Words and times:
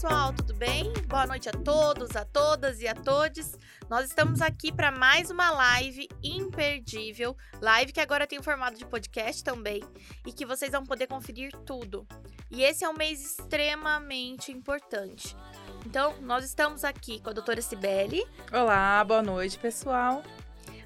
pessoal, 0.00 0.32
tudo 0.32 0.54
bem? 0.54 0.92
Boa 1.08 1.26
noite 1.26 1.48
a 1.48 1.52
todos, 1.52 2.14
a 2.14 2.24
todas 2.24 2.80
e 2.80 2.86
a 2.86 2.94
todes. 2.94 3.58
Nós 3.90 4.06
estamos 4.06 4.40
aqui 4.40 4.70
para 4.70 4.92
mais 4.92 5.28
uma 5.28 5.50
live 5.50 6.08
imperdível, 6.22 7.36
live 7.60 7.92
que 7.92 7.98
agora 7.98 8.24
tem 8.24 8.40
formato 8.40 8.78
de 8.78 8.86
podcast 8.86 9.42
também 9.42 9.82
e 10.24 10.32
que 10.32 10.46
vocês 10.46 10.70
vão 10.70 10.84
poder 10.84 11.08
conferir 11.08 11.50
tudo. 11.66 12.06
E 12.48 12.62
esse 12.62 12.84
é 12.84 12.88
um 12.88 12.94
mês 12.96 13.20
extremamente 13.20 14.52
importante. 14.52 15.36
Então, 15.84 16.14
nós 16.20 16.44
estamos 16.44 16.84
aqui 16.84 17.20
com 17.20 17.30
a 17.30 17.32
doutora 17.32 17.60
Cibele. 17.60 18.24
Olá, 18.52 19.02
boa 19.02 19.20
noite, 19.20 19.58
pessoal. 19.58 20.22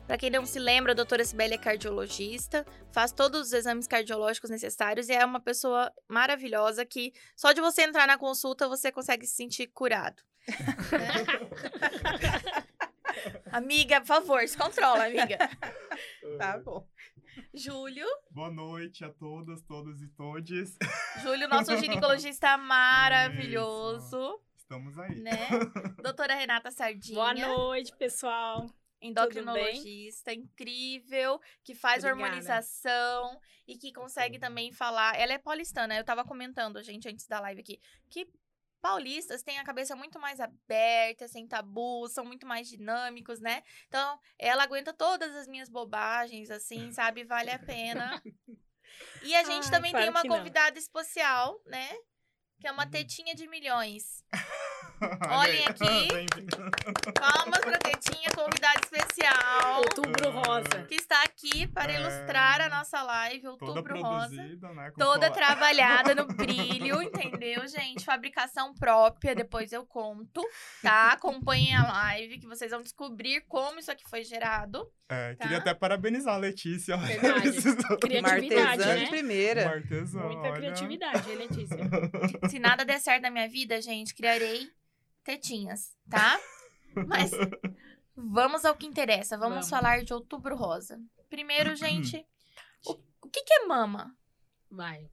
Para 0.07 0.19
quem 0.19 0.31
não 0.31 0.45
se 0.45 0.59
lembra, 0.59 0.93
a 0.93 0.95
doutora 0.95 1.25
Sibeli 1.25 1.55
é 1.55 1.59
cardiologista, 1.59 2.67
faz 2.93 3.13
todos 3.13 3.41
os 3.41 3.53
exames 3.53 3.87
cardiológicos 3.87 4.51
necessários 4.51 5.09
e 5.09 5.13
é 5.13 5.25
uma 5.25 5.41
pessoa 5.41 5.93
maravilhosa 6.09 6.85
que 6.85 7.13
só 7.37 7.53
de 7.53 7.61
você 7.61 7.83
entrar 7.83 8.07
na 8.07 8.19
consulta 8.19 8.69
você 8.69 8.91
consegue 8.91 9.27
se 9.27 9.37
sentir 9.37 9.69
curado. 9.69 10.23
amiga, 13.53 14.01
por 14.01 14.07
favor, 14.07 14.49
se 14.49 14.57
controla, 14.57 15.07
amiga. 15.07 15.39
tá 16.37 16.59
bom. 16.59 16.87
Júlio. 17.55 18.07
Boa 18.31 18.51
noite 18.51 19.05
a 19.05 19.11
todas, 19.11 19.63
todos 19.63 20.03
e 20.03 20.09
todes. 20.09 20.77
Júlio, 21.23 21.49
nosso 21.49 21.77
ginecologista 21.77 22.57
maravilhoso. 22.59 24.05
Isso. 24.05 24.41
Estamos 24.57 24.99
aí. 24.99 25.15
Né? 25.17 25.31
Doutora 26.03 26.35
Renata 26.35 26.71
Sardinha. 26.71 27.15
Boa 27.15 27.35
noite, 27.35 27.95
pessoal 27.97 28.67
endocrinologista 29.03 30.33
incrível, 30.33 31.41
que 31.65 31.75
faz 31.75 32.05
Obrigada. 32.05 32.23
hormonização 32.23 33.41
e 33.67 33.77
que 33.77 33.93
consegue 33.93 34.39
também 34.39 34.73
falar. 34.73 35.19
Ela 35.19 35.35
é 35.35 35.39
paulistana, 35.39 35.97
eu 35.97 36.05
tava 36.05 36.25
comentando, 36.25 36.83
gente, 36.83 37.09
antes 37.09 37.27
da 37.27 37.41
live 37.41 37.61
aqui, 37.61 37.81
que 38.09 38.29
paulistas 38.81 39.43
têm 39.43 39.59
a 39.59 39.65
cabeça 39.65 39.95
muito 39.95 40.19
mais 40.19 40.41
aberta, 40.41 41.29
sem 41.29 41.47
tabu, 41.47 42.09
são 42.09 42.25
muito 42.25 42.47
mais 42.47 42.69
dinâmicos, 42.69 43.41
né? 43.41 43.63
Então, 43.87 44.19
ela 44.39 44.65
aguenta 44.65 44.93
todas 44.93 45.35
as 45.37 45.47
minhas 45.47 45.69
bobagens, 45.69 46.51
assim, 46.51 46.91
sabe? 46.93 47.25
Vale 47.25 47.51
a 47.51 47.59
pena. 47.59 48.21
E 49.23 49.35
a 49.35 49.45
gente 49.45 49.67
Ai, 49.67 49.71
também 49.71 49.93
claro 49.93 50.05
tem 50.05 50.11
uma 50.11 50.37
convidada 50.37 50.79
especial, 50.79 51.61
né? 51.67 51.89
Que 52.61 52.67
é 52.67 52.73
uma 52.73 52.85
uhum. 52.85 52.91
tetinha 52.91 53.35
de 53.35 53.47
milhões. 53.49 54.25
Olhem 55.31 55.65
aqui. 55.67 56.09
Palmas 57.19 57.61
pra 57.61 57.79
Tetinha, 57.79 58.31
convidada 58.35 58.81
especial. 58.85 59.79
Outubro 59.79 60.31
Rosa. 60.31 60.87
Que 60.87 60.95
está 60.95 61.23
aqui 61.25 61.62
para 61.73 61.93
é... 61.93 62.01
ilustrar 62.01 62.61
a 62.61 62.69
nossa 62.69 63.03
live, 63.03 63.49
Outubro 63.49 64.01
Rosa. 64.01 64.37
Né, 64.37 64.93
toda 64.97 65.31
trabalhada 65.31 66.15
no 66.15 66.27
brilho, 66.35 67.03
entendeu, 67.03 67.67
gente? 67.67 68.05
Fabricação 68.05 68.75
própria, 68.75 69.35
depois 69.35 69.73
eu 69.73 69.85
conto, 69.87 70.43
tá? 70.83 71.13
Acompanhem 71.13 71.75
a 71.75 71.87
live 71.87 72.39
que 72.39 72.47
vocês 72.47 72.71
vão 72.71 72.83
descobrir 72.83 73.43
como 73.49 73.79
isso 73.79 73.91
aqui 73.91 74.05
foi 74.09 74.25
gerado. 74.25 74.91
É, 75.09 75.35
tá? 75.35 75.43
queria 75.43 75.59
até 75.59 75.75
parabenizar 75.75 76.35
a 76.35 76.39
Letícia. 76.39 76.97
Verdade. 76.97 77.51
criatividade, 78.01 78.85
né? 78.85 78.97
de 78.97 79.07
primeira. 79.09 79.69
Muita 79.71 80.19
olha... 80.21 80.53
criatividade, 80.53 81.35
Letícia. 81.35 81.79
Se 82.49 82.59
nada 82.59 82.85
der 82.85 82.99
certo 82.99 83.23
na 83.23 83.31
minha 83.31 83.49
vida, 83.49 83.81
gente, 83.81 84.15
criarei 84.15 84.71
tetinhas, 85.25 85.95
tá? 86.09 86.39
Mas 87.07 87.31
vamos 88.17 88.65
ao 88.65 88.75
que 88.75 88.87
interessa. 88.87 89.37
Vamos, 89.37 89.55
vamos. 89.55 89.71
falar 89.71 90.03
de 90.03 90.13
Outubro 90.13 90.57
Rosa. 90.57 90.99
Primeiro, 91.33 91.75
gente, 91.75 92.23
o, 92.85 92.93
o 93.23 93.31
que, 93.31 93.43
que 93.43 93.55
é 93.55 93.65
mama? 93.65 94.15
Vai. 94.71 95.09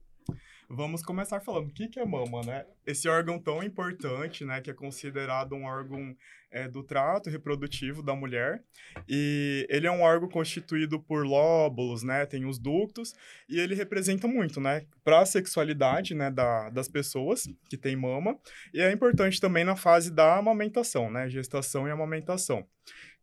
Vamos 0.68 1.02
começar 1.02 1.40
falando 1.40 1.70
o 1.70 1.72
que, 1.72 1.88
que 1.88 1.98
é 1.98 2.04
mama, 2.04 2.42
né? 2.42 2.66
Esse 2.86 3.08
órgão 3.08 3.38
tão 3.38 3.62
importante, 3.62 4.44
né, 4.44 4.60
que 4.60 4.70
é 4.70 4.74
considerado 4.74 5.54
um 5.54 5.64
órgão 5.64 6.14
é, 6.50 6.68
do 6.68 6.82
trato 6.82 7.30
reprodutivo 7.30 8.02
da 8.02 8.14
mulher. 8.14 8.62
E 9.08 9.66
ele 9.70 9.86
é 9.86 9.90
um 9.90 10.02
órgão 10.02 10.28
constituído 10.28 11.00
por 11.00 11.24
lóbulos, 11.24 12.02
né? 12.02 12.26
Tem 12.26 12.44
os 12.44 12.58
ductos. 12.58 13.14
E 13.48 13.58
ele 13.58 13.74
representa 13.74 14.28
muito, 14.28 14.60
né? 14.60 14.84
Para 15.02 15.20
a 15.20 15.26
sexualidade, 15.26 16.14
né? 16.14 16.30
Da, 16.30 16.68
das 16.68 16.86
pessoas 16.86 17.48
que 17.70 17.78
têm 17.78 17.96
mama. 17.96 18.38
E 18.74 18.80
é 18.80 18.92
importante 18.92 19.40
também 19.40 19.64
na 19.64 19.74
fase 19.74 20.10
da 20.12 20.36
amamentação, 20.36 21.10
né? 21.10 21.30
Gestação 21.30 21.88
e 21.88 21.90
amamentação. 21.90 22.68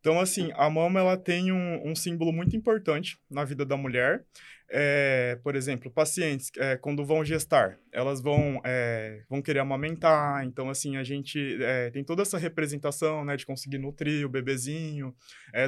Então, 0.00 0.20
assim, 0.20 0.50
a 0.54 0.70
mama, 0.70 1.00
ela 1.00 1.16
tem 1.16 1.52
um, 1.52 1.90
um 1.90 1.94
símbolo 1.94 2.32
muito 2.32 2.56
importante 2.56 3.18
na 3.30 3.44
vida 3.44 3.64
da 3.64 3.76
mulher. 3.76 4.24
É, 4.70 5.38
por 5.42 5.56
exemplo, 5.56 5.90
pacientes, 5.90 6.50
é, 6.58 6.76
quando 6.76 7.02
vão 7.02 7.24
gestar, 7.24 7.78
elas 7.90 8.20
vão, 8.20 8.60
é, 8.64 9.22
vão 9.28 9.40
querer 9.40 9.60
amamentar, 9.60 10.44
então, 10.44 10.68
assim, 10.68 10.98
a 10.98 11.02
gente 11.02 11.58
tem 11.92 12.04
toda 12.04 12.20
essa 12.20 12.36
representação, 12.36 13.24
né, 13.24 13.36
de 13.36 13.46
conseguir 13.46 13.78
nutrir 13.78 14.26
o 14.26 14.28
bebezinho, 14.28 15.14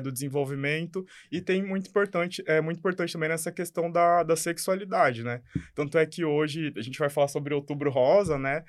do 0.03 0.13
desenvolvimento, 0.13 1.05
e 1.33 1.41
tem 1.41 1.63
muito 1.63 1.89
importante, 1.89 2.43
é 2.47 2.61
muito 2.61 2.79
importante 2.79 3.13
também 3.15 3.31
nessa 3.31 3.51
questão 3.51 3.91
da, 3.91 4.23
da 4.23 4.37
sexualidade, 4.37 5.25
né, 5.25 5.41
tanto 5.75 5.97
é 5.97 6.05
que 6.05 6.25
hoje 6.25 6.73
a 6.77 6.83
gente 6.83 6.99
vai 6.99 7.09
falar 7.09 7.29
sobre 7.29 7.55
Outubro 7.55 7.91
Rosa, 7.91 8.39
né, 8.39 8.63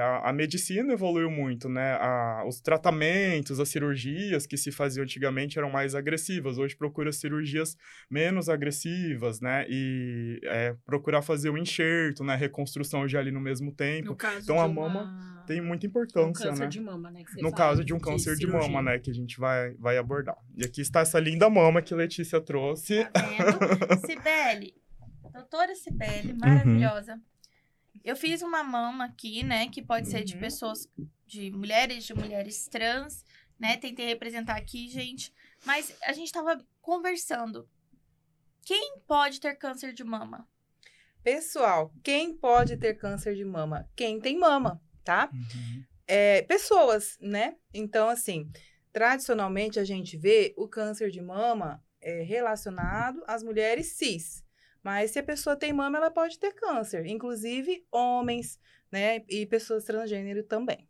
a, 0.00 0.30
a, 0.30 0.32
medicina 0.32 0.94
evoluiu 0.94 1.30
muito, 1.30 1.68
né, 1.68 1.92
a, 2.00 2.44
os 2.46 2.60
tratamentos, 2.60 3.60
as 3.60 3.68
cirurgias 3.68 4.46
que 4.46 4.56
se 4.56 4.72
faziam 4.72 5.04
antigamente 5.04 5.58
eram 5.58 5.70
mais 5.70 5.94
agressivas, 5.94 6.56
hoje 6.56 6.74
procura 6.74 7.12
cirurgias 7.12 7.76
menos 8.10 8.48
agressivas, 8.48 9.40
né, 9.40 9.57
e 9.68 10.40
é, 10.44 10.74
procurar 10.84 11.22
fazer 11.22 11.50
o 11.50 11.56
enxerto, 11.56 12.22
né? 12.22 12.36
Reconstrução 12.36 13.08
já 13.08 13.18
ali 13.18 13.30
no 13.30 13.40
mesmo 13.40 13.72
tempo. 13.72 14.10
No 14.10 14.38
então 14.38 14.60
a 14.60 14.68
mama 14.68 15.02
uma... 15.02 15.44
tem 15.46 15.60
muita 15.60 15.86
importância, 15.86 16.28
um 16.28 16.32
câncer 16.50 16.64
né? 16.64 16.68
de 16.68 16.80
mama, 16.80 17.10
né? 17.10 17.24
no 17.38 17.52
caso 17.52 17.84
de 17.84 17.94
um 17.94 17.98
câncer 17.98 18.34
de, 18.34 18.46
de 18.46 18.46
mama, 18.46 18.82
né? 18.82 18.98
Que 18.98 19.10
a 19.10 19.14
gente 19.14 19.38
vai, 19.38 19.74
vai 19.74 19.96
abordar. 19.96 20.36
E 20.56 20.64
aqui 20.64 20.80
está 20.80 21.00
essa 21.00 21.18
linda 21.18 21.48
mama 21.48 21.80
que 21.80 21.94
Letícia 21.94 22.40
trouxe. 22.40 23.04
Tá 23.06 23.20
vendo? 23.22 24.00
Cibele, 24.06 24.74
doutora 25.32 25.74
Cibele, 25.74 26.32
uhum. 26.32 26.38
maravilhosa. 26.38 27.14
Uhum. 27.14 27.20
Eu 28.04 28.16
fiz 28.16 28.42
uma 28.42 28.62
mama 28.62 29.04
aqui, 29.06 29.42
né? 29.42 29.68
Que 29.68 29.82
pode 29.82 30.08
ser 30.08 30.24
de 30.24 30.34
uhum. 30.34 30.40
pessoas, 30.40 30.88
de 31.26 31.50
mulheres, 31.50 32.04
de 32.04 32.14
mulheres 32.14 32.68
trans, 32.68 33.24
né? 33.58 33.76
Tentei 33.76 34.06
representar 34.06 34.56
aqui, 34.56 34.88
gente. 34.88 35.32
Mas 35.64 35.94
a 36.04 36.12
gente 36.12 36.32
tava 36.32 36.58
conversando. 36.80 37.68
Quem 38.68 38.98
pode 39.06 39.40
ter 39.40 39.54
câncer 39.54 39.94
de 39.94 40.04
mama? 40.04 40.46
Pessoal, 41.24 41.90
quem 42.04 42.36
pode 42.36 42.76
ter 42.76 42.98
câncer 42.98 43.34
de 43.34 43.42
mama? 43.42 43.88
Quem 43.96 44.20
tem 44.20 44.38
mama, 44.38 44.78
tá? 45.02 45.30
Uhum. 45.32 45.84
É, 46.06 46.42
pessoas, 46.42 47.16
né? 47.18 47.56
Então, 47.72 48.10
assim, 48.10 48.46
tradicionalmente 48.92 49.80
a 49.80 49.84
gente 49.84 50.18
vê 50.18 50.52
o 50.54 50.68
câncer 50.68 51.10
de 51.10 51.18
mama 51.18 51.82
é, 51.98 52.20
relacionado 52.20 53.24
às 53.26 53.42
mulheres 53.42 53.96
cis. 53.96 54.44
Mas 54.82 55.12
se 55.12 55.18
a 55.18 55.22
pessoa 55.22 55.56
tem 55.56 55.72
mama, 55.72 55.96
ela 55.96 56.10
pode 56.10 56.38
ter 56.38 56.52
câncer, 56.52 57.06
inclusive 57.06 57.86
homens, 57.90 58.60
né? 58.92 59.24
E 59.30 59.46
pessoas 59.46 59.84
transgênero 59.84 60.42
também. 60.42 60.86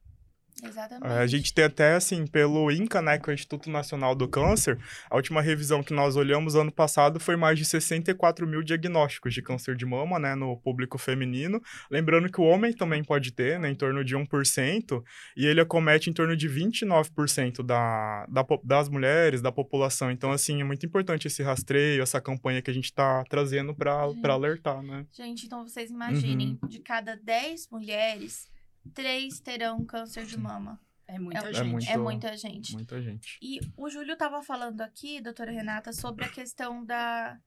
Exatamente. 0.62 1.12
A 1.12 1.26
gente 1.26 1.52
tem 1.52 1.64
até, 1.64 1.94
assim, 1.94 2.26
pelo 2.26 2.70
INCA, 2.70 3.00
né, 3.00 3.19
que 3.19 3.30
é 3.30 3.32
o 3.32 3.34
Instituto 3.34 3.70
Nacional 3.70 4.14
do 4.14 4.28
Câncer, 4.28 4.78
a 5.08 5.16
última 5.16 5.41
revisão 5.41 5.82
que 5.82 5.92
nós 5.92 6.16
olhamos 6.16 6.54
ano 6.54 6.72
passado 6.72 7.20
foi 7.20 7.36
mais 7.36 7.58
de 7.58 7.64
64 7.64 8.46
mil 8.46 8.62
diagnósticos 8.62 9.34
de 9.34 9.42
câncer 9.42 9.76
de 9.76 9.86
mama, 9.86 10.19
né, 10.19 10.34
no 10.34 10.56
público 10.56 10.98
feminino. 10.98 11.60
Lembrando 11.91 12.30
que 12.30 12.41
o 12.41 12.44
homem 12.44 12.72
também 12.72 13.04
pode 13.04 13.32
ter, 13.32 13.58
né, 13.58 13.70
em 13.70 13.74
torno 13.74 14.04
de 14.04 14.16
1%, 14.16 15.02
e 15.36 15.46
ele 15.46 15.60
acomete 15.60 16.10
em 16.10 16.12
torno 16.12 16.36
de 16.36 16.48
29% 16.48 17.62
da, 17.62 18.26
da, 18.28 18.44
das 18.64 18.88
mulheres, 18.88 19.40
da 19.40 19.52
população. 19.52 20.10
Então, 20.10 20.31
assim, 20.32 20.60
é 20.60 20.64
muito 20.64 20.84
importante 20.84 21.26
esse 21.26 21.43
rastreio, 21.43 22.02
essa 22.02 22.20
campanha 22.20 22.62
que 22.62 22.70
a 22.70 22.75
gente 22.75 22.87
está 22.87 23.25
trazendo 23.28 23.75
para 23.75 24.08
alertar, 24.25 24.82
né? 24.82 25.06
Gente, 25.12 25.46
então 25.46 25.66
vocês 25.66 25.90
imaginem, 25.90 26.58
uhum. 26.62 26.69
de 26.69 26.81
cada 26.81 27.16
10 27.16 27.69
mulheres 27.70 28.49
três 28.94 29.40
terão 29.40 29.84
câncer 29.84 30.26
de 30.26 30.38
mama. 30.38 30.80
É 31.06 31.19
muita 31.19 31.48
é, 31.48 31.52
gente. 31.52 31.60
É, 31.60 31.72
muito, 31.72 31.90
é, 31.90 31.96
muita 31.96 32.36
gente. 32.36 32.72
Muita 32.75 33.00
gente. 33.00 33.38
E 33.40 33.60
o 33.76 33.88
Júlio 33.88 34.12
estava 34.12 34.42
falando 34.42 34.82
aqui, 34.82 35.20
doutora 35.22 35.50
Renata, 35.50 35.92
sobre 35.92 36.25
a 36.25 36.28
questão 36.28 36.84
da, 36.84 37.40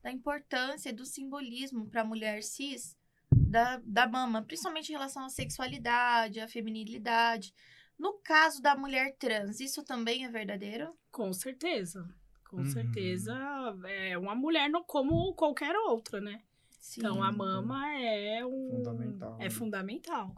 da 0.00 0.12
importância 0.12 0.92
do 0.92 1.04
simbolismo 1.04 1.88
para 1.90 2.02
a 2.02 2.04
mulher 2.04 2.42
cis 2.42 2.96
da, 3.32 3.80
da 3.84 4.06
mama, 4.06 4.42
principalmente 4.42 4.90
em 4.90 4.92
relação 4.92 5.24
à 5.24 5.28
sexualidade, 5.28 6.40
à 6.40 6.46
feminilidade. 6.46 7.52
No 7.98 8.20
caso 8.22 8.62
da 8.62 8.76
mulher 8.76 9.16
trans, 9.18 9.58
isso 9.58 9.82
também 9.82 10.24
é 10.24 10.28
verdadeiro? 10.28 10.96
Com 11.10 11.32
certeza. 11.32 12.08
Com 12.48 12.58
uhum. 12.58 12.66
certeza. 12.66 13.34
É 13.84 14.16
uma 14.16 14.34
mulher 14.36 14.70
não 14.70 14.84
como 14.84 15.34
qualquer 15.34 15.74
outra, 15.74 16.20
né? 16.20 16.40
Sim. 16.78 17.00
Então, 17.00 17.22
a 17.22 17.32
mama 17.32 17.86
é 17.98 18.44
um... 18.46 18.70
Fundamental. 18.76 19.36
É 19.40 19.44
né? 19.44 19.50
fundamental. 19.50 20.34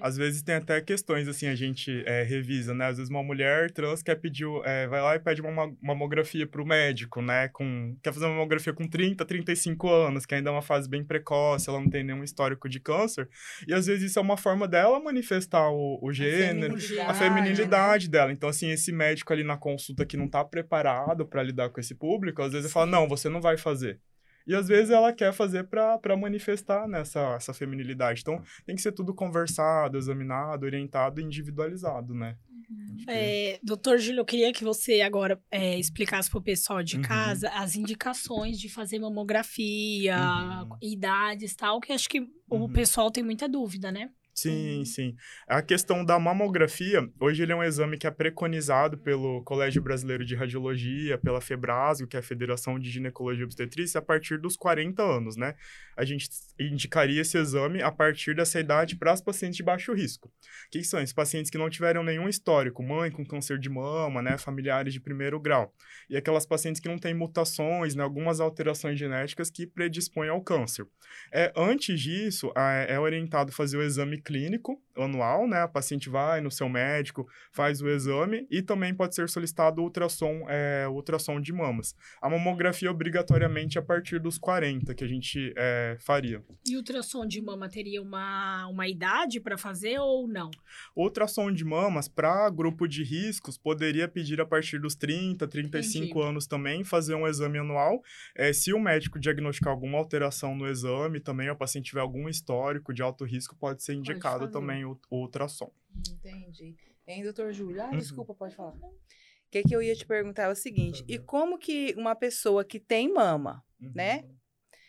Às 0.00 0.16
vezes 0.16 0.42
tem 0.42 0.54
até 0.54 0.80
questões, 0.80 1.26
assim, 1.26 1.46
a 1.46 1.54
gente 1.54 2.02
é, 2.06 2.22
revisa, 2.22 2.72
né? 2.72 2.86
Às 2.86 2.96
vezes 2.96 3.10
uma 3.10 3.22
mulher 3.22 3.70
trans 3.72 4.02
quer 4.02 4.14
pedir, 4.14 4.46
é, 4.64 4.86
vai 4.86 5.02
lá 5.02 5.16
e 5.16 5.18
pede 5.18 5.42
uma 5.42 5.74
mamografia 5.82 6.46
pro 6.46 6.64
médico, 6.64 7.20
né? 7.20 7.48
Com, 7.48 7.96
quer 8.02 8.12
fazer 8.12 8.26
uma 8.26 8.34
mamografia 8.34 8.72
com 8.72 8.86
30, 8.86 9.24
35 9.24 9.88
anos, 9.90 10.24
que 10.24 10.34
ainda 10.34 10.50
é 10.50 10.52
uma 10.52 10.62
fase 10.62 10.88
bem 10.88 11.04
precoce, 11.04 11.68
ela 11.68 11.80
não 11.80 11.90
tem 11.90 12.04
nenhum 12.04 12.22
histórico 12.22 12.68
de 12.68 12.78
câncer. 12.78 13.28
E 13.66 13.74
às 13.74 13.86
vezes 13.86 14.10
isso 14.10 14.18
é 14.18 14.22
uma 14.22 14.36
forma 14.36 14.68
dela 14.68 15.00
manifestar 15.00 15.70
o, 15.70 15.98
o 16.00 16.12
gênero, 16.12 16.76
a 16.76 16.78
feminilidade, 16.78 17.10
a 17.10 17.14
feminilidade 17.14 18.06
né? 18.06 18.12
dela. 18.12 18.32
Então, 18.32 18.48
assim, 18.48 18.70
esse 18.70 18.92
médico 18.92 19.32
ali 19.32 19.42
na 19.42 19.56
consulta 19.56 20.06
que 20.06 20.16
não 20.16 20.28
tá 20.28 20.44
preparado 20.44 21.26
para 21.26 21.42
lidar 21.42 21.70
com 21.70 21.80
esse 21.80 21.94
público, 21.94 22.42
às 22.42 22.52
vezes 22.52 22.66
ele 22.66 22.72
fala, 22.72 22.86
não, 22.86 23.08
você 23.08 23.28
não 23.28 23.40
vai 23.40 23.56
fazer. 23.56 24.00
E 24.46 24.54
às 24.54 24.68
vezes 24.68 24.90
ela 24.90 25.12
quer 25.12 25.32
fazer 25.32 25.64
para 25.64 26.16
manifestar 26.16 26.88
nessa 26.88 27.34
essa 27.34 27.54
feminilidade. 27.54 28.20
Então 28.20 28.42
tem 28.64 28.74
que 28.74 28.82
ser 28.82 28.92
tudo 28.92 29.14
conversado, 29.14 29.98
examinado, 29.98 30.66
orientado, 30.66 31.20
individualizado, 31.20 32.14
né? 32.14 32.36
Uhum. 32.70 33.04
É, 33.08 33.58
doutor 33.62 33.98
Júlio, 33.98 34.20
eu 34.20 34.24
queria 34.24 34.52
que 34.52 34.62
você 34.62 35.00
agora 35.00 35.40
é, 35.50 35.76
explicasse 35.76 36.30
para 36.30 36.38
o 36.38 36.42
pessoal 36.42 36.82
de 36.82 36.96
uhum. 36.96 37.02
casa 37.02 37.48
as 37.50 37.74
indicações 37.74 38.60
de 38.60 38.68
fazer 38.68 39.00
mamografia, 39.00 40.16
uhum. 40.16 40.76
idades 40.80 41.56
tal, 41.56 41.80
que 41.80 41.92
acho 41.92 42.08
que 42.08 42.20
o 42.20 42.56
uhum. 42.56 42.72
pessoal 42.72 43.10
tem 43.10 43.24
muita 43.24 43.48
dúvida, 43.48 43.90
né? 43.90 44.10
Sim, 44.34 44.78
uhum. 44.78 44.84
sim. 44.84 45.16
A 45.46 45.60
questão 45.60 46.04
da 46.04 46.18
mamografia, 46.18 47.06
hoje 47.18 47.42
ele 47.42 47.52
é 47.52 47.56
um 47.56 47.62
exame 47.62 47.98
que 47.98 48.06
é 48.06 48.10
preconizado 48.10 48.96
pelo 48.96 49.42
Colégio 49.42 49.82
Brasileiro 49.82 50.24
de 50.24 50.34
Radiologia, 50.34 51.18
pela 51.18 51.40
FEBRASGO, 51.40 52.06
que 52.06 52.16
é 52.16 52.20
a 52.20 52.22
Federação 52.22 52.78
de 52.78 52.90
Ginecologia 52.90 53.42
e 53.42 53.44
Obstetrícia, 53.44 53.98
a 53.98 54.02
partir 54.02 54.38
dos 54.38 54.56
40 54.56 55.02
anos, 55.02 55.36
né? 55.36 55.54
A 55.96 56.04
gente 56.04 56.28
indicaria 56.58 57.20
esse 57.20 57.36
exame 57.36 57.82
a 57.82 57.90
partir 57.90 58.34
dessa 58.34 58.58
idade 58.58 58.96
para 58.96 59.12
as 59.12 59.20
pacientes 59.20 59.56
de 59.56 59.62
baixo 59.62 59.92
risco. 59.92 60.28
O 60.28 60.70
que 60.70 60.82
são? 60.84 61.00
Esses 61.00 61.12
pacientes 61.12 61.50
que 61.50 61.58
não 61.58 61.68
tiveram 61.68 62.02
nenhum 62.02 62.28
histórico, 62.28 62.82
mãe 62.82 63.10
com 63.10 63.24
câncer 63.24 63.58
de 63.58 63.68
mama, 63.68 64.22
né? 64.22 64.38
Familiares 64.38 64.92
de 64.92 65.00
primeiro 65.00 65.38
grau. 65.40 65.74
E 66.08 66.16
aquelas 66.16 66.46
pacientes 66.46 66.80
que 66.80 66.88
não 66.88 66.98
têm 66.98 67.14
mutações, 67.14 67.94
né? 67.94 68.02
Algumas 68.02 68.40
alterações 68.40 68.98
genéticas 68.98 69.50
que 69.50 69.66
predispõem 69.66 70.30
ao 70.30 70.40
câncer. 70.40 70.86
É, 71.32 71.52
antes 71.56 72.00
disso, 72.00 72.52
é 72.56 72.98
orientado 72.98 73.52
fazer 73.52 73.76
o 73.76 73.82
exame 73.82 74.19
clínico 74.20 74.80
anual, 74.96 75.46
né? 75.46 75.62
A 75.62 75.68
paciente 75.68 76.08
vai 76.08 76.40
no 76.40 76.50
seu 76.50 76.68
médico, 76.68 77.28
faz 77.50 77.80
o 77.80 77.88
exame 77.88 78.46
e 78.50 78.62
também 78.62 78.94
pode 78.94 79.14
ser 79.14 79.28
solicitado 79.28 79.82
ultrassom, 79.82 80.46
é, 80.48 80.86
ultrassom 80.88 81.40
de 81.40 81.52
mamas. 81.52 81.96
A 82.20 82.28
mamografia 82.28 82.90
obrigatoriamente 82.90 83.78
a 83.78 83.82
partir 83.82 84.18
dos 84.20 84.38
40, 84.38 84.94
que 84.94 85.04
a 85.04 85.08
gente 85.08 85.52
é, 85.56 85.96
faria. 85.98 86.42
E 86.68 86.74
o 86.74 86.78
ultrassom 86.78 87.26
de 87.26 87.40
mama 87.40 87.68
teria 87.68 88.02
uma, 88.02 88.66
uma 88.66 88.88
idade 88.88 89.40
para 89.40 89.56
fazer 89.56 89.98
ou 89.98 90.28
não? 90.28 90.50
Ultrassom 90.94 91.50
de 91.50 91.64
mamas, 91.64 92.08
para 92.08 92.48
grupo 92.50 92.86
de 92.86 93.02
riscos, 93.02 93.56
poderia 93.56 94.08
pedir 94.08 94.40
a 94.40 94.46
partir 94.46 94.78
dos 94.78 94.94
30, 94.94 95.46
35 95.48 96.04
Entendi. 96.04 96.26
anos 96.26 96.46
também, 96.46 96.84
fazer 96.84 97.14
um 97.14 97.26
exame 97.26 97.58
anual. 97.58 98.02
É, 98.34 98.52
se 98.52 98.72
o 98.72 98.78
médico 98.78 99.18
diagnosticar 99.18 99.72
alguma 99.72 99.98
alteração 99.98 100.54
no 100.54 100.68
exame, 100.68 101.20
também 101.20 101.48
o 101.50 101.56
paciente 101.56 101.86
tiver 101.86 102.00
algum 102.00 102.28
histórico 102.28 102.92
de 102.92 103.02
alto 103.02 103.24
risco, 103.24 103.56
pode 103.56 103.82
ser 103.82 103.94
indicado 103.94 104.09
indicado 104.10 104.50
também 104.50 104.84
o, 104.84 104.98
o, 105.10 105.22
ultrassom. 105.22 105.72
Entendi. 106.08 106.76
Hein, 107.06 107.22
doutor 107.22 107.52
Júlio? 107.52 107.82
Ah, 107.82 107.90
uhum. 107.90 107.98
desculpa, 107.98 108.34
pode 108.34 108.54
falar. 108.54 108.72
O 108.72 109.50
que, 109.50 109.62
que 109.62 109.74
eu 109.74 109.82
ia 109.82 109.94
te 109.94 110.06
perguntar 110.06 110.44
é 110.44 110.48
o 110.48 110.54
seguinte: 110.54 111.04
e 111.08 111.18
como 111.18 111.58
que 111.58 111.94
uma 111.96 112.14
pessoa 112.14 112.64
que 112.64 112.78
tem 112.78 113.12
mama, 113.12 113.64
uhum. 113.80 113.92
né? 113.94 114.24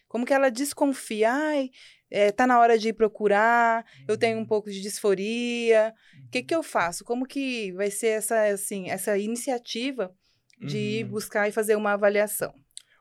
Como 0.07 0.25
que 0.25 0.33
ela 0.33 0.51
desconfia? 0.51 1.31
Ai, 1.31 1.69
é, 2.09 2.31
tá 2.31 2.45
na 2.45 2.59
hora 2.59 2.77
de 2.77 2.89
ir 2.89 2.93
procurar, 2.93 3.85
uhum. 3.99 4.05
eu 4.09 4.17
tenho 4.17 4.37
um 4.37 4.41
uhum. 4.41 4.45
pouco 4.45 4.69
de 4.69 4.81
disforia. 4.81 5.93
O 6.25 6.29
que, 6.29 6.43
que 6.43 6.53
eu 6.53 6.61
faço? 6.61 7.05
Como 7.05 7.25
que 7.25 7.71
vai 7.71 7.89
ser 7.89 8.07
essa, 8.07 8.43
assim, 8.43 8.89
essa 8.89 9.17
iniciativa 9.17 10.13
de 10.59 10.77
ir 10.77 11.05
uhum. 11.05 11.11
buscar 11.11 11.47
e 11.47 11.51
fazer 11.51 11.75
uma 11.75 11.93
avaliação? 11.93 12.53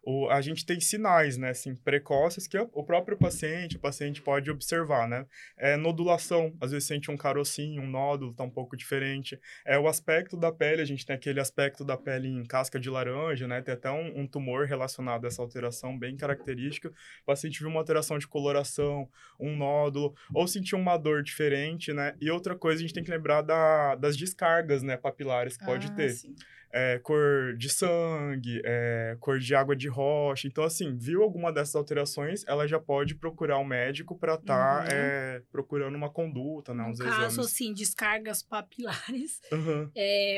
O, 0.02 0.29
a 0.31 0.41
gente 0.41 0.64
tem 0.64 0.81
sinais, 0.81 1.37
né, 1.37 1.50
assim, 1.50 1.75
precoces 1.75 2.47
que 2.47 2.58
o 2.58 2.85
próprio 2.85 3.19
paciente, 3.19 3.76
o 3.76 3.81
paciente 3.81 4.23
pode 4.23 4.50
observar, 4.50 5.06
né? 5.06 5.26
É 5.58 5.76
nodulação, 5.76 6.56
às 6.61 6.70
vezes 6.70 6.88
sente 6.88 7.11
um 7.11 7.17
carocinho, 7.17 7.82
um 7.82 7.87
nódulo, 7.87 8.32
tá 8.32 8.43
um 8.43 8.50
pouco 8.50 8.76
diferente. 8.76 9.38
É 9.64 9.79
o 9.79 9.87
aspecto 9.87 10.37
da 10.37 10.50
pele, 10.50 10.81
a 10.81 10.87
gente 10.87 11.05
tem 11.05 11.14
aquele 11.14 11.38
aspecto 11.38 11.85
da 11.85 11.97
pele 11.97 12.29
em 12.29 12.44
casca 12.44 12.81
de 12.81 12.88
laranja, 12.88 13.47
né? 13.47 13.61
Tem 13.61 13.75
até 13.75 13.91
um, 13.91 14.20
um 14.20 14.26
tumor 14.26 14.67
relacionado 14.67 15.25
a 15.25 15.29
essa 15.29 15.43
alteração 15.43 15.99
bem 15.99 16.17
característica. 16.17 16.88
O 16.88 17.26
paciente 17.26 17.61
viu 17.61 17.69
uma 17.69 17.81
alteração 17.81 18.19
de 18.19 18.26
coloração, 18.26 19.08
um 19.38 19.55
nódulo, 19.55 20.14
ou 20.35 20.47
sentiu 20.47 20.79
uma 20.79 20.97
dor 20.97 21.23
diferente, 21.23 21.93
né? 21.93 22.14
E 22.20 22.31
outra 22.31 22.56
coisa, 22.56 22.79
a 22.79 22.82
gente 22.82 22.94
tem 22.94 23.05
que 23.05 23.11
lembrar 23.11 23.43
da, 23.43 23.97
das 23.97 24.17
descargas, 24.17 24.82
né, 24.82 24.97
papilares 24.97 25.56
que 25.56 25.64
pode 25.64 25.88
ah, 25.88 25.91
ter. 25.91 26.11
Sim 26.11 26.35
é, 26.72 26.99
cor 26.99 27.56
de 27.56 27.69
sangue, 27.69 28.61
é, 28.64 29.17
cor 29.20 29.38
de 29.38 29.55
água 29.55 29.75
de 29.75 29.88
rocha. 29.88 30.46
Então, 30.46 30.64
assim, 30.64 30.96
viu 30.96 31.22
alguma 31.22 31.52
dessas 31.52 31.75
alterações, 31.75 32.44
ela 32.46 32.67
já 32.67 32.78
pode 32.78 33.14
procurar 33.14 33.58
o 33.58 33.62
um 33.62 33.64
médico 33.64 34.17
para 34.17 34.34
estar 34.34 34.84
tá, 34.84 34.84
uhum. 34.84 34.88
é, 34.90 35.43
procurando 35.50 35.94
uma 35.94 36.11
conduta, 36.11 36.72
né? 36.72 36.84
No 36.84 36.90
uns 36.90 36.99
caso, 36.99 37.17
exames. 37.25 37.38
assim, 37.38 37.72
descargas 37.72 38.43
papilares, 38.43 39.40
uhum. 39.52 39.90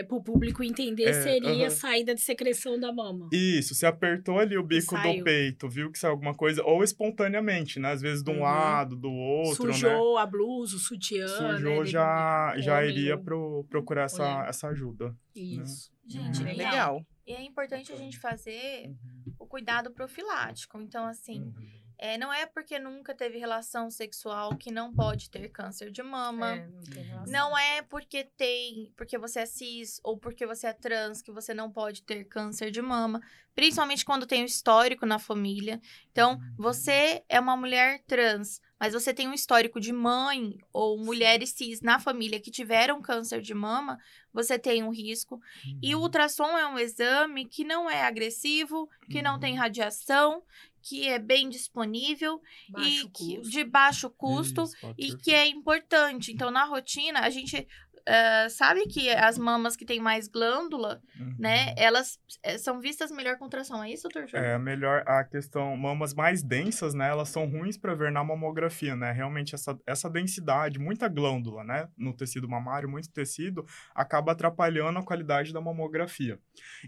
para 0.09 0.17
o 0.17 0.23
público 0.23 0.63
entender, 0.63 1.05
é, 1.05 1.13
seria 1.13 1.65
uhum. 1.65 1.71
saída 1.71 2.15
de 2.15 2.21
secreção 2.21 2.79
da 2.79 2.93
mama. 2.93 3.29
Isso, 3.33 3.75
você 3.75 3.87
apertou 3.87 4.39
ali 4.39 4.57
o 4.57 4.63
bico 4.63 4.97
do 4.97 5.25
peito, 5.25 5.69
viu 5.69 5.91
que 5.91 5.99
saiu 5.99 6.13
alguma 6.13 6.35
coisa, 6.35 6.63
ou 6.65 6.83
espontaneamente, 6.83 7.79
né? 7.79 7.93
Às 7.93 8.01
vezes 8.01 8.23
de 8.23 8.31
um 8.31 8.37
uhum. 8.37 8.43
lado, 8.43 8.97
do 8.97 9.11
outro, 9.11 9.67
né? 9.67 9.73
Sujou 9.73 10.17
né? 10.17 10.23
a 10.23 10.27
blusa, 10.27 10.77
o 10.77 10.79
sutiã, 10.79 11.29
Sujou, 11.29 11.81
né? 11.81 11.87
já, 11.87 12.55
já 12.59 12.85
iria 12.85 13.19
pro, 13.19 13.65
procurar 13.69 14.05
essa, 14.05 14.47
essa 14.49 14.69
ajuda. 14.69 15.09
Né? 15.09 15.15
Isso. 15.35 15.91
Né? 15.91 15.92
Gente, 16.07 16.41
uhum. 16.41 16.47
legal. 16.47 17.07
E 17.27 17.33
é 17.33 17.43
importante 17.43 17.93
a 17.93 17.97
gente 17.97 18.19
fazer 18.19 18.89
uhum. 18.89 19.35
o 19.39 19.47
cuidado 19.47 19.91
profilático. 19.93 20.81
Então, 20.81 21.07
assim, 21.07 21.41
uhum. 21.41 21.55
é, 21.97 22.19
não 22.19 22.33
é 22.33 22.47
porque 22.47 22.79
nunca 22.79 23.15
teve 23.15 23.39
relação 23.39 23.91
sexual 23.91 24.57
que 24.57 24.73
não 24.73 24.93
pode 24.93 25.31
ter 25.31 25.49
câncer 25.49 25.91
de 25.91 26.03
mama. 26.03 26.57
É, 26.57 26.69
não, 27.05 27.27
não, 27.27 27.59
é 27.59 27.83
porque 27.83 28.25
tem, 28.37 28.93
porque 28.97 29.17
você 29.17 29.41
é 29.41 29.47
cis 29.47 30.01
ou 30.03 30.19
porque 30.19 30.45
você 30.45 30.67
é 30.67 30.73
trans 30.73 31.23
que 31.23 31.31
você 31.31 31.55
não 31.55 31.71
pode 31.71 32.03
ter 32.03 32.25
câncer 32.25 32.71
de 32.73 32.83
mama. 32.83 33.21
Principalmente 33.55 34.05
quando 34.05 34.27
tem 34.27 34.41
o 34.41 34.43
um 34.43 34.47
histórico 34.47 35.07
na 35.07 35.21
família. 35.21 35.81
Então, 36.11 36.33
uhum. 36.33 36.55
você 36.59 37.23
é 37.29 37.39
uma 37.39 37.57
mulher 37.57 38.03
trans, 38.05 38.61
mas 38.83 38.95
você 38.95 39.15
tem 39.15 39.29
um 39.29 39.33
histórico 39.33 39.79
de 39.79 39.93
mãe 39.93 40.59
ou 40.73 40.99
mulheres 40.99 41.51
cis 41.51 41.81
na 41.81 42.01
família 42.01 42.41
que 42.41 42.51
tiveram 42.51 43.01
câncer 43.01 43.41
de 43.41 43.55
mama, 43.55 43.97
você 44.33 44.59
tem 44.59 44.83
um 44.83 44.91
risco. 44.91 45.37
Uhum. 45.65 45.79
E 45.81 45.95
o 45.95 45.99
uhum. 45.99 46.03
ultrassom 46.03 46.59
é 46.59 46.67
um 46.67 46.77
exame 46.77 47.45
que 47.45 47.63
não 47.63 47.89
é 47.89 48.03
agressivo, 48.03 48.91
que 49.09 49.19
uhum. 49.19 49.23
não 49.23 49.39
tem 49.39 49.53
uhum. 49.53 49.61
radiação, 49.61 50.43
que 50.83 51.07
é 51.07 51.17
bem 51.17 51.49
disponível 51.49 52.43
baixo 52.71 53.07
e 53.07 53.09
que, 53.11 53.41
de 53.43 53.63
baixo 53.63 54.11
custo 54.11 54.65
Isso, 54.65 54.95
e 54.99 55.17
que 55.17 55.33
é 55.33 55.47
importante. 55.47 56.33
Então, 56.33 56.51
na 56.51 56.65
rotina, 56.65 57.21
a 57.21 57.31
gente 57.31 57.69
Uh, 58.03 58.51
sabe 58.51 58.87
que 58.89 59.11
as 59.11 59.39
mamas 59.39 59.77
que 59.77 59.85
têm 59.85 60.01
mais 60.01 60.27
glândula, 60.27 61.01
né, 61.17 61.25
uhum. 61.25 61.35
né, 61.39 61.75
elas 61.77 62.19
é, 62.43 62.59
são 62.59 62.81
vistas 62.81 63.13
melhor 63.13 63.39
com 63.39 63.45
ultrassom, 63.45 63.83
é 63.85 63.93
isso, 63.93 64.09
doutor? 64.09 64.29
É, 64.35 64.59
melhor 64.59 65.05
a 65.07 65.23
questão, 65.23 65.77
mamas 65.77 66.13
mais 66.13 66.43
densas, 66.43 66.95
né, 66.95 67.09
elas 67.09 67.29
são 67.29 67.47
ruins 67.47 67.79
para 67.79 67.95
ver 67.95 68.11
na 68.11 68.25
mamografia, 68.25 68.97
né, 68.97 69.13
realmente 69.13 69.55
essa, 69.55 69.79
essa 69.87 70.11
densidade, 70.11 70.81
muita 70.81 71.07
glândula, 71.07 71.63
né, 71.63 71.89
no 71.97 72.13
tecido 72.13 72.49
mamário, 72.49 72.89
muito 72.89 73.09
tecido, 73.09 73.65
acaba 73.95 74.33
atrapalhando 74.33 74.99
a 74.99 75.05
qualidade 75.05 75.53
da 75.53 75.61
mamografia. 75.61 76.41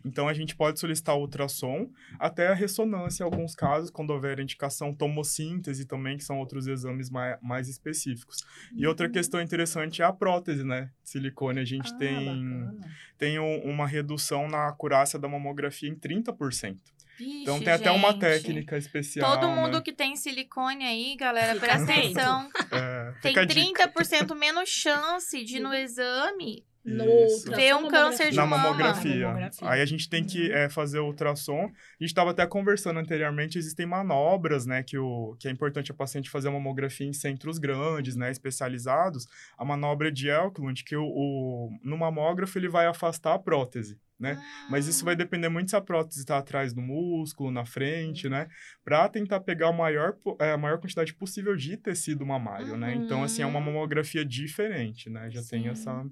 Então, 0.04 0.26
a 0.26 0.34
gente 0.34 0.56
pode 0.56 0.80
solicitar 0.80 1.16
ultrassom, 1.16 1.90
até 2.18 2.48
a 2.48 2.54
ressonância 2.54 3.22
em 3.22 3.26
alguns 3.26 3.54
casos, 3.54 3.88
quando 3.88 4.10
houver 4.10 4.40
indicação 4.40 4.92
tomossíntese 4.92 5.86
também, 5.86 6.16
que 6.16 6.24
são 6.24 6.38
outros 6.40 6.66
exames 6.66 7.08
mais, 7.08 7.38
mais 7.40 7.68
específicos. 7.68 8.38
E 8.76 8.84
outra 8.84 9.06
uhum. 9.06 9.12
questão 9.12 9.40
interessante 9.40 10.02
é 10.02 10.04
a 10.04 10.12
prótese, 10.12 10.64
né, 10.64 10.90
silicone, 11.04 11.60
a 11.60 11.64
gente 11.64 11.92
ah, 11.92 11.96
tem, 11.96 12.80
tem 13.18 13.38
um, 13.38 13.58
uma 13.64 13.86
redução 13.86 14.48
na 14.48 14.68
acurácia 14.68 15.18
da 15.18 15.28
mamografia 15.28 15.88
em 15.88 15.94
30%. 15.94 16.76
Vixe, 17.16 17.42
então 17.42 17.60
tem 17.60 17.72
até 17.72 17.90
uma 17.92 18.18
técnica 18.18 18.76
especial. 18.76 19.38
Todo 19.38 19.48
mundo 19.48 19.76
né? 19.76 19.82
que 19.82 19.92
tem 19.92 20.16
silicone 20.16 20.84
aí, 20.84 21.14
galera, 21.16 21.58
presta 21.60 21.92
atenção. 21.92 22.50
É, 22.72 23.14
tem 23.22 23.34
30% 23.34 24.34
menos 24.34 24.68
chance 24.68 25.44
de 25.44 25.60
no 25.60 25.72
exame 25.72 26.64
no 26.84 27.54
ver 27.56 27.74
um 27.74 27.88
câncer 27.88 28.30
de 28.30 28.36
na 28.36 28.44
mama. 28.44 28.64
mamografia. 28.64 29.28
mamografia. 29.28 29.70
Aí 29.70 29.80
a 29.80 29.86
gente 29.86 30.08
tem 30.08 30.22
que 30.22 30.52
é, 30.52 30.68
fazer 30.68 30.98
o 30.98 31.06
ultrassom. 31.06 31.64
A 31.64 32.02
gente 32.02 32.10
estava 32.10 32.30
até 32.32 32.46
conversando 32.46 32.98
anteriormente, 33.00 33.58
existem 33.58 33.86
manobras, 33.86 34.66
né, 34.66 34.82
que, 34.82 34.98
o, 34.98 35.34
que 35.38 35.48
é 35.48 35.50
importante 35.50 35.90
a 35.90 35.94
paciente 35.94 36.28
fazer 36.28 36.48
a 36.48 36.52
mamografia 36.52 37.06
em 37.06 37.12
centros 37.12 37.58
grandes, 37.58 38.16
né, 38.16 38.30
especializados. 38.30 39.26
A 39.56 39.64
manobra 39.64 40.12
de 40.12 40.28
Elklund, 40.28 40.84
que 40.84 40.96
o, 40.96 41.06
o, 41.06 41.70
no 41.82 41.96
mamógrafo 41.96 42.58
ele 42.58 42.68
vai 42.68 42.86
afastar 42.86 43.34
a 43.34 43.38
prótese. 43.38 43.98
Né? 44.18 44.40
Mas 44.70 44.86
isso 44.86 45.04
vai 45.04 45.16
depender 45.16 45.48
muito 45.48 45.70
se 45.70 45.76
a 45.76 45.80
prótese 45.80 46.20
está 46.20 46.38
atrás 46.38 46.72
do 46.72 46.80
músculo, 46.80 47.50
na 47.50 47.66
frente, 47.66 48.28
né? 48.28 48.48
Para 48.84 49.08
tentar 49.08 49.40
pegar 49.40 49.68
a 49.68 49.72
maior, 49.72 50.16
é, 50.40 50.52
a 50.52 50.56
maior 50.56 50.78
quantidade 50.78 51.12
possível 51.12 51.56
de 51.56 51.76
tecido 51.76 52.24
mamário, 52.24 52.76
né? 52.76 52.94
Então, 52.94 53.24
assim, 53.24 53.42
é 53.42 53.46
uma 53.46 53.60
mamografia 53.60 54.24
diferente, 54.24 55.10
né? 55.10 55.28
Já 55.30 55.42
Sim. 55.42 55.48
tem 55.50 55.68
essa 55.68 56.06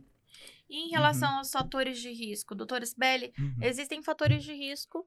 e 0.73 0.87
em 0.87 0.89
relação 0.89 1.31
uhum. 1.31 1.39
aos 1.39 1.51
fatores 1.51 2.01
de 2.01 2.11
risco, 2.11 2.55
doutora 2.55 2.87
Sibeli, 2.87 3.31
uhum. 3.39 3.57
existem 3.61 4.03
fatores 4.03 4.43
de 4.43 4.55
risco 4.55 5.07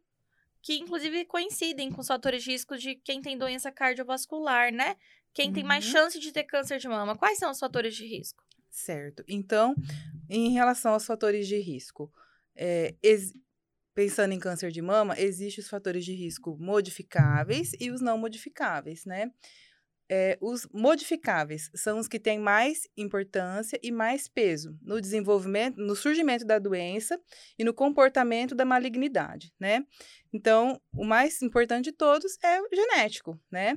que, 0.61 0.75
inclusive, 0.75 1.25
coincidem 1.25 1.91
com 1.91 2.01
os 2.01 2.07
fatores 2.07 2.43
de 2.43 2.51
risco 2.51 2.77
de 2.77 2.93
quem 2.95 3.19
tem 3.19 3.35
doença 3.35 3.71
cardiovascular, 3.71 4.71
né? 4.71 4.95
Quem 5.33 5.47
uhum. 5.47 5.53
tem 5.53 5.63
mais 5.63 5.83
uhum. 5.87 5.91
chance 5.91 6.19
de 6.19 6.31
ter 6.31 6.43
câncer 6.43 6.77
de 6.77 6.87
mama. 6.87 7.17
Quais 7.17 7.39
são 7.39 7.49
os 7.49 7.59
fatores 7.59 7.95
de 7.95 8.05
risco? 8.05 8.43
Certo. 8.69 9.23
Então, 9.27 9.75
em 10.29 10.51
relação 10.51 10.93
aos 10.93 11.05
fatores 11.05 11.47
de 11.47 11.57
risco, 11.57 12.13
é, 12.55 12.93
pensando 13.95 14.33
em 14.33 14.39
câncer 14.39 14.69
de 14.69 14.83
mama, 14.83 15.19
existem 15.19 15.63
os 15.63 15.69
fatores 15.69 16.05
de 16.05 16.13
risco 16.13 16.55
modificáveis 16.59 17.71
e 17.79 17.89
os 17.89 18.01
não 18.01 18.19
modificáveis, 18.19 19.03
né? 19.03 19.31
É, 20.09 20.37
os 20.39 20.67
modificáveis 20.71 21.71
são 21.73 21.97
os 21.97 22.07
que 22.07 22.19
têm 22.19 22.37
mais 22.37 22.87
importância 22.95 23.79
e 23.81 23.91
mais 23.91 24.27
peso 24.27 24.77
no 24.81 25.01
desenvolvimento, 25.01 25.77
no 25.77 25.95
surgimento 25.95 26.45
da 26.45 26.59
doença 26.59 27.19
e 27.57 27.63
no 27.63 27.73
comportamento 27.73 28.53
da 28.53 28.63
malignidade, 28.63 29.51
né? 29.59 29.83
Então, 30.31 30.79
o 30.93 31.03
mais 31.03 31.41
importante 31.41 31.85
de 31.85 31.91
todos 31.91 32.37
é 32.43 32.61
o 32.61 32.67
genético, 32.71 33.39
né? 33.51 33.75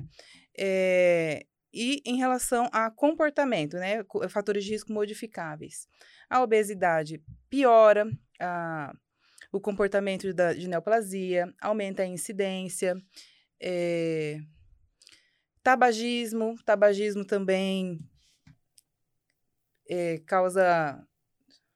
É, 0.57 1.45
e 1.73 2.01
em 2.05 2.17
relação 2.17 2.69
a 2.71 2.91
comportamento, 2.91 3.77
né? 3.77 4.03
Fatores 4.29 4.63
de 4.63 4.71
risco 4.71 4.93
modificáveis. 4.93 5.87
A 6.29 6.43
obesidade 6.43 7.23
piora 7.49 8.07
a, 8.39 8.93
o 9.51 9.59
comportamento 9.59 10.33
da, 10.33 10.53
de 10.53 10.67
neoplasia, 10.67 11.53
aumenta 11.61 12.03
a 12.03 12.07
incidência, 12.07 12.95
é, 13.61 14.39
Tabagismo, 15.63 16.55
tabagismo 16.65 17.25
também 17.25 17.99
é, 19.89 20.19
causa. 20.25 21.03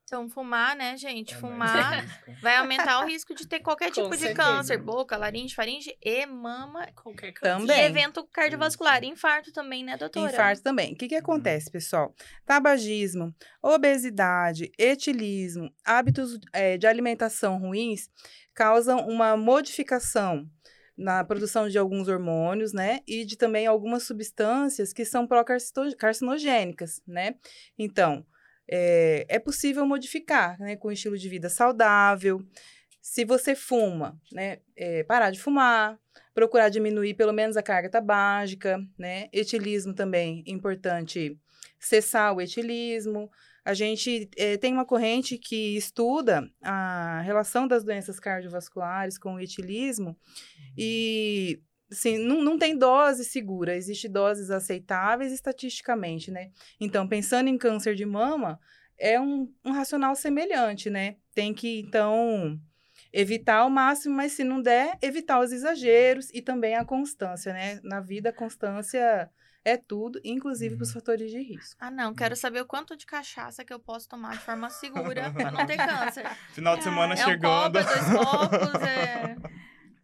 Então, 0.05 0.29
fumar, 0.29 0.75
né, 0.75 0.95
gente? 0.95 1.33
É 1.33 1.37
fumar 1.37 2.05
vai 2.39 2.57
aumentar 2.57 3.03
o 3.03 3.07
risco 3.07 3.33
de 3.33 3.47
ter 3.47 3.61
qualquer 3.61 3.89
tipo 3.89 4.09
Com 4.09 4.11
de 4.11 4.19
certeza. 4.19 4.43
câncer, 4.43 4.77
boca, 4.77 5.17
laringe, 5.17 5.55
faringe 5.55 5.97
e 5.99 6.25
mama. 6.27 6.87
Qualquer 6.93 7.31
câncer. 7.31 7.59
Também. 7.61 7.81
E 7.81 7.85
evento 7.85 8.23
cardiovascular, 8.31 9.03
infarto 9.03 9.51
também, 9.51 9.83
né, 9.83 9.97
doutora? 9.97 10.31
Infarto 10.31 10.61
também. 10.61 10.93
O 10.93 10.95
que, 10.95 11.07
que 11.07 11.15
acontece, 11.15 11.71
pessoal? 11.71 12.13
Tabagismo, 12.45 13.33
obesidade, 13.61 14.71
etilismo, 14.77 15.73
hábitos 15.83 16.37
é, 16.53 16.77
de 16.77 16.85
alimentação 16.85 17.57
ruins 17.57 18.07
causam 18.53 19.07
uma 19.07 19.35
modificação 19.35 20.47
na 20.97 21.23
produção 21.23 21.67
de 21.67 21.77
alguns 21.77 22.07
hormônios, 22.07 22.73
né? 22.73 22.99
E 23.07 23.25
de 23.25 23.35
também 23.35 23.65
algumas 23.65 24.03
substâncias 24.03 24.93
que 24.93 25.03
são 25.05 25.27
pró-carcinogênicas, 25.27 27.01
né? 27.07 27.35
Então, 27.77 28.25
é, 28.69 29.25
é 29.27 29.39
possível 29.39 29.85
modificar, 29.85 30.59
né? 30.59 30.75
Com 30.75 30.91
estilo 30.91 31.17
de 31.17 31.27
vida 31.29 31.49
saudável. 31.49 32.41
Se 33.01 33.25
você 33.25 33.55
fuma, 33.55 34.19
né? 34.31 34.59
É, 34.75 35.03
parar 35.03 35.31
de 35.31 35.39
fumar, 35.39 35.99
procurar 36.33 36.69
diminuir 36.69 37.15
pelo 37.15 37.33
menos 37.33 37.57
a 37.57 37.63
carga 37.63 37.89
tabágica, 37.89 38.79
né? 38.97 39.27
Etilismo 39.33 39.93
também, 39.93 40.43
importante 40.47 41.37
cessar 41.79 42.33
o 42.33 42.41
etilismo. 42.41 43.29
A 43.65 43.73
gente 43.73 44.29
é, 44.37 44.57
tem 44.57 44.73
uma 44.73 44.85
corrente 44.85 45.37
que 45.37 45.77
estuda 45.77 46.49
a 46.61 47.21
relação 47.21 47.67
das 47.67 47.83
doenças 47.83 48.19
cardiovasculares 48.19 49.17
com 49.17 49.35
o 49.35 49.39
etilismo 49.39 50.17
e 50.77 51.61
assim, 51.91 52.17
não, 52.17 52.41
não 52.41 52.57
tem 52.57 52.77
dose 52.77 53.23
segura, 53.23 53.75
existe 53.75 54.09
doses 54.09 54.49
aceitáveis 54.49 55.31
estatisticamente, 55.31 56.31
né? 56.31 56.51
Então, 56.79 57.07
pensando 57.07 57.49
em 57.49 57.57
câncer 57.57 57.95
de 57.95 58.05
mama, 58.05 58.59
é 58.97 59.19
um, 59.19 59.51
um 59.63 59.71
racional 59.71 60.15
semelhante, 60.15 60.89
né? 60.89 61.17
Tem 61.33 61.53
que, 61.53 61.79
então, 61.79 62.59
evitar 63.11 63.57
ao 63.57 63.69
máximo, 63.69 64.15
mas 64.15 64.31
se 64.31 64.43
não 64.43 64.61
der, 64.61 64.97
evitar 65.01 65.39
os 65.39 65.51
exageros 65.51 66.29
e 66.33 66.41
também 66.41 66.75
a 66.75 66.85
constância, 66.85 67.53
né? 67.53 67.79
Na 67.83 67.99
vida, 67.99 68.29
a 68.29 68.33
constância 68.33 69.29
é 69.65 69.77
tudo, 69.77 70.19
inclusive 70.23 70.75
para 70.75 70.83
os 70.83 70.89
uhum. 70.89 70.95
fatores 70.95 71.31
de 71.31 71.39
risco. 71.39 71.77
Ah, 71.79 71.89
não. 71.89 72.13
Quero 72.13 72.35
saber 72.35 72.61
o 72.61 72.65
quanto 72.65 72.97
de 72.97 73.05
cachaça 73.05 73.63
que 73.63 73.73
eu 73.73 73.79
posso 73.79 74.09
tomar 74.09 74.33
de 74.33 74.39
forma 74.39 74.69
segura 74.69 75.31
para 75.31 75.51
não 75.51 75.65
ter 75.65 75.77
câncer. 75.87 76.25
Final 76.51 76.75
de 76.75 76.83
semana 76.83 77.13
é, 77.13 77.17
chegando. 77.17 77.77
É 77.77 77.81
um 77.81 77.85
copo, 77.85 77.93
é 77.93 77.95
dois 77.95 78.25
copos, 78.25 78.81
é... 78.81 79.35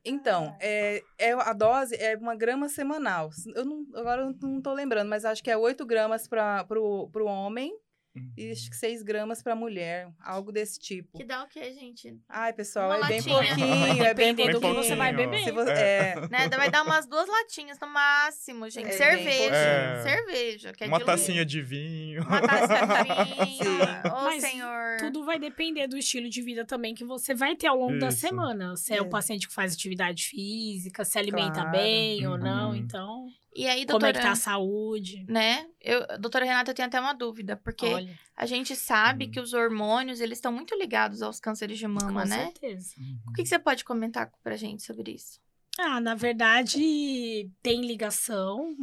Então, 0.03 0.55
é, 0.59 1.03
é, 1.17 1.33
a 1.33 1.53
dose 1.53 1.95
é 1.95 2.15
uma 2.15 2.35
grama 2.35 2.69
semanal. 2.69 3.29
Eu 3.55 3.65
não, 3.65 3.85
agora 3.93 4.21
eu 4.21 4.35
não 4.41 4.57
estou 4.57 4.73
lembrando, 4.73 5.09
mas 5.09 5.25
acho 5.25 5.43
que 5.43 5.51
é 5.51 5.57
8 5.57 5.85
gramas 5.85 6.27
para 6.27 6.65
o 6.71 7.25
homem 7.25 7.73
Uhum. 8.15 8.33
E 8.35 8.51
acho 8.51 8.69
que 8.69 8.75
6 8.75 9.03
gramas 9.03 9.41
para 9.43 9.55
mulher, 9.55 10.09
algo 10.19 10.51
desse 10.51 10.79
tipo. 10.79 11.17
Que 11.17 11.23
dá 11.23 11.43
o 11.43 11.47
quê, 11.47 11.71
gente? 11.73 12.17
Ai, 12.27 12.53
pessoal, 12.53 12.89
Uma 12.89 13.05
é 13.05 13.07
bem 13.07 13.23
pouquinho, 13.23 14.03
é 14.03 14.13
bem 14.13 14.35
pouquinho. 14.35 14.59
do 14.59 14.73
você 14.75 14.95
vai 14.95 15.13
beber. 15.13 15.51
Você, 15.51 15.71
é. 15.71 16.15
Né, 16.29 16.49
vai 16.49 16.71
dar 16.71 16.83
umas 16.83 17.05
duas 17.05 17.27
latinhas 17.27 17.79
no 17.79 17.87
máximo, 17.87 18.69
gente. 18.69 18.87
É 18.87 18.91
cerveja, 18.91 19.55
é. 19.55 20.01
cerveja. 20.01 20.73
Que 20.73 20.83
é 20.85 20.87
Uma 20.87 20.99
tacinha 20.99 21.45
de 21.45 21.61
vinho. 21.61 22.23
Uma 22.23 22.41
tacinha 22.41 23.03
de 23.03 23.45
vinho. 23.45 23.79
Ô, 24.05 24.23
Mas 24.23 24.43
senhor. 24.43 24.97
tudo 24.99 25.23
vai 25.23 25.37
depender 25.37 25.87
do 25.87 25.97
estilo 25.97 26.29
de 26.29 26.41
vida 26.41 26.65
também 26.65 26.95
que 26.95 27.05
você 27.05 27.35
vai 27.35 27.55
ter 27.55 27.67
ao 27.67 27.77
longo 27.77 27.93
Isso. 27.93 27.99
da 27.99 28.11
semana. 28.11 28.75
Se 28.75 28.93
é. 28.93 28.97
é 28.97 29.01
o 29.01 29.09
paciente 29.09 29.47
que 29.47 29.53
faz 29.53 29.73
atividade 29.73 30.25
física, 30.25 31.05
se 31.05 31.17
alimenta 31.19 31.61
claro. 31.61 31.71
bem 31.71 32.25
uhum. 32.25 32.33
ou 32.33 32.37
não, 32.37 32.75
então... 32.75 33.27
E 33.55 33.67
aí, 33.67 33.85
doutora... 33.85 34.13
Como 34.13 34.19
é 34.19 34.21
que 34.21 34.27
tá 34.27 34.31
a 34.31 34.35
saúde? 34.35 35.25
Né? 35.27 35.67
Eu, 35.81 36.05
doutora 36.19 36.45
Renata, 36.45 36.71
eu 36.71 36.75
tenho 36.75 36.87
até 36.87 36.99
uma 36.99 37.13
dúvida, 37.13 37.55
porque 37.57 37.85
Olha. 37.85 38.19
a 38.35 38.45
gente 38.45 38.75
sabe 38.75 39.25
hum. 39.25 39.31
que 39.31 39.39
os 39.39 39.53
hormônios, 39.53 40.21
eles 40.21 40.37
estão 40.37 40.51
muito 40.51 40.75
ligados 40.75 41.21
aos 41.21 41.39
cânceres 41.39 41.77
de 41.77 41.87
mama, 41.87 42.23
Com 42.23 42.29
né? 42.29 42.37
Com 42.37 42.51
certeza. 42.51 42.95
O 43.27 43.33
que, 43.33 43.43
que 43.43 43.49
você 43.49 43.59
pode 43.59 43.83
comentar 43.83 44.31
pra 44.43 44.55
gente 44.55 44.83
sobre 44.83 45.11
isso? 45.11 45.39
Ah, 45.79 45.99
na 45.99 46.13
verdade, 46.13 47.49
tem 47.61 47.81
ligação. 47.81 48.75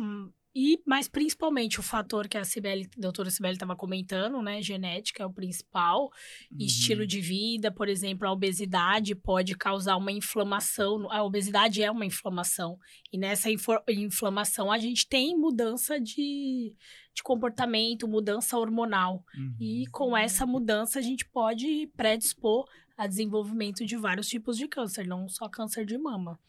E, 0.58 0.80
mas 0.86 1.06
principalmente 1.06 1.78
o 1.78 1.82
fator 1.82 2.26
que 2.26 2.38
a, 2.38 2.42
Cibele, 2.42 2.88
a 2.96 3.00
doutora 3.02 3.28
Sibeli 3.28 3.52
estava 3.52 3.76
comentando, 3.76 4.40
né? 4.40 4.62
Genética 4.62 5.22
é 5.22 5.26
o 5.26 5.30
principal. 5.30 6.04
Uhum. 6.50 6.56
Estilo 6.58 7.06
de 7.06 7.20
vida, 7.20 7.70
por 7.70 7.90
exemplo, 7.90 8.26
a 8.26 8.32
obesidade 8.32 9.14
pode 9.14 9.54
causar 9.54 9.98
uma 9.98 10.10
inflamação. 10.10 11.12
A 11.12 11.22
obesidade 11.22 11.82
é 11.82 11.90
uma 11.90 12.06
inflamação. 12.06 12.78
E 13.12 13.18
nessa 13.18 13.50
inflamação 13.86 14.72
a 14.72 14.78
gente 14.78 15.06
tem 15.06 15.36
mudança 15.36 16.00
de, 16.00 16.75
de 17.14 17.22
comportamento, 17.22 18.08
mudança 18.08 18.56
hormonal. 18.56 19.22
Uhum. 19.36 19.56
E 19.60 19.84
com 19.88 20.16
essa 20.16 20.46
mudança 20.46 20.98
a 20.98 21.02
gente 21.02 21.26
pode 21.26 21.86
predispor 21.94 22.66
a 22.96 23.06
desenvolvimento 23.06 23.84
de 23.84 23.94
vários 23.94 24.26
tipos 24.26 24.56
de 24.56 24.66
câncer, 24.66 25.06
não 25.06 25.28
só 25.28 25.50
câncer 25.50 25.84
de 25.84 25.98
mama. 25.98 26.40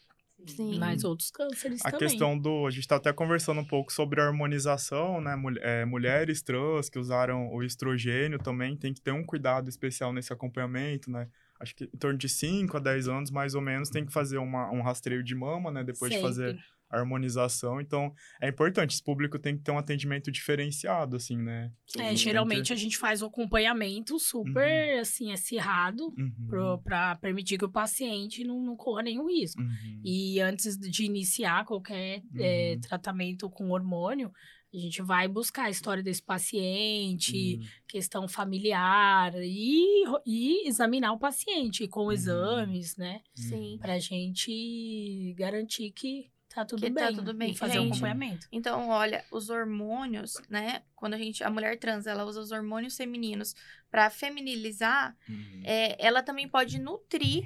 Sim. 0.47 0.77
Mas 0.79 1.03
outros 1.03 1.29
cânceres 1.31 1.81
a 1.81 1.91
também. 1.91 2.07
A 2.07 2.09
questão 2.09 2.37
do... 2.37 2.65
A 2.65 2.71
gente 2.71 2.81
está 2.81 2.95
até 2.95 3.11
conversando 3.13 3.61
um 3.61 3.65
pouco 3.65 3.91
sobre 3.91 4.21
a 4.21 4.25
harmonização, 4.25 5.21
né? 5.21 5.35
É, 5.61 5.85
mulheres 5.85 6.41
trans 6.41 6.89
que 6.89 6.99
usaram 6.99 7.53
o 7.53 7.63
estrogênio 7.63 8.39
também 8.39 8.75
tem 8.75 8.93
que 8.93 9.01
ter 9.01 9.11
um 9.11 9.23
cuidado 9.23 9.69
especial 9.69 10.13
nesse 10.13 10.31
acompanhamento, 10.31 11.11
né? 11.11 11.27
Acho 11.59 11.75
que 11.75 11.85
em 11.85 11.97
torno 11.97 12.17
de 12.17 12.29
5 12.29 12.77
a 12.77 12.79
10 12.79 13.07
anos, 13.07 13.31
mais 13.31 13.55
ou 13.55 13.61
menos, 13.61 13.89
tem 13.89 14.05
que 14.05 14.13
fazer 14.13 14.37
uma, 14.37 14.71
um 14.71 14.81
rastreio 14.81 15.23
de 15.23 15.33
mama, 15.33 15.71
né? 15.71 15.83
Depois 15.83 16.11
Sempre. 16.11 16.17
de 16.17 16.21
fazer 16.21 16.59
harmonização. 16.89 17.81
Então, 17.81 18.13
é 18.41 18.49
importante. 18.49 18.93
Esse 18.93 19.03
público 19.03 19.37
tem 19.37 19.57
que 19.57 19.63
ter 19.63 19.71
um 19.71 19.77
atendimento 19.77 20.31
diferenciado, 20.31 21.15
assim, 21.15 21.37
né? 21.37 21.71
É, 21.97 22.15
geralmente 22.15 22.71
a 22.71 22.75
gente 22.75 22.97
faz 22.97 23.21
o 23.21 23.25
acompanhamento 23.25 24.17
super, 24.19 24.95
uhum. 24.95 25.01
assim, 25.01 25.31
acirrado 25.31 26.13
uhum. 26.17 26.79
para 26.83 27.15
permitir 27.17 27.57
que 27.57 27.65
o 27.65 27.71
paciente 27.71 28.43
não, 28.43 28.61
não 28.61 28.75
corra 28.75 29.03
nenhum 29.03 29.27
risco. 29.27 29.61
Uhum. 29.61 30.01
E 30.03 30.39
antes 30.39 30.77
de 30.77 31.03
iniciar 31.03 31.65
qualquer 31.65 32.21
é, 32.39 32.77
tratamento 32.81 33.49
com 33.49 33.71
hormônio, 33.71 34.31
a 34.73 34.77
gente 34.77 35.01
vai 35.01 35.27
buscar 35.27 35.63
a 35.63 35.69
história 35.69 36.03
desse 36.03 36.21
paciente, 36.21 37.57
uhum. 37.57 37.67
questão 37.87 38.27
familiar 38.27 39.33
e, 39.37 40.03
e 40.25 40.67
examinar 40.67 41.13
o 41.13 41.19
paciente 41.19 41.87
com 41.87 42.05
uhum. 42.05 42.11
exames, 42.11 42.97
né? 42.97 43.21
Sim. 43.33 43.77
Pra 43.79 43.97
gente 43.97 45.33
garantir 45.37 45.91
que 45.91 46.29
tá 46.61 46.65
tudo 46.65 46.81
que 46.81 46.89
bem. 46.89 47.03
tá 47.05 47.13
tudo 47.13 47.33
bem. 47.33 47.51
E 47.51 47.55
fazer 47.55 47.73
Gente, 47.73 47.85
um 47.85 47.91
acompanhamento. 47.91 48.47
Então, 48.51 48.89
olha, 48.89 49.23
os 49.31 49.49
hormônios, 49.49 50.33
né? 50.49 50.81
Quando 50.95 51.13
a 51.13 51.17
gente, 51.17 51.43
a 51.43 51.49
mulher 51.49 51.77
trans, 51.77 52.07
ela 52.07 52.23
usa 52.25 52.39
os 52.41 52.51
hormônios 52.51 52.95
femininos 52.97 53.55
para 53.91 54.09
feminilizar, 54.09 55.15
Uhum. 55.29 55.61
é, 55.63 55.95
ela 56.05 56.23
também 56.23 56.47
pode 56.47 56.79
nutrir 56.79 57.43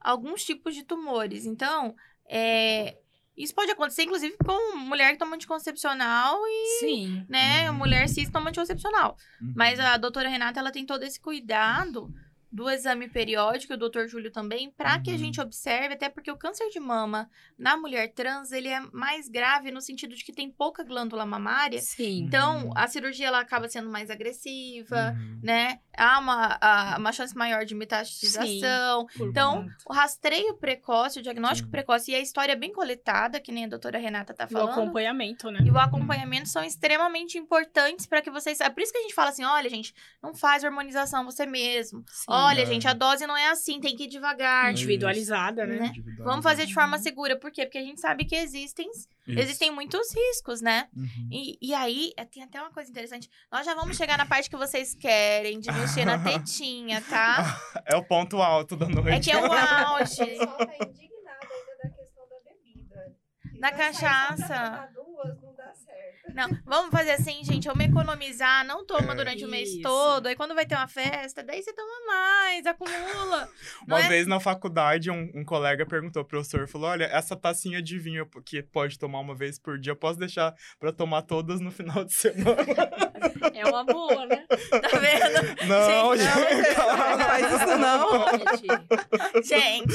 alguns 0.00 0.44
tipos 0.44 0.74
de 0.74 0.82
tumores. 0.84 1.46
Então, 1.46 1.96
é, 2.28 2.98
isso 3.36 3.54
pode 3.54 3.70
acontecer, 3.70 4.02
inclusive, 4.04 4.36
com 4.44 4.76
mulher 4.76 5.12
que 5.12 5.18
toma 5.18 5.34
anticoncepcional 5.34 6.38
e, 6.46 6.78
Sim. 6.80 7.26
né, 7.28 7.70
Uhum. 7.70 7.76
mulher 7.76 8.08
cis 8.08 8.30
toma 8.30 8.50
anticoncepcional. 8.50 9.16
Uhum. 9.40 9.52
Mas 9.56 9.80
a 9.80 9.96
doutora 9.96 10.28
Renata, 10.28 10.60
ela 10.60 10.70
tem 10.70 10.84
todo 10.86 11.02
esse 11.02 11.18
cuidado 11.18 12.14
do 12.54 12.70
exame 12.70 13.08
periódico, 13.08 13.72
e 13.72 13.76
o 13.76 13.78
doutor 13.78 14.06
Júlio 14.06 14.30
também, 14.30 14.70
para 14.70 14.96
que 15.00 15.10
a 15.10 15.14
Uhum. 15.14 15.18
gente 15.18 15.40
observe, 15.40 15.94
até 15.94 16.08
porque 16.08 16.30
o 16.30 16.36
câncer 16.36 16.68
de 16.70 16.78
mama 16.78 17.28
na 17.58 17.76
mulher 17.76 18.12
trans, 18.14 18.52
ele 18.52 18.68
é 18.68 18.78
mais 18.92 19.28
grave 19.28 19.72
no 19.72 19.80
sentido 19.80 20.14
de 20.14 20.22
que 20.24 20.32
tem 20.32 20.48
pouca 20.48 20.84
glândula 20.84 21.26
mamária. 21.26 21.80
Sim. 21.80 22.20
Então, 22.22 22.66
Uhum. 22.66 22.72
a 22.76 22.86
cirurgia, 22.86 23.26
ela 23.26 23.40
acaba 23.40 23.68
sendo 23.68 23.90
mais 23.90 24.08
agressiva, 24.08 25.10
Uhum. 25.18 25.40
né? 25.42 25.80
Há 25.96 26.18
uma, 26.20 26.58
a- 26.60 26.96
uma 26.98 27.10
chance 27.10 27.36
maior 27.36 27.64
de 27.64 27.74
metastização. 27.74 29.06
Por 29.16 29.28
Então, 29.28 29.62
conta. 29.62 29.76
o 29.88 29.92
rastreio 29.92 30.54
precoce, 30.56 31.18
o 31.18 31.22
diagnóstico 31.22 31.66
Sim. 31.66 31.72
precoce 31.72 32.10
e 32.12 32.14
a 32.14 32.20
história 32.20 32.54
bem 32.56 32.72
coletada, 32.72 33.40
que 33.40 33.50
nem 33.52 33.64
a 33.64 33.68
doutora 33.68 33.98
Renata 33.98 34.32
tá 34.34 34.44
E 34.44 34.46
o 34.46 34.50
falando. 34.50 34.70
acompanhamento, 34.70 35.50
né? 35.50 35.60
E 35.64 35.70
o 35.70 35.78
acompanhamento 35.78 36.48
são 36.48 36.62
extremamente 36.62 37.38
importantes 37.38 38.06
para 38.06 38.22
que 38.22 38.30
vocês. 38.30 38.60
É 38.60 38.70
por 38.70 38.82
isso 38.82 38.92
que 38.92 38.98
a 38.98 39.02
gente 39.02 39.14
fala 39.14 39.30
assim: 39.30 39.44
olha, 39.44 39.68
gente, 39.68 39.94
não 40.22 40.34
faz 40.34 40.62
hormonização 40.64 41.24
você 41.24 41.46
mesmo. 41.46 42.04
Sim. 42.08 42.24
Olha, 42.44 42.66
gente, 42.66 42.86
a 42.86 42.92
dose 42.92 43.26
não 43.26 43.36
é 43.36 43.48
assim, 43.50 43.80
tem 43.80 43.96
que 43.96 44.04
ir 44.04 44.08
devagar. 44.08 44.70
Individualizada, 44.70 45.66
né? 45.66 45.76
Né? 45.76 45.86
Individual. 45.88 46.28
Vamos 46.28 46.42
fazer 46.42 46.66
de 46.66 46.74
forma 46.74 46.98
segura. 46.98 47.38
Por 47.38 47.50
quê? 47.50 47.64
Porque 47.66 47.78
a 47.78 47.82
gente 47.82 48.00
sabe 48.00 48.24
que 48.24 48.34
existem, 48.36 48.88
Isso. 48.90 49.08
existem 49.26 49.70
muitos 49.70 50.14
riscos, 50.14 50.60
né? 50.60 50.88
Uhum. 50.96 51.28
E, 51.30 51.58
e 51.60 51.74
aí, 51.74 52.12
é, 52.16 52.24
tem 52.24 52.42
até 52.42 52.60
uma 52.60 52.70
coisa 52.70 52.90
interessante. 52.90 53.28
Nós 53.50 53.64
já 53.66 53.74
vamos 53.74 53.96
chegar 53.96 54.16
na 54.18 54.26
parte 54.26 54.48
que 54.50 54.56
vocês 54.56 54.94
querem, 54.94 55.58
de 55.60 55.70
mexer 55.72 56.04
na 56.04 56.18
tetinha, 56.22 57.00
tá? 57.02 57.60
É 57.86 57.96
o 57.96 58.02
ponto 58.04 58.40
alto 58.40 58.76
da 58.76 58.88
noite. 58.88 59.08
É 59.10 59.20
que 59.20 59.30
é 59.30 59.36
o 59.36 59.46
O 59.48 59.52
auge. 59.52 60.16
pessoal 60.24 60.56
tá 60.56 60.64
indignado 60.64 61.48
ainda 61.52 61.82
da 61.82 61.90
questão 61.90 62.24
da 62.28 62.36
bebida. 62.44 63.16
Só 63.52 63.58
pra 63.60 63.72
cachaça. 63.72 64.88
duas, 64.94 65.40
não. 65.42 65.53
Não, 66.32 66.48
vamos 66.64 66.90
fazer 66.90 67.12
assim, 67.12 67.44
gente. 67.44 67.68
Vamos 67.68 67.84
economizar. 67.84 68.64
Não 68.66 68.84
toma 68.86 69.12
É. 69.12 69.16
durante 69.16 69.44
o 69.44 69.48
mês 69.48 69.68
Isso. 69.70 69.82
todo. 69.82 70.26
Aí 70.26 70.34
quando 70.36 70.54
vai 70.54 70.64
ter 70.66 70.74
uma 70.74 70.88
festa, 70.88 71.42
daí 71.42 71.62
você 71.62 71.72
toma 71.72 72.06
mais, 72.06 72.66
acumula. 72.66 73.48
Uma 73.86 74.00
é? 74.00 74.08
vez 74.08 74.26
na 74.26 74.40
faculdade, 74.40 75.10
um, 75.10 75.30
um 75.34 75.44
colega 75.44 75.84
perguntou 75.86 76.24
pro 76.24 76.38
professor, 76.38 76.66
falou, 76.66 76.88
olha, 76.90 77.04
essa 77.04 77.36
tacinha 77.36 77.80
de 77.82 77.98
vinho 77.98 78.26
que 78.44 78.62
pode 78.62 78.98
tomar 78.98 79.20
uma 79.20 79.34
vez 79.34 79.58
por 79.58 79.78
dia, 79.78 79.92
eu 79.92 79.96
posso 79.96 80.18
deixar 80.18 80.54
pra 80.80 80.92
tomar 80.92 81.22
todas 81.22 81.60
no 81.60 81.70
final 81.70 82.04
de 82.04 82.12
semana? 82.14 82.56
É 83.54 83.64
uma 83.66 83.84
boa, 83.84 84.26
né? 84.26 84.44
Tá 84.48 84.98
vendo? 84.98 85.56
não, 85.68 86.16
Gente, 86.16 86.24
gente. 86.24 86.78
Não 86.78 87.18
faz 87.18 87.46
isso 87.52 87.76
não. 87.78 89.42
Gente, 89.42 89.64
Gente, 89.64 89.94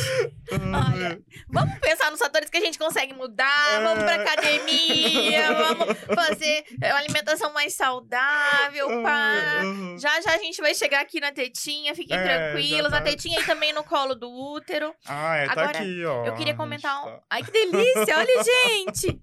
olha, 0.73 1.21
vamos 1.49 1.79
pensar 1.79 2.11
nos 2.11 2.19
fatores 2.19 2.49
que 2.49 2.57
a 2.57 2.61
gente 2.61 2.77
consegue 2.79 3.13
mudar. 3.13 3.81
Vamos 3.81 4.03
pra 4.03 4.15
academia, 4.15 5.53
vamos 5.53 5.95
fazer 6.27 6.63
é, 6.81 6.91
uma 6.93 6.99
alimentação 6.99 7.53
mais 7.53 7.73
saudável, 7.73 8.87
pá. 9.03 9.61
Já 9.99 10.21
já 10.21 10.33
a 10.33 10.37
gente 10.37 10.61
vai 10.61 10.73
chegar 10.75 11.01
aqui 11.01 11.19
na 11.19 11.31
tetinha, 11.31 11.95
fiquem 11.95 12.15
É, 12.17 12.23
tranquilos. 12.51 12.91
tá. 12.91 13.01
tetinha 13.01 13.39
e 13.39 13.45
também 13.45 13.73
no 13.73 13.83
colo 13.83 14.15
do 14.15 14.29
útero. 14.29 14.93
Ah, 15.05 15.37
é, 15.37 15.45
tá 15.47 15.51
Agora, 15.53 15.79
aqui, 15.79 16.05
ó. 16.05 16.25
Eu 16.25 16.35
queria 16.35 16.53
A 16.53 16.57
comentar 16.57 17.01
um. 17.01 17.05
tá- 17.05 17.23
Ai, 17.29 17.43
que 17.43 17.51
delícia! 17.51 18.17
Olha, 18.17 18.43
gente! 18.43 19.21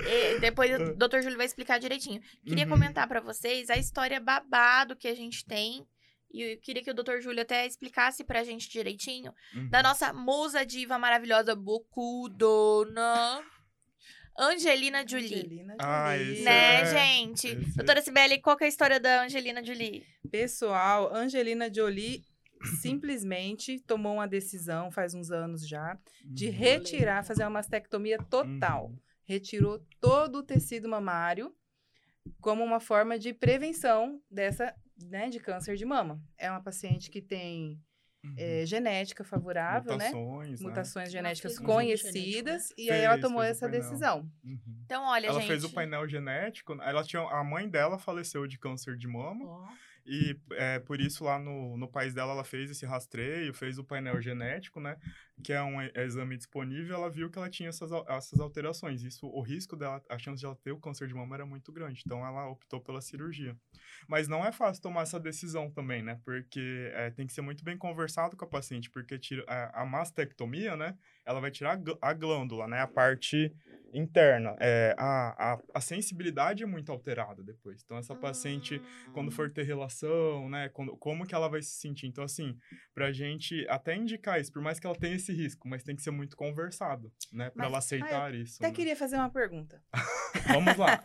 E 0.00 0.38
depois 0.38 0.70
o 0.80 0.94
Dr. 0.94 1.20
Júlio 1.22 1.36
vai 1.36 1.46
explicar 1.46 1.78
direitinho. 1.78 2.20
Queria 2.46 2.64
Uhum. 2.64 2.70
comentar 2.70 3.08
pra 3.08 3.20
vocês 3.20 3.68
a 3.68 3.76
história 3.76 4.20
babado 4.20 4.94
que 4.94 5.08
a 5.08 5.14
gente 5.14 5.44
tem. 5.44 5.84
E 6.32 6.42
eu 6.52 6.60
queria 6.60 6.84
que 6.84 6.90
o 6.90 6.94
Dr. 6.94 7.20
Júlio 7.20 7.40
até 7.42 7.66
explicasse 7.66 8.22
pra 8.22 8.44
gente 8.44 8.68
direitinho. 8.68 9.32
Uhum. 9.56 9.70
Da 9.70 9.82
nossa 9.82 10.12
musa 10.12 10.64
diva 10.64 10.98
maravilhosa, 10.98 11.56
Bocudona. 11.56 13.42
Angelina 14.38 15.04
Jolie. 15.06 15.34
Angelina 15.34 15.76
Ah, 15.80 16.16
Jolie. 16.16 16.32
esse 16.32 16.42
Né, 16.44 16.80
é- 16.80 16.84
gente? 16.86 17.48
esse- 17.48 17.76
Doutora 17.76 18.00
Sibeli, 18.02 18.40
qual 18.40 18.56
que 18.56 18.64
é 18.64 18.66
a 18.66 18.68
história 18.68 19.00
da 19.00 19.24
Angelina 19.24 19.62
Jolie? 19.64 20.04
Pessoal, 20.30 21.12
Angelina 21.14 21.72
Jolie 21.72 22.22
simplesmente 22.80 23.80
tomou 23.80 24.14
uma 24.14 24.26
decisão 24.28 24.90
faz 24.90 25.14
uns 25.14 25.30
anos 25.30 25.66
já 25.66 25.98
de 26.24 26.46
Uhum. 26.46 26.52
retirar, 26.52 27.24
fazer 27.24 27.42
uma 27.44 27.50
mastectomia 27.50 28.18
total. 28.18 28.86
Uhum. 28.86 28.98
Retirou 29.24 29.80
todo 30.00 30.36
o 30.38 30.42
tecido 30.42 30.88
mamário 30.88 31.52
como 32.40 32.62
uma 32.64 32.80
forma 32.80 33.18
de 33.18 33.32
prevenção 33.32 34.20
dessa, 34.30 34.74
né, 35.02 35.28
de 35.28 35.38
câncer 35.38 35.76
de 35.76 35.84
mama. 35.84 36.20
É 36.36 36.50
uma 36.50 36.62
paciente 36.62 37.10
que 37.10 37.20
tem 37.22 37.78
Uhum. 38.28 38.34
é, 38.36 38.66
genética 38.66 39.24
favorável, 39.24 39.96
né? 39.96 40.06
Mutações, 40.10 40.60
né? 40.60 40.68
Mutações 40.68 41.10
genéticas 41.12 41.52
exame 41.52 41.66
genético, 41.66 42.02
conhecidas, 42.12 42.68
né? 42.70 42.74
e 42.78 42.90
aí 42.90 43.00
ela 43.02 43.20
tomou 43.20 43.42
essa 43.42 43.68
decisão. 43.68 44.28
Uhum. 44.44 44.58
Então, 44.84 45.04
olha, 45.04 45.26
Ela 45.26 45.40
gente. 45.40 45.48
fez 45.48 45.64
o 45.64 45.70
painel 45.70 46.08
genético, 46.08 46.72
ela 46.82 47.02
tinha, 47.04 47.22
a 47.22 47.44
mãe 47.44 47.68
dela 47.68 47.98
faleceu 47.98 48.46
de 48.46 48.58
câncer 48.58 48.96
de 48.96 49.06
mama, 49.06 49.44
ó. 49.44 49.68
E 50.08 50.40
é, 50.52 50.78
por 50.78 51.00
isso 51.00 51.22
lá 51.24 51.38
no, 51.38 51.76
no 51.76 51.86
país 51.86 52.14
dela 52.14 52.32
ela 52.32 52.44
fez 52.44 52.70
esse 52.70 52.86
rastreio, 52.86 53.52
fez 53.52 53.78
o 53.78 53.84
painel 53.84 54.20
genético, 54.22 54.80
né, 54.80 54.96
que 55.44 55.52
é 55.52 55.62
um 55.62 55.80
e- 55.82 55.92
exame 55.96 56.36
disponível, 56.36 56.96
ela 56.96 57.10
viu 57.10 57.30
que 57.30 57.38
ela 57.38 57.50
tinha 57.50 57.68
essas, 57.68 57.90
essas 58.08 58.40
alterações, 58.40 59.02
isso, 59.02 59.26
o 59.26 59.42
risco 59.42 59.76
dela, 59.76 60.02
a 60.08 60.18
chance 60.18 60.40
de 60.40 60.46
ela 60.46 60.56
ter 60.56 60.72
o 60.72 60.80
câncer 60.80 61.06
de 61.06 61.14
mama 61.14 61.36
era 61.36 61.44
muito 61.44 61.70
grande, 61.70 62.02
então 62.04 62.26
ela 62.26 62.48
optou 62.48 62.80
pela 62.80 63.00
cirurgia. 63.02 63.54
Mas 64.08 64.26
não 64.28 64.44
é 64.44 64.50
fácil 64.50 64.82
tomar 64.82 65.02
essa 65.02 65.20
decisão 65.20 65.70
também, 65.70 66.02
né, 66.02 66.18
porque 66.24 66.90
é, 66.94 67.10
tem 67.10 67.26
que 67.26 67.32
ser 67.32 67.42
muito 67.42 67.62
bem 67.62 67.76
conversado 67.76 68.36
com 68.36 68.44
a 68.44 68.48
paciente, 68.48 68.90
porque 68.90 69.18
tira, 69.18 69.44
a, 69.46 69.82
a 69.82 69.86
mastectomia, 69.86 70.76
né, 70.76 70.96
ela 71.24 71.40
vai 71.40 71.50
tirar 71.50 71.78
a 72.00 72.12
glândula, 72.14 72.66
né, 72.66 72.80
a 72.80 72.86
parte 72.86 73.52
interna. 73.92 74.54
É, 74.60 74.94
a, 74.98 75.52
a, 75.54 75.58
a 75.74 75.80
sensibilidade 75.80 76.62
é 76.62 76.66
muito 76.66 76.90
alterada 76.92 77.42
depois. 77.42 77.82
Então, 77.84 77.96
essa 77.98 78.14
paciente, 78.14 78.80
quando 79.12 79.30
for 79.30 79.50
ter 79.50 79.62
relação, 79.64 80.48
né, 80.48 80.68
quando, 80.70 80.96
como 80.96 81.26
que 81.26 81.34
ela 81.34 81.48
vai 81.48 81.62
se 81.62 81.72
sentir. 81.80 82.06
Então, 82.06 82.24
assim, 82.24 82.56
pra 82.94 83.12
gente 83.12 83.66
até 83.68 83.94
indicar 83.96 84.40
isso, 84.40 84.52
por 84.52 84.62
mais 84.62 84.78
que 84.78 84.86
ela 84.86 84.96
tenha 84.96 85.14
esse 85.16 85.32
risco, 85.32 85.68
mas 85.68 85.82
tem 85.82 85.96
que 85.96 86.02
ser 86.02 86.10
muito 86.10 86.36
conversado, 86.36 87.12
né, 87.32 87.50
pra 87.50 87.64
Mas- 87.64 87.68
ela 87.68 87.78
aceitar 87.78 88.34
isso. 88.34 88.56
Até 88.58 88.68
né? 88.68 88.74
queria 88.74 88.96
fazer 88.96 89.16
uma 89.16 89.30
pergunta. 89.30 89.82
Vamos 90.52 90.76
lá. 90.76 91.00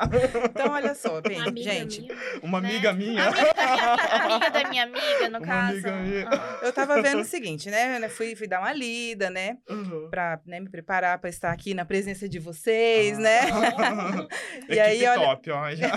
Então, 0.49 0.71
olha 0.71 0.93
só, 0.95 1.19
bem, 1.21 1.39
Uma 1.41 1.55
gente, 1.57 2.01
minha. 2.01 2.15
Uma 2.41 2.61
né? 2.61 2.69
amiga 2.69 2.93
minha. 2.93 3.23
Amiga 3.27 3.53
da 3.53 3.69
minha, 3.71 3.93
amiga 4.25 4.49
da 4.51 4.69
minha 4.69 4.83
amiga, 4.83 5.29
no 5.29 5.37
Uma 5.39 5.47
caso. 5.47 5.71
amiga 5.87 5.95
minha. 6.01 6.29
Ah. 6.29 6.59
eu 6.63 6.73
tava 6.73 7.01
vendo 7.01 7.21
o 7.21 7.25
seguinte, 7.25 7.69
né? 7.69 8.03
eu 8.03 8.09
Fui, 8.09 8.35
fui 8.35 8.47
dar 8.47 8.59
uma 8.59 8.73
lida, 8.73 9.29
né? 9.29 9.57
Uhum. 9.69 10.09
Pra 10.09 10.39
né, 10.45 10.59
me 10.59 10.69
preparar 10.69 11.17
pra 11.19 11.29
estar 11.29 11.51
aqui 11.51 11.73
na 11.73 11.85
presença 11.85 12.27
de 12.27 12.39
vocês, 12.73 13.17
né? 13.19 13.39
Equipe 13.47 14.73
E 14.75 14.79
aí, 14.79 15.05
olha- 15.05 15.25
top, 15.27 15.51
ó. 15.51 15.75
já. 15.75 15.91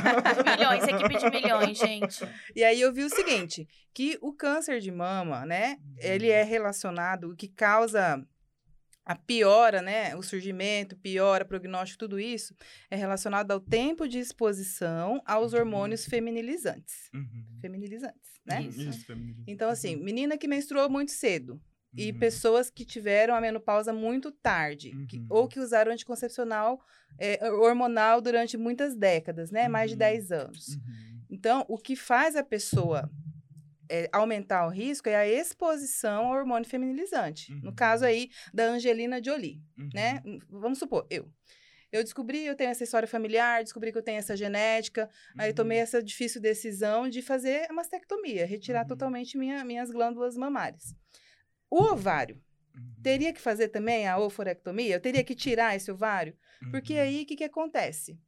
Milhões, 0.56 0.84
equipe 0.84 1.18
de 1.18 1.30
milhões, 1.30 1.78
gente. 1.78 2.28
E 2.54 2.62
aí 2.64 2.80
eu 2.80 2.92
vi 2.92 3.04
o 3.04 3.10
seguinte, 3.10 3.66
que 3.94 4.18
o 4.20 4.32
câncer 4.32 4.80
de 4.80 4.90
mama, 4.90 5.44
né? 5.46 5.78
Ele 5.98 6.28
é 6.30 6.42
relacionado, 6.42 7.30
o 7.30 7.36
que 7.36 7.48
causa 7.48 8.22
a 9.04 9.14
piora, 9.14 9.80
né? 9.80 10.16
O 10.16 10.22
surgimento, 10.22 10.96
piora, 10.96 11.44
prognóstico, 11.44 12.00
tudo 12.00 12.18
isso 12.18 12.54
é 12.90 12.96
relacionado 12.96 13.52
ao 13.52 13.60
tempo 13.60 14.08
de 14.08 14.18
exposição 14.18 15.22
aos 15.24 15.52
Uhum. 15.52 15.60
hormônios 15.60 16.04
feminilizantes. 16.04 17.08
Uhum. 17.14 17.58
Feminilizantes, 17.60 18.32
né? 18.44 18.62
Isso. 18.62 19.12
Então, 19.46 19.68
assim, 19.70 19.94
menina 19.96 20.36
que 20.36 20.48
menstruou 20.48 20.90
muito 20.90 21.12
cedo. 21.12 21.60
E 21.96 22.10
Uhum. 22.12 22.18
pessoas 22.18 22.70
que 22.70 22.84
tiveram 22.84 23.34
a 23.34 23.40
menopausa 23.40 23.92
muito 23.92 24.30
tarde, 24.30 24.90
que- 25.08 25.18
Uhum. 25.18 25.26
ou 25.30 25.48
que 25.48 25.58
usaram 25.60 25.92
anticoncepcional 25.92 26.80
é, 27.18 27.50
hormonal 27.50 28.20
durante 28.20 28.58
muitas 28.58 28.94
décadas, 28.94 29.50
né? 29.50 29.68
Mais 29.68 29.88
de 29.90 29.94
Uhum. 29.94 29.98
10 30.00 30.30
anos. 30.30 30.68
Uhum. 30.68 31.22
Então, 31.30 31.64
o 31.68 31.78
que 31.78 31.96
faz 31.96 32.36
a 32.36 32.44
pessoa 32.44 33.10
é, 33.88 34.08
aumentar 34.12 34.66
o 34.66 34.68
risco 34.70 35.08
é 35.08 35.14
a 35.14 35.26
exposição 35.28 36.26
ao 36.26 36.32
hormônio 36.36 36.68
feminilizante. 36.68 37.52
No 37.62 37.68
Uhum. 37.70 37.74
caso 37.74 38.04
aí 38.04 38.28
da 38.52 38.64
Angelina 38.64 39.22
Jolie, 39.22 39.62
Uhum. 39.78 39.88
né? 39.94 40.22
Vamos 40.50 40.78
supor, 40.80 41.06
eu. 41.08 41.30
Eu 41.92 42.02
descobri, 42.02 42.44
eu 42.44 42.56
tenho 42.56 42.70
essa 42.70 42.82
história 42.82 43.06
familiar, 43.06 43.62
descobri 43.62 43.92
que 43.92 43.96
eu 43.98 44.02
tenho 44.02 44.18
essa 44.18 44.36
genética, 44.36 45.08
aí 45.38 45.52
tomei 45.54 45.78
essa 45.78 46.02
difícil 46.02 46.40
decisão 46.40 47.08
de 47.08 47.22
fazer 47.22 47.70
a 47.70 47.72
mastectomia, 47.72 48.44
retirar 48.44 48.82
Uhum. 48.82 48.88
totalmente 48.88 49.38
minha- 49.38 49.64
minhas 49.64 49.88
glândulas 49.90 50.36
mamárias. 50.36 50.94
O 51.70 51.92
ovário, 51.92 52.40
Uhum. 52.74 53.02
teria 53.02 53.32
que 53.32 53.40
fazer 53.40 53.68
também 53.68 54.06
a 54.06 54.18
oforectomia? 54.18 54.94
Eu 54.96 55.00
teria 55.00 55.24
que 55.24 55.34
tirar 55.34 55.74
esse 55.76 55.90
ovário? 55.90 56.36
Porque 56.70 56.94
Uhum. 56.94 57.00
aí, 57.00 57.22
o 57.22 57.26
que, 57.26 57.36
que 57.36 57.44
acontece? 57.44 58.18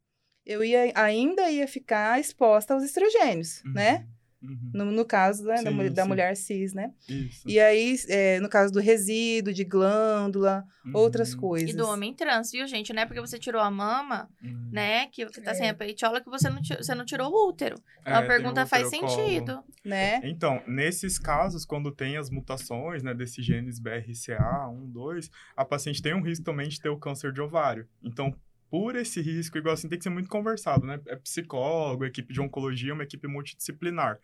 Eu 0.45 0.63
ia, 0.63 0.91
ainda 0.95 1.49
ia 1.49 1.67
ficar 1.67 2.19
exposta 2.19 2.73
aos 2.73 2.83
estrogênios, 2.83 3.61
né? 3.65 4.07
Uhum. 4.41 4.71
No, 4.73 4.85
no, 4.85 5.05
caso 5.05 5.43
né, 5.43 5.57
sim, 5.57 5.63
da, 5.63 5.89
da, 5.89 6.05
mulher 6.05 6.35
cis, 6.35 6.73
né? 6.73 6.93
Isso. 7.09 7.43
E 7.45 7.59
aí, 7.59 7.95
é, 8.07 8.39
no 8.39 8.47
caso 8.47 8.71
do 8.71 8.79
resíduo, 8.79 9.53
de 9.53 9.65
glândula, 9.65 10.63
uhum. 10.85 10.91
outras 10.93 11.35
coisas. 11.35 11.69
E 11.69 11.75
do 11.75 11.85
homem 11.85 12.13
trans, 12.13 12.51
viu, 12.51 12.65
gente? 12.65 12.93
Não 12.93 13.01
é 13.01 13.05
porque 13.05 13.19
você 13.19 13.37
tirou 13.37 13.61
a 13.61 13.69
mama, 13.69 14.29
uhum. 14.41 14.69
né? 14.71 15.07
Que 15.07 15.25
você 15.25 15.41
tá 15.41 15.51
é. 15.51 15.53
sem 15.55 15.69
a 15.69 15.73
peitiola 15.73 16.21
que 16.21 16.29
você 16.29 16.49
não, 16.49 16.61
você 16.63 16.95
não 16.95 17.03
tirou 17.03 17.29
o 17.29 17.49
útero. 17.49 17.75
É, 18.05 18.13
a 18.13 18.25
pergunta 18.25 18.65
faz 18.65 18.89
sentido. 18.89 19.61
Né? 19.83 20.21
Então, 20.23 20.61
nesses 20.67 21.19
casos, 21.19 21.65
quando 21.65 21.91
tem 21.91 22.17
as 22.17 22.29
mutações, 22.29 23.01
né, 23.01 23.13
desses 23.13 23.43
genes 23.45 23.79
BRCA, 23.79 24.67
1, 24.69 24.89
2, 24.89 25.29
a 25.55 25.65
paciente 25.65 26.01
tem 26.01 26.13
um 26.13 26.21
risco 26.21 26.45
também 26.45 26.69
de 26.69 26.79
ter 26.79 26.89
o 26.89 26.97
câncer 26.97 27.31
de 27.31 27.41
ovário. 27.41 27.87
Então, 28.03 28.33
por 28.69 28.95
esse 28.95 29.21
risco, 29.21 29.57
igual 29.57 29.73
assim, 29.73 29.89
tem 29.89 29.97
que 29.97 30.03
ser 30.03 30.09
muito 30.09 30.29
conversado, 30.29 30.85
né? 30.85 30.99
É 31.07 31.15
psicólogo, 31.15 32.05
equipe 32.05 32.33
de 32.33 32.41
oncologia, 32.41 32.93
uma 32.93 33.03
equipe 33.03 33.27
multidisciplinar, 33.27 34.19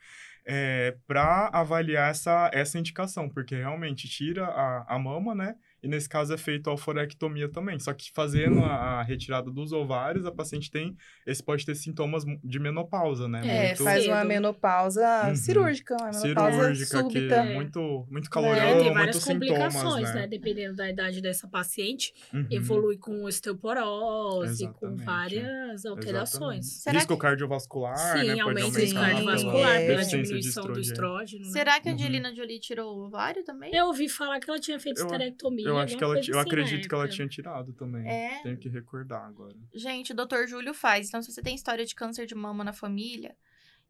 é, 0.45 0.95
para 1.07 1.49
avaliar 1.51 2.11
essa, 2.11 2.49
essa 2.53 2.77
indicação, 2.77 3.27
porque 3.27 3.55
realmente 3.55 4.07
tira 4.07 4.45
a, 4.45 4.95
a 4.95 4.99
mama, 4.99 5.33
né? 5.33 5.55
E 5.85 5.87
nesse 5.87 6.09
caso 6.09 6.33
é 6.33 6.37
feito 6.37 6.67
a 6.67 6.71
alforectomia 6.71 7.47
também. 7.47 7.77
Só 7.77 7.93
que 7.93 8.11
fazendo 8.11 8.63
a, 8.63 8.99
a, 8.99 9.03
retirada 9.03 9.51
dos 9.51 9.71
ovários, 9.71 10.25
a 10.25 10.31
paciente 10.31 10.71
tem. 10.71 10.97
Esse 11.27 11.43
pode 11.43 11.63
ter 11.63 11.75
sintomas 11.75 12.23
de 12.43 12.59
menopausa, 12.59 13.27
né? 13.27 13.41
É, 13.45 13.67
muito... 13.67 13.83
faz 13.83 14.07
uma 14.07 14.25
menopausa 14.25 15.27
uhum. 15.27 15.35
cirúrgica, 15.35 15.95
uma 15.95 16.09
menopausa 16.09 16.57
cirúrgica, 16.57 16.97
súbita. 17.01 17.27
Que 17.27 17.33
é 17.33 17.53
muito, 17.53 18.07
muito 18.09 18.29
calorosa, 18.31 18.61
é, 18.61 18.79
tem 18.79 18.93
várias 18.93 19.23
complicações, 19.23 20.09
né? 20.09 20.21
né? 20.21 20.27
Dependendo 20.27 20.75
da 20.75 20.89
idade 20.89 21.21
dessa 21.21 21.47
paciente, 21.47 22.11
uhum. 22.33 22.47
evolui 22.49 22.97
com 22.97 23.23
osteoporose, 23.23 24.63
Exatamente. 24.63 24.79
com 24.79 25.05
várias 25.05 25.85
alterações. 25.85 26.65
Será 26.81 26.97
Risco 26.97 27.13
que... 27.13 27.21
cardiovascular, 27.21 28.17
Sim, 28.17 28.27
né? 28.27 28.39
aumenta 28.39 28.67
o 28.69 28.71
risco 28.71 28.99
cardiovascular 28.99 29.77
pela, 29.81 29.85
pela 29.85 30.03
diminuição 30.03 30.65
do 30.65 30.79
estrógeno. 30.79 31.45
Né? 31.45 31.51
Será 31.51 31.79
que 31.79 31.89
a 31.89 31.91
uhum. 31.91 31.97
Angelina 31.99 32.29
uhum. 32.29 32.35
Jolie 32.35 32.59
tirou 32.59 32.97
o 32.97 33.05
ovário 33.05 33.43
também? 33.43 33.69
Eu 33.71 33.85
ouvi 33.85 34.09
falar 34.09 34.39
que 34.39 34.49
ela 34.49 34.59
tinha 34.59 34.79
feito 34.79 34.99
esterectomia. 34.99 35.74
Eu 35.74 35.74
acho 35.79 35.97
que 35.97 36.03
ela, 36.03 36.15
eu 36.15 36.19
assim 36.19 36.31
acredito 36.39 36.87
que 36.87 36.95
ela 36.95 37.07
tinha 37.07 37.27
tirado 37.27 37.73
também. 37.73 38.07
É. 38.07 38.41
Tenho 38.43 38.57
que 38.57 38.69
recordar 38.69 39.25
agora. 39.25 39.55
Gente, 39.73 40.11
o 40.11 40.15
doutor 40.15 40.47
Júlio 40.47 40.73
faz. 40.73 41.07
Então, 41.07 41.21
se 41.21 41.31
você 41.31 41.41
tem 41.41 41.55
história 41.55 41.85
de 41.85 41.95
câncer 41.95 42.25
de 42.25 42.35
mama 42.35 42.63
na 42.63 42.73
família 42.73 43.35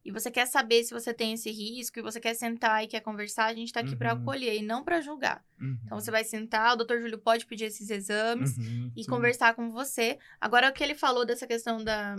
e 0.05 0.11
você 0.11 0.29
quer 0.29 0.45
saber 0.45 0.83
se 0.83 0.93
você 0.93 1.11
tem 1.13 1.33
esse 1.33 1.49
risco 1.49 1.97
e 1.97 2.01
você 2.01 2.19
quer 2.19 2.35
sentar 2.35 2.83
e 2.83 2.87
quer 2.87 2.99
conversar, 2.99 3.45
a 3.45 3.53
gente 3.55 3.73
tá 3.73 3.79
aqui 3.79 3.91
uhum. 3.91 3.97
para 3.97 4.11
acolher 4.11 4.55
e 4.55 4.61
não 4.61 4.83
para 4.83 5.01
julgar. 5.01 5.43
Uhum. 5.59 5.79
Então 5.83 5.99
você 5.99 6.11
vai 6.11 6.23
sentar, 6.23 6.73
o 6.73 6.77
doutor 6.77 7.01
Júlio 7.01 7.17
pode 7.17 7.45
pedir 7.47 7.65
esses 7.65 7.89
exames 7.89 8.55
uhum, 8.55 8.91
e 8.95 9.03
sim. 9.03 9.09
conversar 9.09 9.55
com 9.55 9.71
você. 9.71 10.19
Agora 10.39 10.69
o 10.69 10.73
que 10.73 10.83
ele 10.83 10.93
falou 10.93 11.25
dessa 11.25 11.47
questão 11.47 11.83
da 11.83 12.15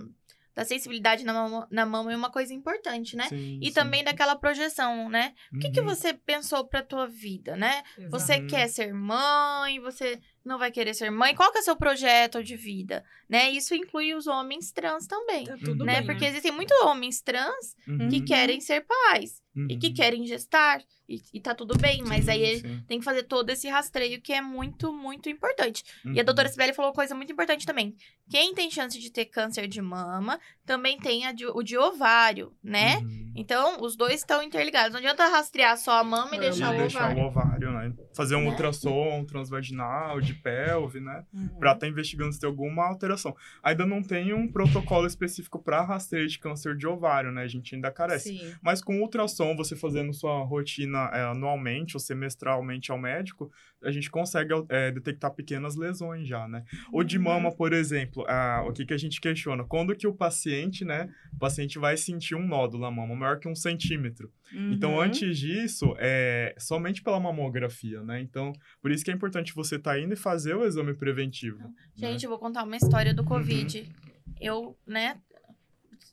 da 0.56 0.64
sensibilidade 0.64 1.22
na 1.22 1.34
mama, 1.34 1.68
na 1.70 1.84
mama 1.84 2.10
é 2.10 2.16
uma 2.16 2.30
coisa 2.30 2.54
importante, 2.54 3.14
né? 3.14 3.28
Sim, 3.28 3.60
e 3.62 3.66
sim. 3.66 3.72
também 3.74 4.02
daquela 4.02 4.34
projeção, 4.34 5.10
né? 5.10 5.34
O 5.52 5.58
que, 5.58 5.70
que 5.70 5.80
uhum. 5.80 5.86
você 5.86 6.14
pensou 6.14 6.66
pra 6.66 6.82
tua 6.82 7.06
vida, 7.06 7.54
né? 7.54 7.82
Exato. 7.98 8.10
Você 8.10 8.40
quer 8.46 8.66
ser 8.68 8.94
mãe, 8.94 9.78
você 9.80 10.18
não 10.46 10.58
vai 10.58 10.70
querer 10.70 10.94
ser 10.94 11.10
mãe, 11.10 11.34
qual 11.34 11.50
que 11.50 11.58
é 11.58 11.60
o 11.60 11.64
seu 11.64 11.76
projeto 11.76 12.42
de 12.42 12.56
vida, 12.56 13.04
né? 13.28 13.50
Isso 13.50 13.74
inclui 13.74 14.14
os 14.14 14.26
homens 14.26 14.70
trans 14.70 15.06
também, 15.06 15.44
tá 15.44 15.56
né? 15.84 15.96
Bem, 15.96 16.06
Porque 16.06 16.24
né? 16.24 16.30
existem 16.30 16.52
muitos 16.52 16.78
homens 16.82 17.20
trans 17.20 17.74
uhum. 17.86 18.08
que 18.08 18.20
querem 18.20 18.60
ser 18.60 18.86
pais 18.86 19.42
uhum. 19.56 19.66
e 19.68 19.76
que 19.76 19.88
uhum. 19.88 19.94
querem 19.94 20.26
gestar 20.26 20.80
e, 21.08 21.20
e 21.32 21.40
tá 21.40 21.54
tudo 21.54 21.78
bem, 21.78 22.02
mas 22.04 22.24
sim, 22.24 22.30
aí 22.30 22.60
sim. 22.60 22.82
tem 22.86 22.98
que 22.98 23.04
fazer 23.04 23.22
todo 23.24 23.50
esse 23.50 23.68
rastreio 23.68 24.20
que 24.20 24.32
é 24.32 24.40
muito, 24.40 24.92
muito 24.92 25.28
importante. 25.28 25.84
Uhum. 26.04 26.12
E 26.14 26.20
a 26.20 26.22
doutora 26.22 26.48
Sibeli 26.48 26.72
falou 26.72 26.90
uma 26.90 26.94
coisa 26.94 27.14
muito 27.14 27.32
importante 27.32 27.64
também. 27.64 27.94
Quem 28.28 28.52
tem 28.54 28.70
chance 28.70 28.98
de 28.98 29.10
ter 29.10 29.26
câncer 29.26 29.68
de 29.68 29.80
mama 29.80 30.40
também 30.64 30.98
tem 30.98 31.32
de, 31.34 31.46
o 31.46 31.62
de 31.62 31.78
ovário, 31.78 32.52
né? 32.62 32.98
Uhum. 32.98 33.32
Então, 33.36 33.80
os 33.82 33.96
dois 33.96 34.16
estão 34.16 34.42
interligados. 34.42 34.92
Não 34.92 34.98
adianta 34.98 35.28
rastrear 35.28 35.76
só 35.78 35.98
a 35.98 36.04
mama 36.04 36.34
e 36.34 36.40
deixar, 36.40 36.74
o, 36.74 36.78
deixar 36.78 37.16
o 37.16 37.20
ovário. 37.20 37.55
Né? 37.88 37.94
Fazer 38.14 38.36
um 38.36 38.42
né? 38.42 38.50
ultrassom 38.50 39.24
transvaginal, 39.24 40.20
de 40.20 40.34
pelve, 40.34 41.00
né? 41.00 41.24
Uhum. 41.32 41.48
Pra 41.58 41.72
estar 41.72 41.80
tá 41.80 41.88
investigando 41.88 42.32
se 42.32 42.40
tem 42.40 42.48
alguma 42.48 42.86
alteração. 42.86 43.34
Ainda 43.62 43.86
não 43.86 44.02
tem 44.02 44.32
um 44.32 44.50
protocolo 44.50 45.06
específico 45.06 45.62
para 45.62 45.82
rastreio 45.82 46.26
de 46.26 46.38
câncer 46.38 46.76
de 46.76 46.86
ovário, 46.86 47.32
né? 47.32 47.42
A 47.42 47.48
gente 47.48 47.74
ainda 47.74 47.90
carece. 47.90 48.36
Sim. 48.36 48.54
Mas 48.62 48.82
com 48.82 49.00
ultrassom, 49.00 49.56
você 49.56 49.76
fazendo 49.76 50.12
sua 50.12 50.42
rotina 50.44 51.10
é, 51.12 51.22
anualmente 51.24 51.96
ou 51.96 52.00
semestralmente 52.00 52.90
ao 52.90 52.98
médico, 52.98 53.50
a 53.82 53.90
gente 53.90 54.10
consegue 54.10 54.52
é, 54.68 54.90
detectar 54.90 55.32
pequenas 55.32 55.76
lesões 55.76 56.26
já, 56.26 56.48
né? 56.48 56.64
Ou 56.92 57.04
de 57.04 57.18
mama, 57.18 57.52
por 57.52 57.72
exemplo, 57.72 58.24
ah, 58.28 58.64
o 58.66 58.72
que, 58.72 58.84
que 58.84 58.94
a 58.94 58.98
gente 58.98 59.20
questiona? 59.20 59.64
Quando 59.64 59.94
que 59.94 60.06
o 60.06 60.14
paciente, 60.14 60.84
né? 60.84 61.08
O 61.34 61.38
paciente 61.38 61.78
vai 61.78 61.96
sentir 61.96 62.34
um 62.34 62.46
nódulo 62.46 62.82
na 62.82 62.90
mama 62.90 63.14
maior 63.14 63.38
que 63.38 63.48
um 63.48 63.54
centímetro. 63.54 64.30
Então, 64.52 64.60
uhum. 64.60 64.72
Então, 64.72 65.00
antes 65.00 65.38
disso, 65.38 65.94
é 65.98 66.54
somente 66.58 67.02
pela 67.02 67.18
mamografia, 67.18 67.66
né? 68.04 68.20
Então, 68.20 68.52
por 68.80 68.90
isso 68.90 69.04
que 69.04 69.10
é 69.10 69.14
importante 69.14 69.54
você 69.54 69.76
estar 69.76 69.92
tá 69.92 70.00
indo 70.00 70.14
e 70.14 70.16
fazer 70.16 70.54
o 70.54 70.64
exame 70.64 70.94
preventivo. 70.94 71.58
Né? 71.58 71.70
Gente, 71.94 72.22
né? 72.22 72.26
eu 72.26 72.30
vou 72.30 72.38
contar 72.38 72.62
uma 72.64 72.76
história 72.76 73.12
do 73.12 73.24
Covid. 73.24 73.80
Uhum. 73.80 74.34
Eu, 74.40 74.78
né, 74.86 75.20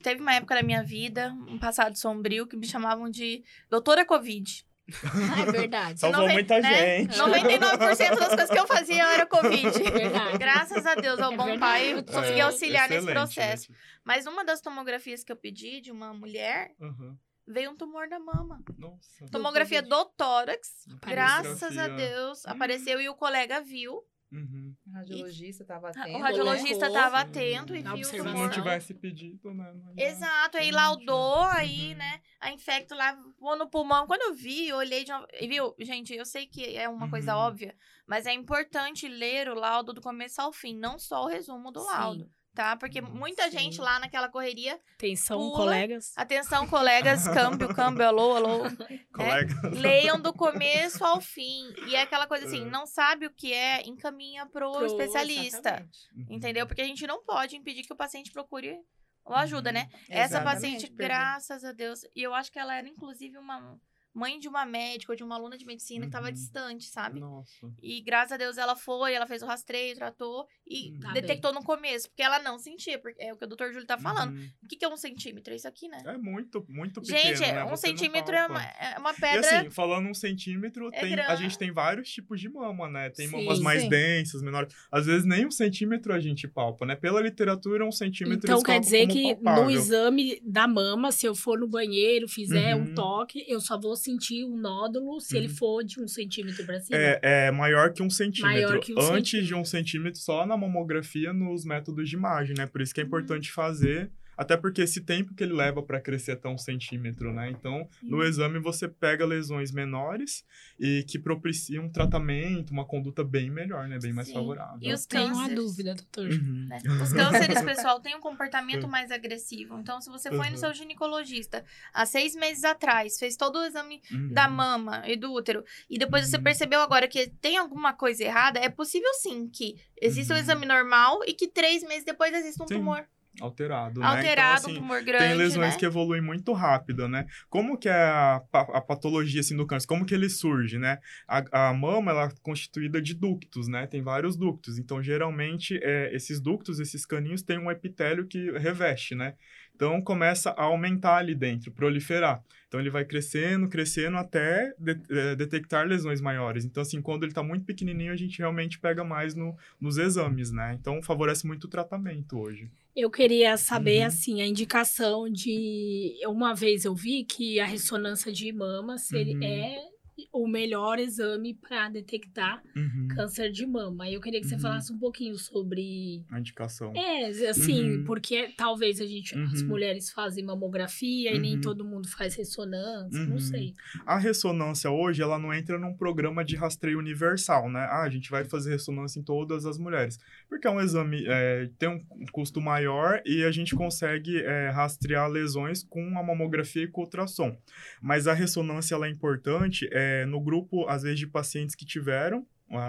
teve 0.01 0.21
uma 0.21 0.33
época 0.33 0.55
da 0.55 0.63
minha 0.63 0.83
vida, 0.83 1.33
um 1.47 1.57
passado 1.57 1.97
sombrio, 1.97 2.45
que 2.45 2.55
me 2.55 2.67
chamavam 2.67 3.09
de 3.09 3.43
doutora 3.69 4.05
Covid. 4.05 4.65
Ah, 5.03 5.41
é 5.41 5.51
verdade. 5.51 5.99
Salvou 6.01 6.27
muita 6.27 6.59
né? 6.59 6.99
gente. 6.99 7.17
99% 7.17 7.79
das 7.79 8.27
coisas 8.27 8.49
que 8.49 8.59
eu 8.59 8.67
fazia 8.67 9.03
era 9.13 9.25
Covid. 9.25 9.71
Verdade. 9.91 10.37
Graças 10.37 10.85
a 10.85 10.95
Deus, 10.95 11.19
ao 11.19 11.33
é 11.33 11.37
bom 11.37 11.45
verdade. 11.45 11.59
pai, 11.59 11.93
eu 11.93 12.03
consegui 12.03 12.39
é, 12.39 12.41
auxiliar 12.41 12.89
nesse 12.89 13.07
processo. 13.07 13.71
Mas 14.03 14.25
uma 14.25 14.43
das 14.43 14.61
tomografias 14.61 15.23
que 15.23 15.31
eu 15.31 15.37
pedi 15.37 15.79
de 15.79 15.91
uma 15.91 16.13
mulher, 16.13 16.71
uhum. 16.79 17.17
Veio 17.47 17.71
um 17.71 17.75
tumor 17.75 18.07
da 18.07 18.19
mama. 18.19 18.63
Nossa. 18.77 19.27
Tomografia 19.31 19.81
do 19.81 20.05
tórax. 20.05 20.85
Graças 21.01 21.77
a 21.77 21.87
Deus, 21.87 22.45
apareceu 22.45 23.01
e 23.01 23.09
o 23.09 23.15
colega 23.15 23.61
viu. 23.61 24.03
Uhum. 24.31 24.75
O 24.87 24.91
radiologista 24.91 25.63
estava 25.63 25.89
atento. 25.89 26.09
O 26.09 26.19
radiologista 26.19 26.87
estava 26.87 27.19
atento 27.19 27.75
e 27.75 27.83
viu 27.83 28.03
Se 28.03 28.17
não 28.17 28.49
tivesse 28.49 28.93
pedido, 28.95 29.53
né? 29.53 29.71
Exato, 29.95 30.57
aí 30.57 30.71
laudou, 30.71 31.41
uhum. 31.41 31.51
aí, 31.51 31.93
né? 31.93 32.19
A 32.39 32.51
infecto 32.51 32.95
lá, 32.95 33.15
pôr 33.37 33.55
no 33.55 33.69
pulmão. 33.69 34.07
Quando 34.07 34.23
eu 34.23 34.33
vi, 34.33 34.69
eu 34.69 34.77
olhei 34.77 35.03
de 35.03 35.11
uma... 35.11 35.27
Viu, 35.39 35.75
gente, 35.79 36.15
eu 36.15 36.25
sei 36.25 36.47
que 36.47 36.75
é 36.75 36.89
uma 36.89 37.05
uhum. 37.05 37.11
coisa 37.11 37.35
óbvia, 37.35 37.75
mas 38.07 38.25
é 38.25 38.33
importante 38.33 39.07
ler 39.07 39.49
o 39.49 39.53
laudo 39.53 39.93
do 39.93 40.01
começo 40.01 40.41
ao 40.41 40.51
fim, 40.51 40.75
não 40.75 40.97
só 40.97 41.25
o 41.25 41.27
resumo 41.27 41.71
do 41.71 41.81
Sim. 41.81 41.87
laudo 41.87 42.31
tá? 42.53 42.75
Porque 42.75 43.01
muita 43.01 43.49
Sim. 43.49 43.57
gente 43.57 43.81
lá 43.81 43.99
naquela 43.99 44.29
correria. 44.29 44.79
Atenção, 44.95 45.37
pula. 45.37 45.57
colegas. 45.57 46.13
Atenção, 46.15 46.67
colegas. 46.67 47.27
câmbio, 47.29 47.73
câmbio, 47.73 48.07
alô, 48.07 48.35
alô. 48.35 48.63
É, 49.19 49.69
leiam 49.79 50.19
do 50.19 50.33
começo 50.33 51.05
ao 51.05 51.21
fim. 51.21 51.71
E 51.87 51.95
é 51.95 52.01
aquela 52.01 52.25
coisa 52.25 52.45
assim, 52.45 52.63
é. 52.63 52.69
não 52.69 52.85
sabe 52.85 53.27
o 53.27 53.31
que 53.31 53.53
é, 53.53 53.87
encaminha 53.87 54.45
pro, 54.47 54.71
pro 54.71 54.85
especialista. 54.85 55.69
Exatamente. 55.69 55.99
Entendeu? 56.29 56.65
Porque 56.65 56.81
a 56.81 56.85
gente 56.85 57.05
não 57.05 57.23
pode 57.23 57.55
impedir 57.55 57.83
que 57.83 57.93
o 57.93 57.95
paciente 57.95 58.31
procure 58.31 58.79
ajuda, 59.25 59.71
né? 59.71 59.89
Uhum. 59.93 59.99
Essa 60.09 60.41
paciente, 60.41 60.89
graças 60.89 61.63
a 61.63 61.71
Deus, 61.71 62.01
e 62.15 62.23
eu 62.23 62.33
acho 62.33 62.51
que 62.51 62.59
ela 62.59 62.75
era 62.75 62.87
inclusive 62.87 63.37
uma 63.37 63.79
mãe 64.13 64.39
de 64.39 64.47
uma 64.47 64.65
médica 64.65 65.11
ou 65.11 65.15
de 65.15 65.23
uma 65.23 65.35
aluna 65.35 65.57
de 65.57 65.65
medicina 65.65 66.05
uhum. 66.05 66.09
que 66.09 66.15
estava 66.15 66.31
distante, 66.31 66.85
sabe? 66.85 67.19
Nossa. 67.19 67.73
E 67.81 68.01
graças 68.01 68.33
a 68.33 68.37
Deus 68.37 68.57
ela 68.57 68.75
foi, 68.75 69.13
ela 69.13 69.25
fez 69.25 69.41
o 69.41 69.45
rastreio, 69.45 69.95
tratou 69.95 70.47
e 70.67 70.91
uhum. 70.91 70.99
tá 70.99 71.11
detectou 71.13 71.51
bem. 71.51 71.59
no 71.59 71.65
começo, 71.65 72.09
porque 72.09 72.21
ela 72.21 72.39
não 72.39 72.59
sentia, 72.59 72.99
porque 72.99 73.21
é 73.21 73.33
o 73.33 73.37
que 73.37 73.45
o 73.45 73.47
doutor 73.47 73.71
Júlio 73.71 73.87
tá 73.87 73.97
falando. 73.97 74.35
Uhum. 74.35 74.49
O 74.63 74.67
que, 74.67 74.75
que 74.75 74.85
é 74.85 74.89
um 74.89 74.97
centímetro? 74.97 75.53
É 75.53 75.55
isso 75.55 75.67
aqui, 75.67 75.87
né? 75.87 76.01
É 76.05 76.17
muito, 76.17 76.65
muito 76.69 77.01
pequeno, 77.01 77.35
Gente, 77.37 77.39
né? 77.41 77.63
um 77.63 77.69
Você 77.69 77.87
centímetro 77.87 78.35
é 78.35 78.47
uma, 78.47 78.63
é 78.63 78.99
uma, 78.99 79.13
pedra... 79.13 79.51
E 79.51 79.57
assim, 79.57 79.69
falando 79.69 80.07
um 80.07 80.13
centímetro, 80.13 80.89
é 80.93 80.99
tem, 80.99 81.13
a 81.19 81.35
gente 81.35 81.57
tem 81.57 81.71
vários 81.71 82.09
tipos 82.09 82.39
de 82.39 82.49
mama, 82.49 82.89
né? 82.89 83.09
Tem 83.09 83.27
sim, 83.27 83.35
mamas 83.35 83.59
mais 83.59 83.81
sim. 83.81 83.89
densas, 83.89 84.41
menores. 84.41 84.73
Às 84.91 85.05
vezes 85.05 85.25
nem 85.25 85.45
um 85.45 85.51
centímetro 85.51 86.13
a 86.13 86.19
gente 86.19 86.47
palpa, 86.47 86.85
né? 86.85 86.95
Pela 86.95 87.21
literatura, 87.21 87.85
um 87.85 87.91
centímetro 87.91 88.43
Então 88.43 88.61
quer 88.61 88.79
dizer 88.79 89.07
que 89.07 89.35
palpável. 89.35 89.63
no 89.63 89.71
exame 89.71 90.39
da 90.43 90.67
mama, 90.67 91.11
se 91.11 91.25
eu 91.25 91.35
for 91.35 91.59
no 91.59 91.67
banheiro, 91.67 92.27
fizer 92.27 92.75
um 92.75 92.79
uhum. 92.79 92.93
toque, 92.93 93.43
eu 93.47 93.59
só 93.59 93.79
vou 93.79 93.95
sentir 94.03 94.43
o 94.43 94.57
nó 94.57 94.83
nódulo 94.83 95.19
se 95.19 95.35
uhum. 95.35 95.43
ele 95.43 95.49
for 95.49 95.83
de 95.83 96.01
um 96.01 96.07
centímetro 96.07 96.65
para 96.65 96.79
cima? 96.79 96.97
É, 96.97 97.19
é 97.21 97.51
maior 97.51 97.93
que 97.93 98.03
um 98.03 98.09
centímetro. 98.09 98.51
Maior 98.51 98.79
que 98.79 98.93
um 98.93 98.99
Antes 98.99 99.31
centímetro. 99.31 99.47
de 99.47 99.55
um 99.55 99.65
centímetro, 99.65 100.19
só 100.19 100.45
na 100.45 100.57
mamografia, 100.57 101.31
nos 101.31 101.63
métodos 101.63 102.09
de 102.09 102.15
imagem, 102.15 102.55
né? 102.57 102.65
Por 102.65 102.81
isso 102.81 102.93
que 102.93 103.01
é 103.01 103.03
importante 103.03 103.49
uhum. 103.49 103.55
fazer 103.55 104.11
até 104.37 104.57
porque 104.57 104.81
esse 104.81 105.01
tempo 105.01 105.33
que 105.33 105.43
ele 105.43 105.53
leva 105.53 105.81
para 105.81 105.99
crescer 105.99 106.33
até 106.33 106.47
um 106.47 106.57
centímetro, 106.57 107.33
né? 107.33 107.49
Então, 107.49 107.87
no 108.01 108.23
exame 108.23 108.59
você 108.59 108.87
pega 108.87 109.25
lesões 109.25 109.71
menores 109.71 110.43
e 110.79 111.03
que 111.07 111.19
propiciam 111.19 111.85
um 111.85 111.89
tratamento, 111.89 112.71
uma 112.71 112.85
conduta 112.85 113.23
bem 113.23 113.49
melhor, 113.49 113.87
né? 113.87 113.99
Bem 113.99 114.13
mais 114.13 114.27
Sim. 114.27 114.33
favorável. 114.33 114.79
E 114.81 114.93
os 114.93 115.05
tenho 115.05 115.33
uma 115.33 115.49
dúvida, 115.49 115.95
doutor. 115.95 116.29
Uhum. 116.29 116.67
Né? 116.67 116.77
Os 117.01 117.13
cânceres, 117.13 117.61
pessoal, 117.61 117.99
têm 117.99 118.15
um 118.15 118.19
comportamento 118.21 118.87
mais 118.87 119.11
agressivo. 119.11 119.79
Então, 119.79 120.01
se 120.01 120.09
você 120.09 120.29
foi 120.29 120.47
uhum. 120.47 120.51
no 120.51 120.57
seu 120.57 120.73
ginecologista 120.73 121.63
há 121.93 122.05
seis 122.05 122.35
meses 122.35 122.63
atrás, 122.63 123.17
fez 123.19 123.35
todo 123.35 123.59
o 123.59 123.65
exame 123.65 124.01
uhum. 124.11 124.29
da 124.29 124.47
mama 124.47 125.03
e 125.07 125.15
do 125.15 125.31
útero, 125.31 125.63
e 125.89 125.97
depois 125.97 126.27
você 126.27 126.37
uhum. 126.37 126.43
percebeu 126.43 126.81
agora 126.81 127.07
que 127.07 127.27
tem 127.41 127.57
alguma 127.57 127.93
coisa 127.93 128.23
errada, 128.23 128.59
é 128.59 128.69
possível 128.69 129.09
sim 129.15 129.47
que 129.47 129.75
exista 130.01 130.33
um 130.33 130.37
uhum. 130.37 130.43
exame 130.43 130.65
normal 130.65 131.19
e 131.27 131.33
que 131.33 131.47
três 131.47 131.83
meses 131.83 132.03
depois 132.03 132.33
exista 132.33 132.63
um 132.63 132.67
sim. 132.67 132.75
tumor. 132.75 133.05
Alterado, 133.41 133.99
né? 133.99 134.05
Alterado, 134.05 134.59
então, 134.59 134.71
assim, 134.71 134.77
um 134.77 134.81
tumor 134.81 135.03
grande, 135.03 135.25
Tem 135.25 135.33
lesões 135.35 135.73
né? 135.73 135.79
que 135.79 135.85
evoluem 135.85 136.21
muito 136.21 136.53
rápido, 136.53 137.07
né? 137.07 137.25
Como 137.49 137.77
que 137.77 137.89
é 137.89 137.93
a, 137.93 138.41
a 138.51 138.81
patologia, 138.81 139.41
assim, 139.41 139.55
do 139.55 139.65
câncer? 139.65 139.87
Como 139.87 140.05
que 140.05 140.13
ele 140.13 140.29
surge, 140.29 140.77
né? 140.77 140.99
A, 141.27 141.69
a 141.69 141.73
mama, 141.73 142.11
ela 142.11 142.25
é 142.25 142.31
constituída 142.41 143.01
de 143.01 143.13
ductos, 143.13 143.67
né? 143.67 143.87
Tem 143.87 144.01
vários 144.01 144.37
ductos. 144.37 144.77
Então, 144.77 145.01
geralmente, 145.01 145.79
é, 145.81 146.15
esses 146.15 146.39
ductos, 146.39 146.79
esses 146.79 147.05
caninhos, 147.05 147.41
têm 147.41 147.57
um 147.57 147.71
epitélio 147.71 148.27
que 148.27 148.51
reveste, 148.51 149.15
né? 149.15 149.33
Então, 149.75 150.01
começa 150.01 150.51
a 150.51 150.63
aumentar 150.63 151.17
ali 151.17 151.33
dentro, 151.35 151.71
proliferar. 151.71 152.43
Então, 152.67 152.79
ele 152.79 152.89
vai 152.89 153.05
crescendo, 153.05 153.67
crescendo 153.67 154.17
até 154.17 154.73
de, 154.79 154.97
é, 155.09 155.35
detectar 155.35 155.85
lesões 155.87 156.21
maiores. 156.21 156.63
Então, 156.65 156.81
assim, 156.81 157.01
quando 157.01 157.23
ele 157.23 157.31
está 157.31 157.43
muito 157.43 157.65
pequenininho, 157.65 158.11
a 158.11 158.15
gente 158.15 158.39
realmente 158.39 158.79
pega 158.79 159.03
mais 159.03 159.35
no, 159.35 159.55
nos 159.79 159.97
exames, 159.97 160.51
né? 160.51 160.75
Então, 160.79 161.01
favorece 161.01 161.45
muito 161.45 161.65
o 161.65 161.69
tratamento 161.69 162.39
hoje. 162.39 162.69
Eu 162.95 163.09
queria 163.09 163.57
saber, 163.57 164.01
Uhum. 164.01 164.05
assim, 164.07 164.41
a 164.41 164.47
indicação 164.47 165.27
de. 165.29 166.13
Uma 166.27 166.53
vez 166.53 166.85
eu 166.85 166.93
vi 166.95 167.23
que 167.23 167.59
a 167.59 167.65
ressonância 167.65 168.31
de 168.31 168.51
mama 168.51 168.97
seria, 168.97 169.35
Uhum. 169.35 169.43
é 169.43 169.92
o 170.31 170.47
melhor 170.47 170.99
exame 170.99 171.53
para 171.53 171.89
detectar 171.89 172.61
Uhum. 172.75 173.07
câncer 173.15 173.51
de 173.51 173.65
mama. 173.65 174.09
Eu 174.09 174.21
queria 174.21 174.39
que 174.41 174.47
você 174.47 174.55
Uhum. 174.55 174.61
falasse 174.61 174.91
um 174.93 174.97
pouquinho 174.99 175.37
sobre. 175.37 176.23
A 176.31 176.39
indicação. 176.39 176.93
É, 176.95 177.25
assim, 177.49 177.97
Uhum. 177.97 178.03
porque 178.05 178.49
talvez 178.57 178.99
a 179.01 179.05
gente, 179.05 179.37
as 179.37 179.61
Uhum. 179.61 179.67
mulheres 179.69 180.11
fazem 180.11 180.43
mamografia 180.43 181.31
e 181.33 181.39
nem 181.39 181.55
Uhum. 181.55 181.61
todo 181.61 181.83
mundo 181.85 182.07
faz 182.09 182.35
ressonância, 182.35 183.19
Uhum. 183.21 183.27
não 183.29 183.39
sei. 183.39 183.73
A 184.05 184.17
ressonância 184.17 184.89
hoje, 184.91 185.21
ela 185.21 185.37
não 185.39 185.53
entra 185.53 185.77
num 185.79 185.93
programa 185.95 186.43
de 186.43 186.55
rastreio 186.55 186.99
universal, 186.99 187.69
né? 187.69 187.81
Ah, 187.89 188.03
a 188.03 188.09
gente 188.09 188.29
vai 188.29 188.43
fazer 188.45 188.71
ressonância 188.71 189.19
em 189.19 189.23
todas 189.23 189.65
as 189.65 189.77
mulheres. 189.77 190.19
Porque 190.49 190.67
é 190.67 190.69
um 190.69 190.79
exame, 190.81 191.23
é, 191.27 191.69
tem 191.79 191.89
um 191.89 192.03
custo 192.31 192.61
maior 192.61 193.21
e 193.25 193.43
a 193.43 193.51
gente 193.51 193.75
consegue 193.75 194.41
é, 194.41 194.69
rastrear 194.69 195.29
lesões 195.29 195.83
com 195.83 196.17
a 196.17 196.23
mamografia 196.23 196.83
e 196.83 196.87
com 196.87 197.01
o 197.01 197.03
ultrassom. 197.05 197.57
Mas 198.01 198.27
a 198.27 198.33
ressonância, 198.33 198.95
ela 198.95 199.07
é 199.07 199.09
importante 199.09 199.87
é, 199.91 200.02
no 200.27 200.39
grupo, 200.41 200.87
às 200.87 201.03
vezes, 201.03 201.19
de 201.19 201.27
pacientes 201.27 201.75
que 201.75 201.85
tiveram 201.85 202.45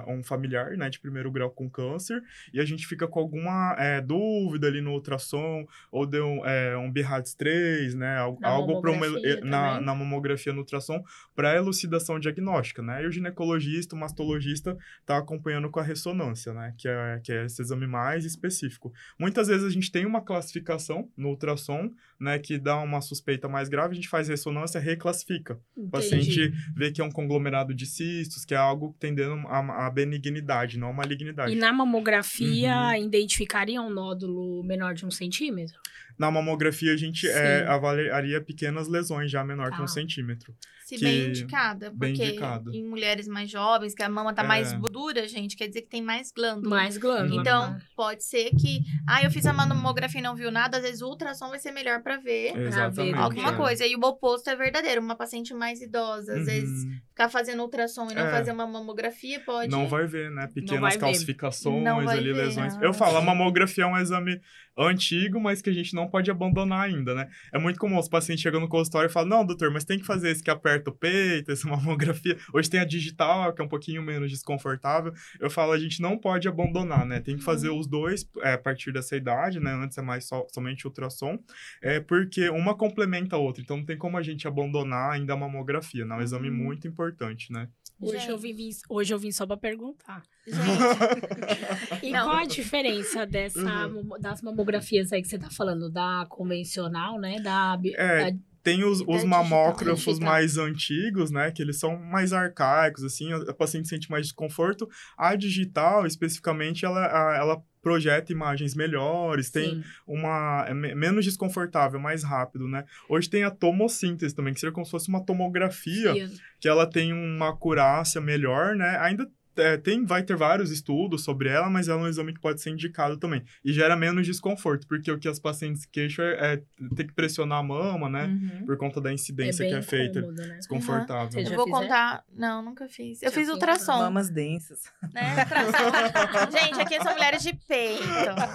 um 0.09 0.23
familiar, 0.23 0.71
né, 0.79 0.89
de 0.89 0.99
primeiro 0.99 1.31
grau 1.31 1.51
com 1.51 1.69
câncer, 1.69 2.23
e 2.55 2.59
a 2.61 2.65
gente 2.65 2.87
fica 2.87 3.07
com 3.07 3.21
alguma 3.21 3.77
é, 3.79 4.01
dúvida 4.01 4.67
ali 4.67 4.81
no 4.81 4.93
ultrassom, 4.93 5.67
ou 5.93 6.07
deu 6.07 6.43
é, 6.47 6.75
um 6.75 6.91
BIRADS 6.91 7.35
3, 7.35 7.95
né, 7.95 8.17
al- 8.17 8.39
Na 8.41 8.49
algo 8.49 8.81
para 8.81 8.91
uma, 8.91 9.01
mamografia 9.07 9.41
na, 9.45 9.81
na 9.83 9.95
mamografia 9.95 10.53
no 10.55 10.61
ultrassom, 10.61 11.05
para 11.37 11.55
elucidação 11.55 12.19
diagnóstica, 12.19 12.81
né, 12.81 13.03
e 13.03 13.07
o 13.07 13.13
ginecologista, 13.13 13.95
o 13.95 13.99
mastologista 13.99 14.75
tá 15.05 15.19
acompanhando 15.19 15.69
com 15.69 15.81
a 15.81 15.83
ressonância, 15.83 16.55
né, 16.55 16.73
que 16.79 16.89
é, 16.89 17.21
que 17.23 17.31
é 17.33 17.45
esse 17.45 17.61
exame 17.61 17.87
mais 17.87 18.25
específico. 18.25 18.91
Muitas 19.19 19.49
vezes 19.49 19.67
a 19.67 19.71
gente 19.71 19.93
tem 19.93 20.07
uma 20.07 20.23
classificação 20.23 21.11
no 21.15 21.29
ultrassom, 21.29 21.91
né, 22.21 22.39
que 22.39 22.59
dá 22.59 22.79
uma 22.81 23.01
suspeita 23.01 23.49
mais 23.49 23.69
grave, 23.69 23.93
a 23.93 23.95
gente 23.97 24.09
faz 24.09 24.29
ressonância, 24.29 24.81
reclassifica. 24.81 25.59
O 25.77 25.89
paciente 25.89 26.53
vê 26.75 26.91
que 26.91 27.01
é 27.01 27.05
um 27.05 27.11
conglomerado 27.11 27.75
de 27.75 27.87
cistos, 27.87 28.45
que 28.45 28.55
é 28.55 28.57
algo 28.57 28.95
tendendo 28.99 29.35
a, 29.49 29.87
a 29.87 29.91
benignidade, 29.91 30.79
não 30.79 30.89
a 30.91 30.93
malignidade. 30.93 31.53
E 31.53 31.57
na 31.57 31.73
mamografia 31.73 32.75
Uhum. 32.75 33.05
identificaria 33.07 33.81
um 33.81 33.91
nódulo 33.91 34.63
menor 34.65 34.95
de 34.95 35.05
um 35.05 35.11
centímetro? 35.11 35.79
Na 36.19 36.31
mamografia, 36.31 36.93
a 36.93 36.97
gente 36.97 37.27
é, 37.29 37.67
avaliaria 37.67 38.41
pequenas 38.41 38.89
lesões 38.89 39.31
já 39.31 39.43
menor 39.45 39.71
que 39.71 39.77
Tá. 39.79 39.83
um 39.83 39.89
centímetro. 39.89 40.55
Se 40.87 40.97
que- 40.97 41.05
bem 41.05 41.29
indicada, 41.29 41.91
bem 41.91 42.13
porque 42.13 42.29
indicado. 42.29 42.71
em 42.75 42.87
mulheres 42.87 43.27
mais 43.27 43.51
jovens, 43.51 43.95
que 43.95 44.03
a 44.03 44.09
mama 44.09 44.35
tá 44.35 44.45
É. 44.45 44.47
mais 44.47 44.73
dura, 44.91 45.27
gente, 45.27 45.57
quer 45.57 45.67
dizer 45.67 45.81
que 45.83 45.89
tem 45.89 46.03
mais 46.03 46.31
glândula. 46.31 46.77
Mais 46.77 46.99
glândula. 46.99 47.41
Então, 47.41 47.71
né? 47.73 47.81
pode 47.97 48.23
ser 48.23 48.51
que, 48.51 48.81
ah, 49.09 49.23
eu 49.25 49.31
fiz 49.31 49.47
a 49.47 49.53
mamografia 49.53 50.21
e 50.21 50.23
não 50.23 50.37
viu 50.37 50.51
nada, 50.51 50.77
às 50.77 50.83
vezes 50.83 51.01
o 51.01 51.07
ultrassom 51.09 51.49
vai 51.49 51.59
ser 51.59 51.73
melhor 51.73 52.03
pra 52.03 52.19
ver 52.19 52.55
Exatamente. 52.57 53.15
alguma 53.17 53.55
é. 53.55 53.57
coisa. 53.57 53.87
E 53.87 53.97
o 53.97 54.01
oposto 54.01 54.51
é 54.51 54.55
verdadeiro, 54.57 55.01
uma 55.01 55.17
paciente 55.17 55.55
mais 55.55 55.81
idosa, 55.81 56.35
às 56.39 56.45
vezes 56.45 56.85
Uhum. 56.85 56.99
ficar 57.09 57.31
fazendo 57.31 57.63
ultrassom 57.63 58.09
e 58.11 58.15
não 58.15 58.27
É. 58.27 58.31
fazer 58.31 58.53
uma 58.53 58.67
mamografia 58.67 59.41
pode 59.41 59.71
Não 59.71 59.89
vai 59.89 60.07
ver, 60.07 60.31
né? 60.31 60.43
vai 60.43 60.49
Pequenas 60.53 60.95
ver. 60.95 61.01
calcificações 61.01 61.83
Não 61.83 62.05
vai 62.05 62.19
ali, 62.19 62.31
ver, 62.33 62.45
lesões. 62.47 62.75
não. 62.77 62.83
Eu 62.85 62.93
falo, 62.93 63.17
a 63.17 63.23
mamografia 63.23 63.85
é 63.85 63.87
um 63.87 63.97
exame 63.97 64.39
antigo, 64.77 65.41
mas 65.41 65.63
que 65.63 65.71
a 65.71 65.73
gente 65.73 65.95
não 65.95 66.04
pode 66.09 66.31
abandonar 66.31 66.85
ainda, 66.85 67.15
né? 67.15 67.29
É 67.53 67.59
muito 67.59 67.79
comum 67.79 67.99
os 67.99 68.09
pacientes 68.09 68.43
chegam 68.43 68.61
no 68.61 68.69
consultório 68.69 69.09
e 69.09 69.13
falam, 69.13 69.29
não, 69.29 69.47
doutor, 69.47 69.71
mas 69.71 69.85
tem 69.85 69.99
que 69.99 70.05
fazer 70.07 70.31
esse 70.31 70.43
que 70.43 70.51
aperta 70.51 70.91
o 70.91 70.93
peito, 70.95 71.51
essa 71.53 71.67
mamografia. 71.69 72.37
Hoje 72.53 72.69
tem 72.71 72.81
a 72.81 72.85
digital, 72.85 73.53
que 73.53 73.61
é 73.61 73.65
um 73.65 73.69
pouquinho 73.69 74.03
menos 74.03 74.31
desconfortável. 74.31 75.13
Eu 75.41 75.51
falo, 75.51 75.73
a 75.73 75.79
gente 75.79 76.01
não 76.03 76.17
pode 76.19 76.47
abandonar, 76.49 77.05
né? 77.07 77.21
Tem 77.21 77.37
que 77.37 77.43
fazer 77.45 77.69
Uhum. 77.69 77.79
os 77.79 77.87
dois 77.87 78.29
é, 78.43 78.53
a 78.55 78.59
partir 78.59 78.93
dessa 78.93 79.17
idade, 79.17 79.59
né? 79.61 79.73
Antes 79.73 79.97
é 79.99 80.03
mais 80.03 80.25
só, 80.27 80.47
somente 80.53 80.87
ultrassom, 80.87 81.39
é 81.83 82.01
porque 82.01 82.49
uma 82.51 82.75
complementa 82.77 83.37
a 83.37 83.39
outra. 83.39 83.63
Então 83.63 83.77
não 83.79 83.85
tem 83.85 83.97
como 83.97 84.17
a 84.19 84.23
gente 84.23 84.47
abandonar 84.47 85.13
ainda 85.13 85.33
a 85.33 85.37
mamografia, 85.37 86.05
né? 86.05 86.15
É 86.15 86.19
um 86.19 86.23
exame 86.23 86.49
Uhum. 86.51 86.57
muito 86.57 86.87
importante, 86.89 87.53
né? 87.53 87.69
Hoje, 88.01 88.29
eu 88.29 88.37
vim, 88.37 88.55
hoje 88.91 89.15
eu 89.15 89.19
vim 89.19 89.31
só 89.33 89.47
pra 89.47 89.57
perguntar. 89.57 90.23
Gente, 90.47 92.07
E 92.07 92.11
Não. 92.11 92.25
qual 92.29 92.37
a 92.37 92.45
diferença 92.45 93.25
dessa, 93.27 93.87
Uhum. 93.87 94.09
das 94.21 94.43
mamografias 94.43 95.13
aí 95.13 95.23
que 95.23 95.29
você 95.29 95.39
tá 95.39 95.49
falando? 95.51 95.91
Da 95.91 96.27
convencional, 96.29 97.19
né? 97.19 97.41
Da, 97.41 97.79
É, 97.97 98.31
da- 98.33 98.39
Tem 98.63 98.83
os, 98.85 99.01
os 99.07 99.25
mamógrafos 99.25 100.19
mais 100.19 100.57
antigos, 100.59 101.31
né? 101.31 101.51
Que 101.51 101.63
eles 101.63 101.79
são 101.79 101.97
mais 101.99 102.33
arcaicos, 102.33 103.05
assim, 103.05 103.33
a, 103.33 103.37
a 103.51 103.55
paciente 103.55 103.89
sente 103.89 104.11
mais 104.11 104.27
desconforto. 104.27 104.89
A 105.17 105.37
digital, 105.37 106.07
especificamente, 106.07 106.85
ela, 106.85 107.01
a- 107.07 107.37
ela 107.37 107.63
projeta 107.85 108.33
imagens 108.33 108.75
melhores, 108.75 109.51
tem 109.51 109.77
sim. 109.77 109.85
uma... 110.07 110.65
É 110.67 110.75
me- 110.75 110.95
menos 110.95 111.25
desconfortável, 111.25 112.01
mais 112.01 112.25
rápido, 112.25 112.67
né? 112.67 112.85
Hoje 113.09 113.31
tem 113.31 113.45
a 113.45 113.51
tomossíntese 113.51 114.35
também, 114.35 114.53
que 114.53 114.59
seria 114.61 114.73
como 114.73 114.85
se 114.85 114.91
fosse 114.91 115.09
uma 115.09 115.25
tomografia, 115.25 116.15
Sim. 116.15 116.37
que 116.59 116.67
ela 116.67 116.89
tem 116.89 117.13
uma 117.13 117.51
acurácia 117.51 118.21
melhor, 118.21 118.75
né? 118.75 118.99
Ainda 118.99 119.31
é, 119.57 119.77
tem, 119.77 120.05
vai 120.05 120.23
ter 120.23 120.37
vários 120.37 120.71
estudos 120.71 121.25
sobre 121.25 121.49
ela, 121.49 121.69
mas 121.71 121.89
ela 121.89 122.01
é 122.01 122.05
um 122.05 122.09
exame 122.09 122.33
que 122.33 122.41
pode 122.41 122.61
ser 122.61 122.71
indicado 122.71 123.17
também. 123.17 123.43
E 123.65 123.73
gera 123.73 123.97
menos 123.97 124.27
desconforto, 124.27 124.87
porque 124.87 125.11
o 125.11 125.19
que 125.19 125.29
as 125.29 125.39
pacientes 125.39 125.85
queixam 125.85 126.25
é, 126.25 126.55
é 126.55 126.63
ter 126.95 127.05
que 127.05 127.13
pressionar 127.13 127.59
a 127.59 127.63
mama, 127.63 128.09
né? 128.09 128.25
Uhum. 128.25 128.67
Por 128.67 128.77
conta 128.77 129.01
da 129.01 129.13
incidência 129.13 129.65
bem 129.65 129.73
que 129.73 129.79
é 129.79 129.83
feita. 129.83 130.21
cômodo, 130.21 130.43
né? 130.43 130.57
Desconfortável. 130.57 131.33
Você 131.33 131.53
Eu 131.53 131.57
vou 131.57 131.67
fizer? 131.67 131.79
contar. 131.79 132.25
Não, 132.33 132.63
nunca 132.63 132.89
fiz. 132.89 133.23
Eu 133.23 133.31
Já 133.31 133.35
fiz 133.35 133.49
ultrassom. 133.49 133.99
Mamas 133.99 134.31
densas. 134.31 134.83
Né? 135.13 135.37
Ultrassom. 135.39 136.51
gente, 136.51 136.81
aqui 136.81 137.03
são 137.03 137.13
mulheres 137.13 137.43
de 137.43 137.55
peito. 137.55 138.05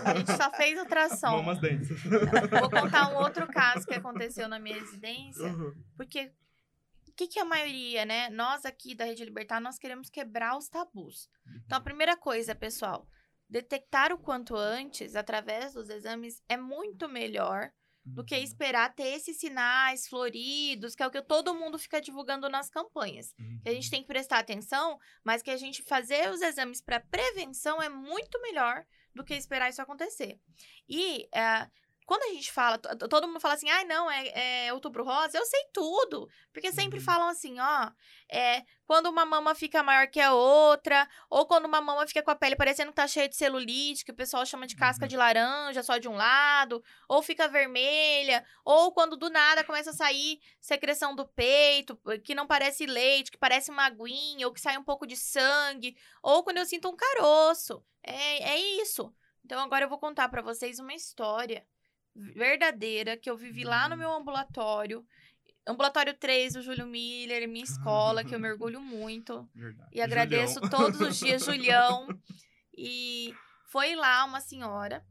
A 0.05 0.15
gente 0.15 0.31
só 0.31 0.51
fez 0.51 0.77
ultrassom. 0.79 1.37
Mamas 1.37 1.59
densas. 1.59 1.99
Vou 2.01 2.69
contar 2.69 3.11
um 3.13 3.17
outro 3.17 3.47
caso 3.47 3.85
que 3.85 3.93
aconteceu 3.93 4.47
na 4.47 4.59
minha 4.59 4.79
residência. 4.79 5.45
Uhum. 5.45 5.73
Porque 5.95 6.31
que, 7.19 7.27
que 7.27 7.39
a 7.39 7.43
maioria, 7.43 8.05
né? 8.05 8.29
Nós 8.29 8.63
aqui 8.63 8.95
da 8.95 9.03
Rede 9.03 9.25
Libertar, 9.25 9.59
nós 9.59 9.77
queremos 9.77 10.09
quebrar 10.09 10.57
os 10.57 10.69
tabus. 10.69 11.29
Então, 11.65 11.77
a 11.77 11.81
primeira 11.81 12.15
coisa, 12.15 12.55
pessoal, 12.55 13.05
detectar 13.49 14.13
o 14.13 14.17
quanto 14.17 14.55
antes, 14.55 15.17
através 15.17 15.73
dos 15.73 15.89
exames, 15.89 16.41
é 16.47 16.55
muito 16.55 17.09
melhor 17.09 17.71
do 18.05 18.23
que 18.23 18.37
esperar 18.37 18.95
ter 18.95 19.09
esses 19.15 19.37
sinais 19.37 20.07
floridos, 20.07 20.95
que 20.95 21.03
é 21.03 21.07
o 21.07 21.11
que 21.11 21.21
todo 21.21 21.53
mundo 21.53 21.77
fica 21.77 21.99
divulgando 21.99 22.47
nas 22.47 22.69
campanhas. 22.69 23.35
Uhum. 23.37 23.59
Que 23.63 23.69
a 23.69 23.73
gente 23.73 23.91
tem 23.91 24.01
que 24.01 24.07
prestar 24.07 24.39
atenção, 24.39 24.97
mas 25.21 25.41
que 25.41 25.51
a 25.51 25.57
gente 25.57 25.83
fazer 25.83 26.31
os 26.31 26.41
exames 26.41 26.81
para 26.81 27.01
prevenção 27.01 27.81
é 27.81 27.89
muito 27.89 28.41
melhor 28.41 28.85
do 29.13 29.25
que 29.25 29.33
esperar 29.33 29.69
isso 29.69 29.81
acontecer. 29.81 30.39
E 30.87 31.27
eh, 31.35 31.69
quando 32.09 32.23
a 32.23 32.33
gente 32.33 32.51
fala, 32.51 32.79
to- 32.79 33.07
todo 33.07 33.27
mundo 33.27 33.39
fala 33.39 33.53
assim, 33.53 33.69
ai, 33.69 33.85
não, 33.85 34.09
é, 34.09 34.65
é 34.65 34.73
outubro 34.73 35.03
rosa, 35.03 35.37
eu 35.37 35.45
sei 35.45 35.63
tudo. 35.71 36.27
Porque 36.51 36.71
sempre 36.71 36.97
Uhum. 36.97 37.05
falam 37.05 37.27
assim, 37.27 37.59
ó, 37.59 37.91
é, 38.31 38.63
quando 38.87 39.05
uma 39.11 39.25
mama 39.25 39.53
fica 39.53 39.83
maior 39.83 40.07
que 40.07 40.19
a 40.19 40.33
outra, 40.33 41.07
ou 41.29 41.45
quando 41.45 41.65
uma 41.65 41.79
mama 41.79 42.07
fica 42.07 42.23
com 42.23 42.31
a 42.31 42.35
pele 42.35 42.55
parecendo 42.55 42.89
que 42.89 42.95
tá 42.95 43.07
cheia 43.07 43.29
de 43.29 43.35
celulite, 43.35 44.03
que 44.03 44.09
o 44.11 44.15
pessoal 44.15 44.43
chama 44.43 44.65
de 44.65 44.75
casca 44.75 45.05
Uhum. 45.05 45.07
de 45.07 45.15
laranja 45.15 45.83
só 45.83 45.99
de 45.99 46.07
um 46.09 46.15
lado, 46.15 46.83
ou 47.07 47.21
fica 47.21 47.47
vermelha, 47.47 48.43
ou 48.65 48.91
quando 48.91 49.15
do 49.15 49.29
nada 49.29 49.63
começa 49.63 49.91
a 49.91 49.93
sair 49.93 50.39
secreção 50.59 51.13
do 51.15 51.27
peito, 51.27 51.95
que 52.23 52.33
não 52.33 52.47
parece 52.47 52.87
leite, 52.87 53.29
que 53.29 53.37
parece 53.37 53.69
uma 53.69 53.85
aguinha, 53.85 54.47
ou 54.47 54.53
que 54.53 54.59
sai 54.59 54.79
um 54.79 54.83
pouco 54.83 55.05
de 55.05 55.15
sangue, 55.15 55.95
ou 56.23 56.43
quando 56.43 56.57
eu 56.57 56.65
sinto 56.65 56.89
um 56.89 56.95
caroço. 56.95 57.85
É, 58.01 58.53
é 58.53 58.57
isso. 58.81 59.13
Então 59.45 59.59
agora 59.61 59.85
eu 59.85 59.89
vou 59.89 59.99
contar 59.99 60.27
pra 60.29 60.41
vocês 60.41 60.79
uma 60.79 60.93
história 60.95 61.63
verdadeira 62.15 63.15
que 63.17 63.29
eu 63.29 63.37
vivi 63.37 63.63
lá 63.63 63.87
no 63.87 63.95
Uhum. 63.95 63.99
meu 63.99 64.13
ambulatório. 64.13 65.05
Ambulatório 65.67 66.13
3 66.15 66.53
do 66.53 66.61
Júlio 66.61 66.87
Miller, 66.87 67.47
minha 67.47 67.63
escola, 67.63 68.23
que 68.23 68.33
eu 68.33 68.39
me 68.39 68.49
orgulho 68.49 68.81
muito. 68.81 69.47
Verdade. 69.53 69.89
E 69.93 70.01
agradeço 70.01 70.55
Julião. 70.55 70.69
todos 70.69 70.99
os 71.01 71.17
dias, 71.19 71.43
Julião. 71.45 72.07
E 72.81 73.33
foi 73.71 73.93
lá 73.93 74.23
uma 74.23 74.39
senhora. 74.39 75.05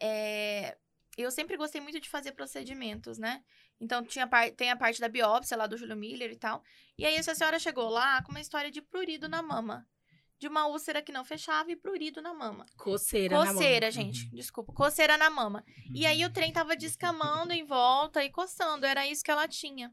é, 0.00 0.76
Eu 1.18 1.30
sempre 1.30 1.56
gostei 1.56 1.80
muito 1.80 2.00
de 2.00 2.08
fazer 2.08 2.32
procedimentos, 2.32 3.18
né? 3.18 3.42
Então 3.80 4.04
tinha 4.04 4.26
par- 4.26 4.50
tem 4.52 4.70
a 4.70 4.76
parte 4.76 5.00
da 5.00 5.08
biópsia 5.08 5.56
lá 5.56 5.66
do 5.66 5.76
Júlio 5.76 5.96
Miller 5.96 6.30
e 6.30 6.36
tal. 6.38 6.62
E 6.96 7.04
aí 7.04 7.14
essa 7.16 7.34
senhora 7.34 7.58
chegou 7.58 7.88
lá 7.88 8.22
com 8.22 8.30
uma 8.30 8.40
história 8.40 8.70
de 8.70 8.80
prurido 8.80 9.28
na 9.28 9.42
mama. 9.42 9.86
De 10.38 10.46
uma 10.48 10.66
úlcera 10.66 11.02
que 11.02 11.10
não 11.12 11.24
fechava 11.24 11.70
e 11.72 11.76
prurido 11.76 12.22
na 12.22 12.32
mama. 12.32 12.64
Coceira, 12.76 13.36
Coceira, 13.36 13.86
na 13.86 13.90
gente. 13.90 14.24
Uhum. 14.26 14.30
Desculpa. 14.34 14.72
Coceira 14.72 15.16
na 15.18 15.28
mama. 15.28 15.64
E 15.92 16.06
aí 16.06 16.24
o 16.24 16.32
trem 16.32 16.52
tava 16.52 16.76
descamando 16.76 17.52
em 17.52 17.64
volta 17.64 18.24
e 18.24 18.30
coçando. 18.30 18.86
Era 18.86 19.06
isso 19.06 19.24
que 19.24 19.30
ela 19.30 19.48
tinha. 19.48 19.92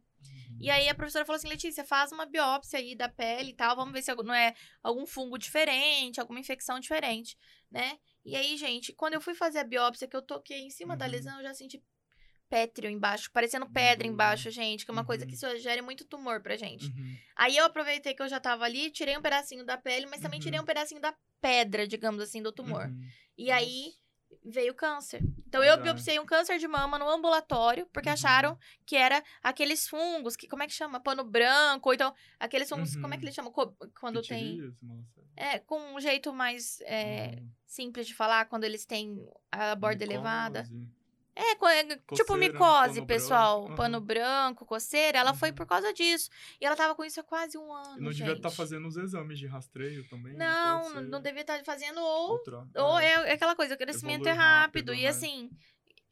E 0.59 0.69
aí 0.69 0.87
a 0.87 0.95
professora 0.95 1.25
falou 1.25 1.37
assim: 1.37 1.47
Letícia, 1.49 1.83
faz 1.83 2.11
uma 2.11 2.25
biópsia 2.25 2.79
aí 2.79 2.95
da 2.95 3.09
pele 3.09 3.49
e 3.51 3.53
tal. 3.55 3.75
Vamos 3.75 3.93
ver 3.93 4.01
se 4.01 4.13
não 4.15 4.33
é 4.33 4.53
algum 4.81 5.05
fungo 5.05 5.37
diferente, 5.37 6.19
alguma 6.21 6.39
infecção 6.39 6.79
diferente, 6.79 7.37
né? 7.69 7.97
E 8.23 8.35
aí, 8.35 8.55
gente, 8.57 8.93
quando 8.93 9.13
eu 9.13 9.21
fui 9.21 9.35
fazer 9.35 9.59
a 9.59 9.63
biópsia, 9.63 10.07
que 10.07 10.15
eu 10.15 10.21
toquei 10.21 10.59
em 10.61 10.69
cima 10.69 10.95
da 10.95 11.05
Uhum. 11.05 11.11
lesão, 11.11 11.37
eu 11.37 11.43
já 11.43 11.53
senti 11.53 11.83
pétreo 12.49 12.89
embaixo, 12.89 13.31
parecendo 13.31 13.69
pedra 13.69 14.07
Uhum. 14.07 14.13
embaixo, 14.13 14.49
gente, 14.51 14.85
que 14.85 14.91
é 14.91 14.93
uma 14.93 15.05
coisa 15.05 15.23
Uhum. 15.23 15.29
que 15.29 15.35
isso 15.35 15.57
gera 15.57 15.81
muito 15.81 16.05
tumor 16.05 16.41
pra 16.41 16.55
gente. 16.55 16.87
Uhum. 16.87 17.15
Aí 17.35 17.57
eu 17.57 17.65
aproveitei 17.65 18.13
que 18.13 18.21
eu 18.21 18.27
já 18.29 18.39
tava 18.39 18.63
ali, 18.65 18.91
tirei 18.91 19.17
um 19.17 19.21
pedacinho 19.21 19.65
da 19.65 19.77
pele, 19.77 20.05
mas 20.05 20.21
também 20.21 20.39
Uhum. 20.39 20.43
tirei 20.43 20.59
um 20.59 20.65
pedacinho 20.65 21.01
da 21.01 21.13
pedra, 21.41 21.87
digamos 21.87 22.21
assim, 22.21 22.41
do 22.41 22.51
tumor. 22.51 22.85
Uhum. 22.87 23.07
E 23.37 23.51
aí 23.51 23.93
veio 24.43 24.73
câncer. 24.73 25.21
Então 25.47 25.63
eu 25.63 25.81
biopsiei 25.81 26.19
um 26.19 26.25
câncer 26.25 26.57
de 26.59 26.67
mama 26.67 26.99
no 26.99 27.07
ambulatório, 27.09 27.87
porque 27.93 28.09
Uhum. 28.09 28.13
acharam 28.13 28.59
que 28.85 28.95
era 28.95 29.23
aqueles 29.41 29.87
fungos, 29.87 30.35
que 30.35 30.47
como 30.47 30.63
é 30.63 30.67
que 30.67 30.73
chama? 30.73 30.99
Pano 30.99 31.23
branco, 31.23 31.89
ou 31.89 31.93
então 31.93 32.13
aqueles 32.39 32.67
fungos, 32.69 32.95
como 32.95 33.13
é 33.13 33.17
que 33.17 33.23
Uhum. 33.23 33.25
eles 33.27 33.35
chamam? 33.35 33.51
Co- 33.51 33.75
Quando 33.99 34.21
tem. 34.21 34.59
É, 35.37 35.59
com 35.59 35.79
um 35.95 35.99
jeito 35.99 36.31
mais 36.33 36.79
é, 36.81 37.37
Uhum. 37.39 37.49
simples 37.65 38.07
de 38.07 38.13
falar, 38.13 38.45
quando 38.45 38.63
eles 38.63 38.85
têm 38.85 39.27
a 39.51 39.75
borda 39.75 40.03
elevada. 40.03 40.65
Micose. 41.37 41.73
É, 41.73 41.79
é, 41.81 41.83
tipo 41.83 42.05
Coceira, 42.07 42.37
micose, 42.53 42.93
pano 42.95 43.07
pessoal. 43.07 43.61
branco, 43.63 43.75
Pano 43.75 43.97
aham. 43.97 44.05
branco, 44.05 44.65
coceira. 44.65 45.17
Ela 45.17 45.33
foi 45.33 45.49
Uhum. 45.49 45.55
por 45.55 45.65
causa 45.65 45.93
disso. 45.93 46.29
E 46.61 46.65
ela 46.65 46.75
tava 46.75 46.95
com 46.95 47.03
isso 47.03 47.19
há 47.19 47.23
quase 47.23 47.57
um 47.57 47.73
ano. 47.73 47.97
E 47.99 48.01
não 48.03 48.11
devia 48.11 48.33
estar 48.33 48.49
fazendo 48.49 48.87
os 48.87 48.95
exames 48.97 49.37
de 49.37 49.47
rastreio 49.47 50.07
também? 50.07 50.33
Não, 50.35 50.81
pode 50.81 50.95
não, 50.95 51.01
ser 51.03 51.09
não 51.09 51.21
devia 51.21 51.41
estar 51.41 51.63
fazendo 51.63 51.99
ou 51.99 52.31
outra- 52.31 52.65
Ou 52.75 52.99
é. 52.99 53.05
é, 53.05 53.29
é 53.29 53.31
aquela 53.33 53.55
coisa, 53.55 53.75
o 53.75 53.77
crescimento 53.77 54.27
é 54.27 54.31
rápido. 54.31 54.89
rápido, 54.89 54.93
e 54.93 55.03
né? 55.03 55.07
assim. 55.09 55.49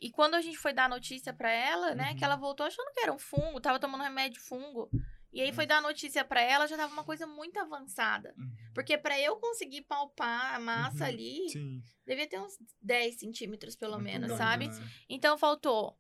E 0.02 0.12
quando 0.12 0.36
a 0.36 0.42
gente 0.42 0.58
foi 0.58 0.74
dar 0.74 0.86
a 0.86 0.90
notícia 0.90 1.32
pra 1.34 1.50
ela, 1.50 1.96
né? 1.96 2.10
Uhum. 2.12 2.18
Que 2.18 2.26
ela 2.26 2.36
voltou 2.36 2.66
achando 2.66 2.92
que 2.94 3.00
era 3.00 3.14
um 3.14 3.20
fungo, 3.20 3.62
tava 3.62 3.80
tomando 3.80 4.04
remédio 4.04 4.34
de 4.34 4.46
fungo. 4.46 4.90
E 5.32 5.42
aí 5.42 5.54
foi 5.54 5.66
Nossa. 5.66 5.68
dar 5.82 5.88
a 5.88 5.90
notícia 5.90 6.24
pra 6.26 6.42
ela, 6.42 6.68
já 6.68 6.76
tava 6.78 6.92
uma 6.94 7.04
coisa 7.06 7.26
muito 7.26 7.58
avançada. 7.58 8.34
Uhum. 8.38 8.52
Porque 8.74 8.98
pra 8.98 9.20
eu 9.20 9.38
conseguir 9.38 9.82
palpar 9.84 10.56
a 10.56 10.60
massa 10.60 11.04
Uhum. 11.04 11.10
ali, 11.10 11.50
Sim. 11.50 11.84
devia 12.06 12.28
ter 12.28 12.40
uns 12.40 12.54
10 12.82 13.20
centímetros 13.20 13.76
pelo 13.76 13.94
muito 13.94 14.06
menos, 14.06 14.28
grande, 14.28 14.38
sabe? 14.44 14.68
né? 14.68 14.90
Então 15.10 15.38
faltou, 15.38 15.98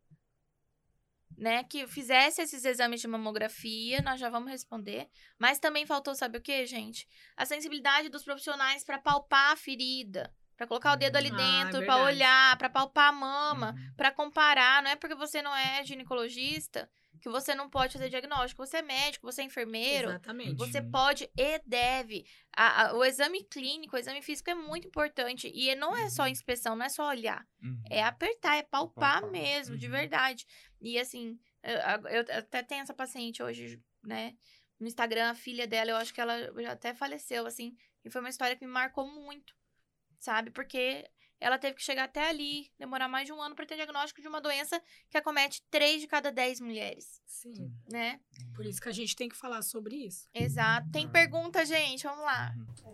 né, 1.36 1.64
que 1.64 1.88
fizesse 1.88 2.42
esses 2.42 2.64
exames 2.64 3.02
de 3.02 3.08
mamografia, 3.08 4.02
nós 4.02 4.20
já 4.20 4.30
vamos 4.30 4.52
responder. 4.52 5.10
Mas 5.40 5.60
também 5.60 5.86
faltou, 5.86 6.14
sabe 6.16 6.38
o 6.38 6.42
que, 6.42 6.66
gente? 6.66 7.08
A 7.36 7.46
sensibilidade 7.46 8.10
dos 8.10 8.24
profissionais 8.24 8.84
pra 8.84 9.00
palpar 9.00 9.52
a 9.52 9.56
ferida, 9.56 10.34
Pra 10.56 10.68
colocar 10.68 10.94
o 10.94 10.96
dedo 10.96 11.16
ali 11.16 11.30
Ah, 11.32 11.36
dentro, 11.36 11.82
é 11.82 11.86
pra 11.86 11.96
verdade. 11.96 12.04
olhar, 12.16 12.58
pra 12.60 12.70
palpar 12.70 13.10
a 13.10 13.12
mama, 13.12 13.72
Uhum. 13.76 13.94
pra 13.98 14.12
comparar. 14.12 14.84
Não 14.84 14.92
é 14.92 14.96
porque 14.96 15.16
você 15.16 15.42
não 15.42 15.54
é 15.54 15.84
ginecologista 15.84 16.88
que 17.24 17.30
você 17.30 17.56
não 17.56 17.70
pode 17.70 17.94
fazer 17.94 18.10
diagnóstico. 18.10 18.66
Você 18.66 18.78
é 18.78 18.82
médico, 18.82 19.26
você 19.26 19.42
é 19.42 19.46
enfermeiro. 19.46 20.10
Exatamente. 20.10 20.56
Você 20.58 20.80
Uhum. 20.80 20.92
pode 20.92 21.30
e 21.38 21.60
deve. 21.66 22.26
A- 22.54 22.88
a- 22.90 22.94
o 22.98 23.04
exame 23.06 23.46
clínico, 23.46 23.96
o 23.96 24.00
exame 24.00 24.22
físico 24.22 24.50
é 24.50 24.54
muito 24.54 24.86
importante. 24.90 25.50
E 25.56 25.74
não 25.76 25.96
é 25.96 26.10
só 26.10 26.24
Uhum. 26.24 26.28
inspeção, 26.28 26.76
não 26.76 26.86
é 26.86 26.90
só 26.90 27.08
olhar. 27.08 27.48
Uhum. 27.64 27.82
É 27.90 28.04
apertar, 28.04 28.58
é 28.58 28.64
palpar, 28.64 29.22
Palpar, 29.22 29.32
mesmo, 29.32 29.78
de 29.78 29.86
uhum. 29.86 29.92
verdade. 29.94 30.46
E 30.82 31.00
assim, 31.00 31.40
eu, 31.64 32.10
eu 32.10 32.38
até 32.40 32.62
tenho 32.62 32.82
essa 32.82 32.94
paciente 32.94 33.42
hoje, 33.42 33.82
né? 34.04 34.36
No 34.78 34.86
Instagram, 34.86 35.30
a 35.30 35.36
filha 35.36 35.66
dela, 35.66 35.92
eu 35.92 35.96
acho 35.96 36.14
que 36.14 36.20
ela 36.20 36.38
já 36.62 36.74
até 36.74 36.94
faleceu, 36.94 37.46
assim. 37.48 37.74
E 38.04 38.10
foi 38.10 38.20
uma 38.20 38.30
história 38.30 38.58
que 38.58 38.66
me 38.66 38.72
marcou 38.72 39.08
muito, 39.10 39.56
sabe? 40.20 40.52
Porque 40.52 41.10
ela 41.44 41.60
teve 41.60 41.76
que 41.76 41.84
chegar 41.84 42.06
até 42.06 42.30
ali, 42.30 42.72
demorar 42.80 43.10
mais 43.10 43.26
de 43.26 43.34
um 43.34 43.42
ano 43.42 43.54
para 43.54 43.66
ter 43.66 43.76
diagnóstico 43.76 44.22
de 44.22 44.28
uma 44.28 44.40
doença 44.40 44.82
que 45.10 45.18
acomete 45.18 45.62
3 45.70 46.00
de 46.02 46.08
cada 46.08 46.32
10 46.32 46.62
mulheres, 46.62 47.22
Sim. 47.26 47.72
né? 47.90 48.20
Por 48.56 48.66
isso 48.66 48.80
que 48.82 48.88
a 48.88 48.94
gente 48.94 49.16
tem 49.16 49.28
que 49.28 49.36
falar 49.36 49.62
sobre 49.62 49.96
isso. 49.96 50.28
Exato. 50.34 50.90
Tem 50.92 51.06
Ah. 51.06 51.10
pergunta, 51.10 51.66
gente? 51.66 52.04
Vamos 52.04 52.24
lá. 52.24 52.54
Uhum. 52.56 52.94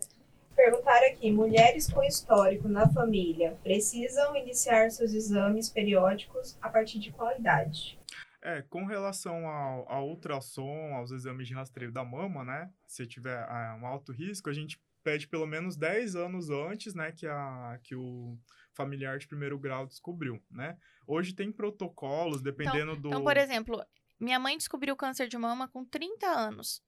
Perguntaram 0.56 1.08
aqui, 1.08 1.32
mulheres 1.32 1.90
com 1.92 2.04
histórico 2.04 2.68
na 2.68 2.90
família 2.90 3.58
precisam 3.64 4.36
iniciar 4.36 4.90
seus 4.92 5.14
exames 5.14 5.70
periódicos 5.70 6.58
a 6.62 6.68
partir 6.70 7.00
de 7.00 7.12
qual 7.12 7.34
idade? 7.38 7.98
É, 8.42 8.62
com 8.64 8.86
relação 8.86 9.48
ao, 9.48 9.90
ao 9.92 10.08
ultrassom, 10.10 10.96
aos 10.96 11.12
exames 11.12 11.48
de 11.48 11.54
rastreio 11.54 11.92
da 11.92 12.04
mama, 12.04 12.44
né? 12.44 12.70
Se 12.88 13.06
tiver 13.06 13.38
ah, 13.38 13.78
um 13.82 13.86
alto 13.86 14.12
risco, 14.12 14.50
a 14.50 14.54
gente 14.54 14.80
pede 15.04 15.28
pelo 15.28 15.46
menos 15.46 15.76
10 15.76 16.16
anos 16.16 16.50
antes, 16.50 16.94
né, 16.94 17.12
que, 17.12 17.28
a, 17.28 17.80
que 17.84 17.96
o 17.96 18.38
familiar 18.74 19.18
de 19.18 19.28
primeiro 19.28 19.58
grau 19.58 19.86
descobriu, 19.86 20.42
né? 20.50 20.78
Hoje 21.06 21.34
tem 21.34 21.52
protocolos, 21.52 22.42
dependendo 22.42 22.96
do... 22.96 23.08
Então, 23.10 23.24
por 23.24 23.36
exemplo, 23.36 23.84
minha 24.20 24.40
mãe 24.40 24.58
descobriu 24.58 24.96
câncer 24.96 25.28
de 25.28 25.38
mama 25.38 25.68
com 25.68 25.84
30 25.84 26.28
anos. 26.28 26.84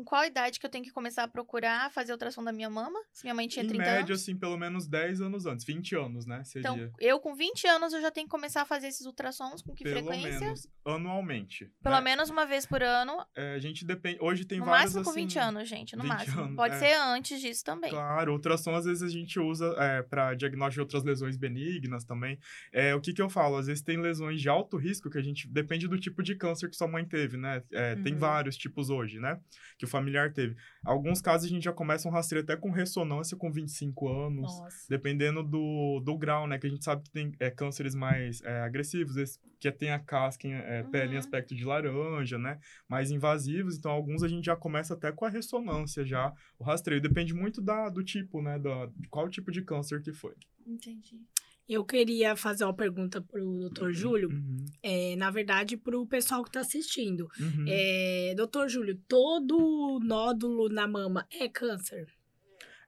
Com 0.00 0.04
qual 0.04 0.24
idade 0.24 0.58
que 0.58 0.64
eu 0.64 0.70
tenho 0.70 0.82
que 0.82 0.90
começar 0.90 1.24
a 1.24 1.28
procurar 1.28 1.90
fazer 1.92 2.12
ultrassom 2.12 2.42
da 2.42 2.52
minha 2.52 2.70
mama? 2.70 2.98
Se 3.12 3.22
minha 3.24 3.34
mãe 3.34 3.46
tinha 3.46 3.62
em 3.64 3.68
30 3.68 3.84
média, 3.84 3.98
anos. 4.00 4.22
assim, 4.22 4.34
pelo 4.34 4.56
menos 4.56 4.86
10 4.88 5.20
anos 5.20 5.44
antes, 5.44 5.66
20 5.66 5.94
anos, 5.94 6.24
né? 6.24 6.42
Seria. 6.44 6.70
Então, 6.70 6.90
eu 6.98 7.20
com 7.20 7.34
20 7.34 7.66
anos 7.66 7.92
eu 7.92 8.00
já 8.00 8.10
tenho 8.10 8.26
que 8.26 8.30
começar 8.30 8.62
a 8.62 8.64
fazer 8.64 8.86
esses 8.88 9.04
ultrassons 9.04 9.60
com 9.60 9.74
que 9.74 9.84
pelo 9.84 10.06
frequência? 10.06 10.40
menos 10.40 10.66
anualmente. 10.86 11.70
Pelo 11.82 11.96
né? 11.96 12.00
menos 12.00 12.30
uma 12.30 12.46
vez 12.46 12.64
por 12.66 12.82
ano. 12.82 13.12
É, 13.36 13.54
a 13.54 13.58
gente 13.58 13.84
depende. 13.84 14.18
Hoje 14.22 14.44
tem 14.46 14.58
no 14.58 14.64
vários. 14.64 14.94
máximo 14.94 15.04
com 15.04 15.10
assim, 15.10 15.20
20 15.20 15.38
anos, 15.38 15.68
gente. 15.68 15.96
No 15.96 16.02
20 16.02 16.08
máximo. 16.12 16.40
anos, 16.42 16.56
Pode 16.56 16.74
é. 16.74 16.78
ser 16.78 16.94
antes 16.94 17.40
disso 17.40 17.62
também. 17.64 17.90
Claro, 17.90 18.32
ultrassom 18.32 18.74
às 18.74 18.86
vezes 18.86 19.02
a 19.02 19.08
gente 19.08 19.38
usa 19.38 19.74
é, 19.78 20.02
para 20.02 20.34
diagnóstico 20.34 20.74
de 20.76 20.80
outras 20.80 21.04
lesões 21.04 21.36
benignas 21.36 22.04
também. 22.04 22.38
É, 22.72 22.94
o 22.94 23.00
que 23.02 23.12
que 23.12 23.20
eu 23.20 23.28
falo? 23.28 23.56
Às 23.56 23.66
vezes 23.66 23.82
tem 23.82 23.98
lesões 24.00 24.40
de 24.40 24.48
alto 24.48 24.76
risco 24.76 25.10
que 25.10 25.18
a 25.18 25.22
gente 25.22 25.46
depende 25.48 25.86
do 25.88 25.98
tipo 25.98 26.22
de 26.22 26.34
câncer 26.36 26.70
que 26.70 26.76
sua 26.76 26.88
mãe 26.88 27.04
teve, 27.04 27.36
né? 27.36 27.62
É, 27.72 27.96
Tem 27.96 28.14
Uhum. 28.14 28.18
vários 28.18 28.56
tipos 28.56 28.88
hoje, 28.90 29.18
né? 29.18 29.38
Que 29.76 29.86
familiar 29.90 30.32
teve. 30.32 30.56
Alguns 30.84 31.20
casos 31.20 31.46
a 31.46 31.50
gente 31.50 31.64
já 31.64 31.72
começa 31.72 32.08
um 32.08 32.10
rastreio 32.10 32.42
até 32.42 32.56
com 32.56 32.70
ressonância 32.70 33.36
com 33.36 33.50
25 33.52 34.08
anos. 34.08 34.58
Nossa. 34.60 34.86
Dependendo 34.88 35.42
do, 35.42 36.00
do 36.04 36.16
grau, 36.16 36.46
né? 36.46 36.58
Que 36.58 36.66
a 36.66 36.70
gente 36.70 36.84
sabe 36.84 37.02
que 37.02 37.10
tem 37.10 37.32
é, 37.38 37.50
cânceres 37.50 37.94
mais 37.94 38.40
é, 38.42 38.60
agressivos, 38.60 39.16
esse, 39.16 39.38
que 39.58 39.70
tem 39.70 39.90
a 39.90 39.98
casca, 39.98 40.46
em, 40.48 40.52
é, 40.54 40.82
pele 40.84 41.10
em 41.10 41.12
Uhum. 41.14 41.18
aspecto 41.18 41.54
de 41.54 41.64
laranja, 41.64 42.38
né? 42.38 42.58
Mais 42.88 43.10
invasivos. 43.10 43.76
Então, 43.76 43.90
alguns 43.90 44.22
a 44.22 44.28
gente 44.28 44.46
já 44.46 44.56
começa 44.56 44.94
até 44.94 45.12
com 45.12 45.24
a 45.24 45.28
ressonância, 45.28 46.04
já 46.04 46.32
o 46.58 46.64
rastreio. 46.64 47.00
Depende 47.00 47.34
muito 47.34 47.60
da, 47.60 47.88
do 47.88 48.02
tipo, 48.02 48.40
né? 48.40 48.58
Da, 48.58 48.86
de 48.96 49.08
qual 49.08 49.28
tipo 49.28 49.50
de 49.50 49.62
câncer 49.62 50.00
que 50.00 50.12
foi. 50.12 50.34
Entendi. 50.66 51.20
Eu 51.72 51.84
queria 51.84 52.34
fazer 52.34 52.64
uma 52.64 52.74
pergunta 52.74 53.20
pro 53.22 53.68
Dr. 53.70 53.92
Júlio, 53.92 54.28
Uhum, 54.28 54.66
é, 54.82 55.14
na 55.14 55.30
verdade, 55.30 55.76
pro 55.76 56.04
pessoal 56.04 56.42
que 56.42 56.50
tá 56.50 56.60
assistindo. 56.60 57.28
uhum. 57.38 57.64
É, 57.68 58.34
Doutor 58.36 58.68
Júlio, 58.68 58.98
todo 59.06 60.00
nódulo 60.02 60.68
na 60.68 60.88
mama 60.88 61.24
é 61.32 61.48
câncer? 61.48 62.08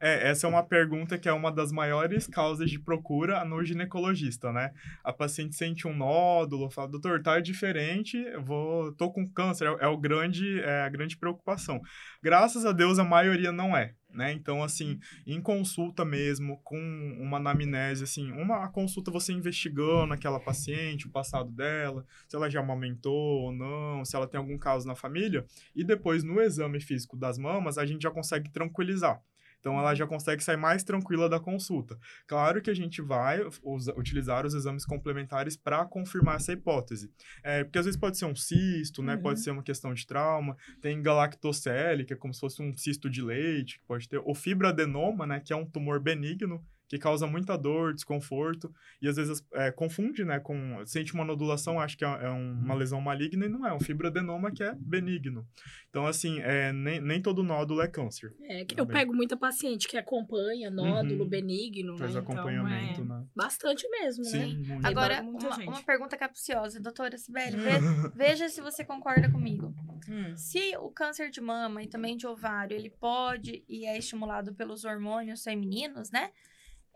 É, 0.04 0.30
essa 0.30 0.48
é 0.48 0.50
uma 0.50 0.64
pergunta 0.64 1.16
que 1.16 1.28
é 1.28 1.32
uma 1.32 1.52
das 1.52 1.70
maiores 1.70 2.26
causas 2.26 2.68
de 2.68 2.76
procura 2.76 3.44
no 3.44 3.62
ginecologista, 3.64 4.52
né? 4.52 4.72
A 5.04 5.12
paciente 5.12 5.54
sente 5.54 5.86
um 5.86 5.96
nódulo, 5.96 6.68
fala, 6.68 6.88
doutor, 6.88 7.22
tá 7.22 7.38
diferente, 7.38 8.20
vou, 8.44 8.92
tô 8.94 9.12
com 9.12 9.30
câncer, 9.30 9.68
é, 9.68 9.84
é 9.84 9.86
o 9.86 9.96
grande, 9.96 10.58
é 10.58 10.80
a 10.82 10.88
grande 10.88 11.16
preocupação. 11.16 11.80
Graças 12.20 12.66
a 12.66 12.72
Deus, 12.72 12.98
a 12.98 13.04
maioria 13.04 13.52
não 13.52 13.76
é, 13.76 13.94
né? 14.10 14.32
Então, 14.32 14.64
assim, 14.64 14.98
em 15.24 15.40
consulta 15.40 16.04
mesmo, 16.04 16.60
com 16.64 16.76
uma 17.20 17.36
anamnese, 17.36 18.02
assim, 18.02 18.32
uma 18.32 18.68
consulta 18.70 19.08
você 19.08 19.32
investigando 19.32 20.12
aquela 20.12 20.40
paciente, 20.40 21.06
o 21.06 21.12
passado 21.12 21.52
dela, 21.52 22.04
se 22.26 22.34
ela 22.34 22.50
já 22.50 22.58
amamentou 22.58 23.42
ou 23.42 23.52
não, 23.52 24.04
se 24.04 24.16
ela 24.16 24.26
tem 24.26 24.38
algum 24.38 24.58
caso 24.58 24.84
na 24.84 24.96
família, 24.96 25.46
e 25.76 25.84
depois 25.84 26.24
no 26.24 26.40
exame 26.40 26.80
físico 26.80 27.16
das 27.16 27.38
mamas, 27.38 27.78
a 27.78 27.86
gente 27.86 28.02
já 28.02 28.10
consegue 28.10 28.50
tranquilizar. 28.50 29.22
Então, 29.62 29.78
ela 29.78 29.94
já 29.94 30.04
consegue 30.08 30.42
sair 30.42 30.56
mais 30.56 30.82
tranquila 30.82 31.28
da 31.28 31.38
consulta. 31.38 31.96
Claro 32.26 32.60
que 32.60 32.68
a 32.68 32.74
gente 32.74 33.00
vai 33.00 33.40
usa- 33.62 33.94
utilizar 33.96 34.44
os 34.44 34.54
exames 34.54 34.84
complementares 34.84 35.56
para 35.56 35.84
confirmar 35.84 36.34
essa 36.34 36.52
hipótese. 36.52 37.12
É, 37.44 37.62
porque 37.62 37.78
às 37.78 37.84
vezes 37.84 37.98
pode 37.98 38.18
ser 38.18 38.24
um 38.24 38.34
cisto, 38.34 39.04
né? 39.04 39.14
Uhum. 39.14 39.22
Pode 39.22 39.38
ser 39.40 39.52
uma 39.52 39.62
questão 39.62 39.94
de 39.94 40.04
trauma. 40.04 40.56
Tem 40.80 41.00
galactocele, 41.00 42.04
que 42.04 42.12
é 42.12 42.16
como 42.16 42.34
se 42.34 42.40
fosse 42.40 42.60
um 42.60 42.76
cisto 42.76 43.08
de 43.08 43.22
leite, 43.22 43.78
que 43.78 43.86
pode 43.86 44.08
ter. 44.08 44.18
Ou 44.18 44.34
fibroadenoma, 44.34 45.28
né? 45.28 45.38
Que 45.38 45.52
é 45.52 45.56
um 45.56 45.64
tumor 45.64 46.00
benigno, 46.00 46.60
que 46.92 46.98
causa 46.98 47.26
muita 47.26 47.56
dor, 47.56 47.94
desconforto. 47.94 48.70
E 49.00 49.08
às 49.08 49.16
vezes 49.16 49.42
é, 49.54 49.72
confunde, 49.72 50.26
né? 50.26 50.38
Com, 50.38 50.84
sente 50.84 51.14
uma 51.14 51.24
nodulação, 51.24 51.80
acha 51.80 51.96
que 51.96 52.04
é, 52.04 52.08
é 52.08 52.30
um- 52.30 52.52
uma 52.52 52.74
lesão 52.74 53.00
maligna, 53.00 53.46
e 53.46 53.48
não 53.48 53.66
é. 53.66 53.70
É 53.70 53.72
um 53.74 53.80
fibroadenoma 53.80 54.50
que 54.50 54.62
é 54.62 54.74
benigno. 54.74 55.46
Então, 55.88 56.06
assim, 56.06 56.38
é, 56.40 56.70
nem, 56.70 57.00
nem 57.00 57.22
todo 57.22 57.42
nódulo 57.42 57.80
é 57.80 57.88
câncer. 57.88 58.34
É, 58.42 58.62
que 58.66 58.78
eu 58.78 58.84
pego 58.86 59.14
muita 59.14 59.38
paciente 59.38 59.88
que 59.88 59.96
acompanha 59.96 60.70
nódulo 60.70 61.22
Uhum. 61.24 61.28
benigno, 61.30 61.96
Faz 61.96 62.14
né? 62.14 62.20
Então, 62.20 62.34
acompanhamento, 62.34 63.00
é 63.00 63.04
né? 63.04 63.24
bastante 63.34 63.88
mesmo, 63.88 64.22
né? 64.24 64.30
Sim, 64.30 64.56
muito. 64.66 64.86
Agora- 64.86 65.22
uma, 65.22 65.56
uma 65.64 65.82
pergunta 65.82 66.14
capciosa, 66.18 66.78
doutora 66.78 67.16
Sibeli. 67.16 67.56
ve- 67.56 67.62
veja 68.14 68.50
se 68.50 68.60
você 68.60 68.84
concorda 68.84 69.30
comigo. 69.30 69.74
Hum. 70.06 70.36
Se 70.36 70.76
o 70.76 70.90
câncer 70.90 71.30
de 71.30 71.40
mama 71.40 71.82
e 71.82 71.86
também 71.86 72.18
de 72.18 72.26
ovário, 72.26 72.76
ele 72.76 72.90
pode 72.90 73.64
e 73.66 73.86
é 73.86 73.96
estimulado 73.96 74.52
pelos 74.54 74.84
hormônios 74.84 75.42
femininos, 75.42 76.10
né? 76.10 76.30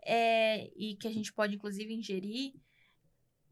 É, 0.09 0.71
e 0.77 0.95
que 0.95 1.05
a 1.05 1.11
gente 1.11 1.33
pode, 1.33 1.55
inclusive, 1.55 1.93
ingerir. 1.93 2.53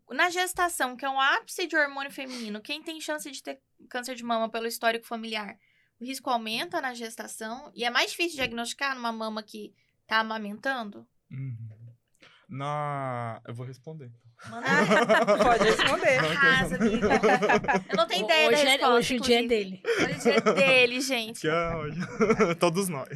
Na 0.09 0.29
gestação, 0.29 0.95
que 0.95 1.03
é 1.03 1.09
um 1.09 1.19
ápice 1.19 1.67
de 1.67 1.75
hormônio 1.75 2.11
feminino, 2.11 2.61
quem 2.61 2.81
tem 2.81 3.01
chance 3.01 3.29
de 3.29 3.43
ter 3.43 3.61
câncer 3.89 4.15
de 4.15 4.23
mama 4.23 4.47
pelo 4.49 4.65
histórico 4.65 5.05
familiar? 5.05 5.59
O 5.99 6.05
risco 6.05 6.29
aumenta 6.29 6.79
na 6.79 6.93
gestação 6.93 7.71
e 7.75 7.83
é 7.83 7.89
mais 7.89 8.11
difícil 8.11 8.37
diagnosticar 8.37 8.95
numa 8.95 9.11
mama 9.11 9.43
que 9.43 9.73
tá 10.07 10.19
amamentando? 10.19 11.05
Uhum. 11.29 11.69
Na. 12.47 13.41
Eu 13.45 13.53
vou 13.53 13.65
responder. 13.65 14.11
Pode 15.43 15.63
responder. 15.63 16.19
Arrasa, 16.19 16.75
amiga. 16.75 17.07
Eu 17.89 17.97
não 17.97 18.07
tenho 18.07 18.25
ideia 18.25 18.49
hoje 18.49 18.63
da 18.63 18.69
é, 18.69 18.71
resposta, 18.71 18.95
Hoje 18.95 19.15
o 19.15 19.19
dia 19.21 19.39
é 19.39 19.47
dele. 19.47 19.81
Hoje 19.85 20.13
o 20.13 20.19
dia 20.19 20.33
é 20.33 20.53
dele, 20.53 21.01
gente. 21.01 21.41
Que 21.41 21.47
é 21.47 21.75
hoje. 21.75 21.99
Todos 22.59 22.89
nós. 22.89 23.09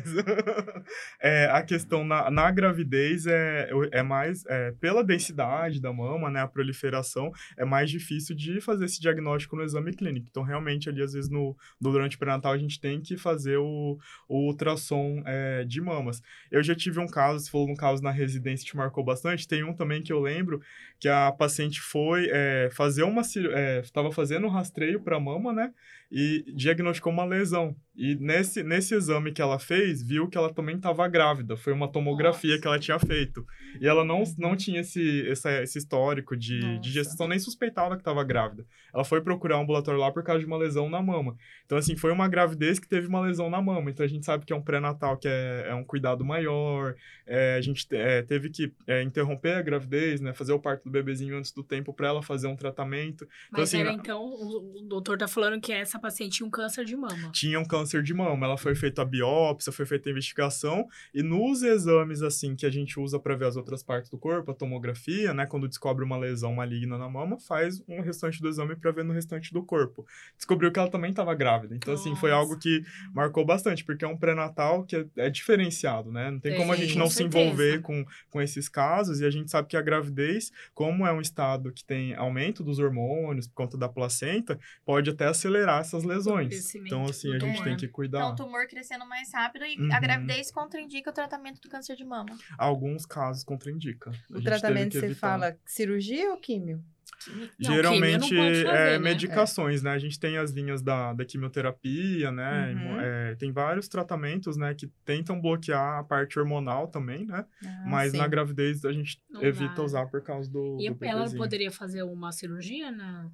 É, 1.22 1.46
a 1.52 1.62
questão 1.62 2.04
na, 2.04 2.32
na 2.32 2.50
gravidez 2.50 3.28
é, 3.28 3.70
é 3.92 4.02
mais... 4.02 4.44
É, 4.48 4.72
pela 4.80 5.04
densidade 5.04 5.82
da 5.82 5.92
mama, 5.92 6.30
né? 6.30 6.42
A 6.42 6.48
proliferação, 6.48 7.32
é 7.58 7.66
mais 7.66 7.90
difícil 7.90 8.36
de 8.36 8.62
fazer 8.62 8.86
esse 8.86 9.00
diagnóstico 9.00 9.56
no 9.56 9.64
exame 9.64 9.94
clínico. 9.94 10.28
Então, 10.30 10.44
realmente, 10.44 10.90
ali, 10.90 11.02
às 11.02 11.14
vezes, 11.14 11.30
no, 11.30 11.56
no 11.80 11.92
durante 11.92 12.16
o 12.16 12.20
pré-natal, 12.20 12.54
a 12.54 12.58
gente 12.58 12.80
tem 12.80 13.02
que 13.02 13.18
fazer 13.18 13.58
o, 13.58 13.98
o 14.28 14.48
ultrassom 14.48 15.22
é, 15.26 15.64
de 15.66 15.82
mamas. 15.82 16.22
Eu 16.50 16.64
já 16.64 16.76
tive 16.76 17.00
um 17.00 17.08
caso, 17.08 17.44
se 17.44 17.52
for 17.52 17.70
um 17.70 17.76
caso 17.76 18.02
na 18.02 18.12
residência, 18.12 18.66
te 18.66 18.76
marcou 18.76 19.04
bastante. 19.04 19.48
Tem 19.48 19.64
um 19.64 19.74
também 19.74 20.02
que 20.02 20.12
eu 20.12 20.20
lembro, 20.20 20.62
que 21.00 21.08
a 21.10 21.32
paciente 21.32 21.82
foi 21.82 22.30
é, 22.32 22.70
fazer 22.72 23.04
uma 23.04 23.22
estava 23.22 24.10
é, 24.10 24.12
fazendo 24.12 24.48
um 24.48 24.50
rastreio 24.50 25.02
para 25.02 25.18
a 25.18 25.20
mama, 25.20 25.52
né? 25.52 25.72
E 26.12 26.44
diagnosticou 26.56 27.12
uma 27.12 27.26
lesão. 27.26 27.76
E 27.96 28.16
nesse, 28.16 28.64
nesse 28.64 28.96
exame 28.96 29.34
que 29.34 29.42
ela 29.42 29.60
fez, 29.60 30.02
viu 30.02 30.30
que 30.30 30.38
ela 30.38 30.54
também 30.54 30.78
estava 30.78 31.06
grávida. 31.08 31.58
Foi 31.58 31.74
uma 31.74 31.92
tomografia 31.92 32.52
Nossa. 32.52 32.62
que 32.62 32.68
ela 32.68 32.80
tinha 32.80 32.98
feito. 32.98 33.46
E 33.80 33.86
ela 33.86 34.06
não, 34.06 34.24
não 34.38 34.56
tinha 34.56 34.80
esse, 34.80 35.02
esse, 35.28 35.62
esse 35.62 35.78
histórico 35.78 36.36
de, 36.38 36.80
de 36.80 36.92
gestação, 36.92 37.28
nem 37.28 37.38
suspeitava 37.38 37.96
que 37.96 38.02
estava 38.02 38.24
grávida. 38.24 38.66
Ela 38.94 39.04
foi 39.04 39.22
procurar 39.22 39.58
um 39.58 39.64
ambulatório 39.64 40.00
lá 40.00 40.12
por 40.12 40.24
causa 40.24 40.40
de 40.40 40.46
uma 40.46 40.58
lesão 40.58 40.90
na 40.90 41.02
mama. 41.02 41.36
Então, 41.66 41.78
assim, 41.78 41.98
foi 41.98 42.12
uma 42.14 42.30
gravidez 42.30 42.80
que 42.80 42.88
teve 42.88 43.06
uma 43.08 43.20
lesão 43.20 43.50
na 43.50 43.62
mama. 43.62 43.92
Então, 43.92 44.06
a 44.06 44.10
gente 44.10 44.26
sabe 44.26 44.46
que 44.46 44.54
é 44.54 44.56
um 44.56 44.62
pré-natal, 44.62 45.18
que 45.18 45.28
é, 45.28 45.66
é 45.68 45.76
um 45.76 45.84
cuidado 45.84 46.24
maior. 46.24 46.96
É, 47.28 47.56
a 47.56 47.62
gente 47.62 47.86
é, 47.92 48.22
teve 48.22 48.50
que 48.50 48.74
é, 48.88 49.04
interromper 49.04 49.56
a 49.56 49.62
gravidez, 49.62 50.22
né? 50.22 50.34
Fazer 50.34 50.54
o 50.54 50.60
parto 50.60 50.86
do 50.86 50.92
bebezinho 51.00 51.38
antes 51.38 51.52
do 51.52 51.64
tempo 51.64 51.94
para 51.94 52.08
ela 52.08 52.22
fazer 52.22 52.48
um 52.48 52.56
tratamento. 52.56 53.24
Então, 53.24 53.60
Mas 53.60 53.70
assim, 53.70 53.80
era, 53.80 53.92
então, 53.92 54.24
o, 54.24 54.80
o 54.80 54.82
doutor 54.82 55.18
tá 55.18 55.28
falando 55.28 55.60
que 55.60 55.72
essa 55.72 56.00
paciente 56.00 56.38
tinha 56.38 56.48
um 56.48 56.50
câncer 56.50 56.86
de 56.86 56.96
mama. 56.96 57.32
Tinha 57.32 57.60
um 57.60 57.66
câncer 57.66 58.04
de 58.04 58.14
mama. 58.14 58.46
Ela 58.46 58.58
foi 58.58 58.76
feita 58.76 59.02
a 59.02 59.06
biópsia, 59.06 59.72
foi 59.72 59.86
feita 59.86 60.10
a 60.10 60.12
investigação. 60.12 60.88
E 61.14 61.24
nos 61.24 61.64
exames, 61.64 62.22
assim, 62.22 62.56
que 62.56 62.66
a 62.66 62.70
gente 62.70 63.00
usa 63.00 63.20
para 63.20 63.36
ver 63.36 63.46
as 63.46 63.56
outras 63.56 63.84
partes 63.84 64.10
do 64.10 64.18
corpo, 64.18 64.52
a 64.52 64.54
tomografia, 64.54 65.34
né? 65.34 65.46
Quando 65.46 65.68
descobre 65.68 66.04
uma 66.04 66.18
lesão 66.18 66.54
maligna 66.54 66.98
na 66.98 67.10
mama, 67.10 67.40
faz 67.40 67.82
um 67.88 68.02
restante 68.02 68.42
do 68.42 68.50
exame 68.50 68.76
para 68.76 68.92
ver 68.92 69.04
no 69.04 69.14
restante 69.14 69.54
do 69.54 69.64
corpo. 69.64 70.06
Descobriu 70.36 70.72
que 70.72 70.80
ela 70.80 70.90
também 70.90 71.12
estava 71.12 71.34
grávida. 71.34 71.76
Então, 71.76 71.94
Nossa. 71.94 72.08
assim, 72.08 72.20
foi 72.20 72.32
algo 72.32 72.58
que 72.58 72.84
marcou 73.14 73.46
bastante, 73.46 73.84
porque 73.84 74.06
é 74.06 74.08
um 74.08 74.18
pré-natal 74.18 74.84
que 74.84 74.96
é, 74.96 75.06
é, 75.18 75.30
diferenciado, 75.30 76.12
né? 76.12 76.32
Não 76.32 76.40
tem 76.40 76.54
Sim, 76.54 76.58
como 76.58 76.74
a 76.74 76.76
gente 76.76 76.98
não 76.98 77.10
se 77.10 77.24
envolver 77.24 77.82
com, 77.82 78.06
com 78.30 78.42
esses 78.42 78.68
casos. 78.68 79.20
E 79.20 79.26
a 79.26 79.30
gente 79.30 79.50
sabe 79.50 79.68
que 79.68 79.78
a 79.78 79.82
gravidez, 79.82 80.52
como 80.74 80.89
é 81.06 81.12
um 81.12 81.22
estado 81.22 81.72
que 81.72 81.84
tem 81.84 82.16
aumento 82.16 82.64
dos 82.64 82.80
hormônios 82.80 83.48
por 83.48 83.56
conta 83.56 83.78
da 83.78 83.90
placenta, 83.90 84.60
pode 84.86 85.10
até 85.10 85.26
acelerar 85.28 85.82
essas 85.82 86.04
lesões. 86.04 86.74
Então, 86.76 87.06
assim, 87.06 87.34
a 87.34 87.40
gente 87.40 87.64
tem 87.64 87.78
que 87.78 87.88
cuidar. 87.88 88.20
Então, 88.20 88.32
o 88.32 88.36
tumor 88.36 88.68
crescendo 88.68 89.06
mais 89.06 89.34
rápido 89.34 89.66
e 89.66 89.78
uhum. 89.78 89.94
a 89.94 90.00
gravidez 90.00 90.52
contraindica 90.52 91.10
o 91.10 91.14
tratamento 91.14 91.62
do 91.62 91.70
câncer 91.70 91.96
de 91.96 92.04
mama. 92.04 92.38
Alguns 92.58 93.06
casos 93.06 93.44
contraindica. 93.44 94.12
O 94.30 94.42
tratamento 94.42 95.00
você 95.00 95.16
fala 95.16 95.58
cirurgia 95.66 96.32
ou 96.32 96.38
químio? 96.38 96.84
Não, 97.28 97.50
Geralmente 97.76 98.36
fazer, 98.36 98.66
é 98.68 98.92
né? 98.92 99.00
medicações, 99.00 99.84
né? 99.84 99.92
A 99.92 100.00
gente 100.00 100.20
tem 100.20 100.38
as 100.38 100.52
linhas 100.52 100.82
da, 100.82 101.14
da 101.14 101.26
quimioterapia, 101.26 102.32
né? 102.32 102.74
Uhum. 102.74 103.00
É, 103.02 103.36
tem 103.36 103.52
vários 103.52 103.88
tratamentos, 103.88 104.56
né? 104.58 104.74
Que 104.74 104.88
tentam 105.04 105.40
bloquear 105.40 106.00
a 106.00 106.04
parte 106.04 106.40
hormonal 106.40 106.88
também, 106.88 107.26
né? 107.26 107.46
Ah, 107.66 107.84
Mas 107.86 108.12
sim. 108.12 108.18
na 108.18 108.28
gravidez 108.28 108.86
a 108.86 108.92
gente 108.92 109.22
Não 109.30 109.44
evita 109.44 109.76
dá. 109.76 109.84
usar 109.84 110.06
por 110.08 110.22
causa 110.22 110.50
do. 110.50 110.78
E 110.80 110.90
do 110.90 111.06
ela 111.06 111.30
poderia 111.36 111.72
fazer 111.72 112.04
uma 112.04 112.32
cirurgia 112.32 112.92
na. 112.92 113.30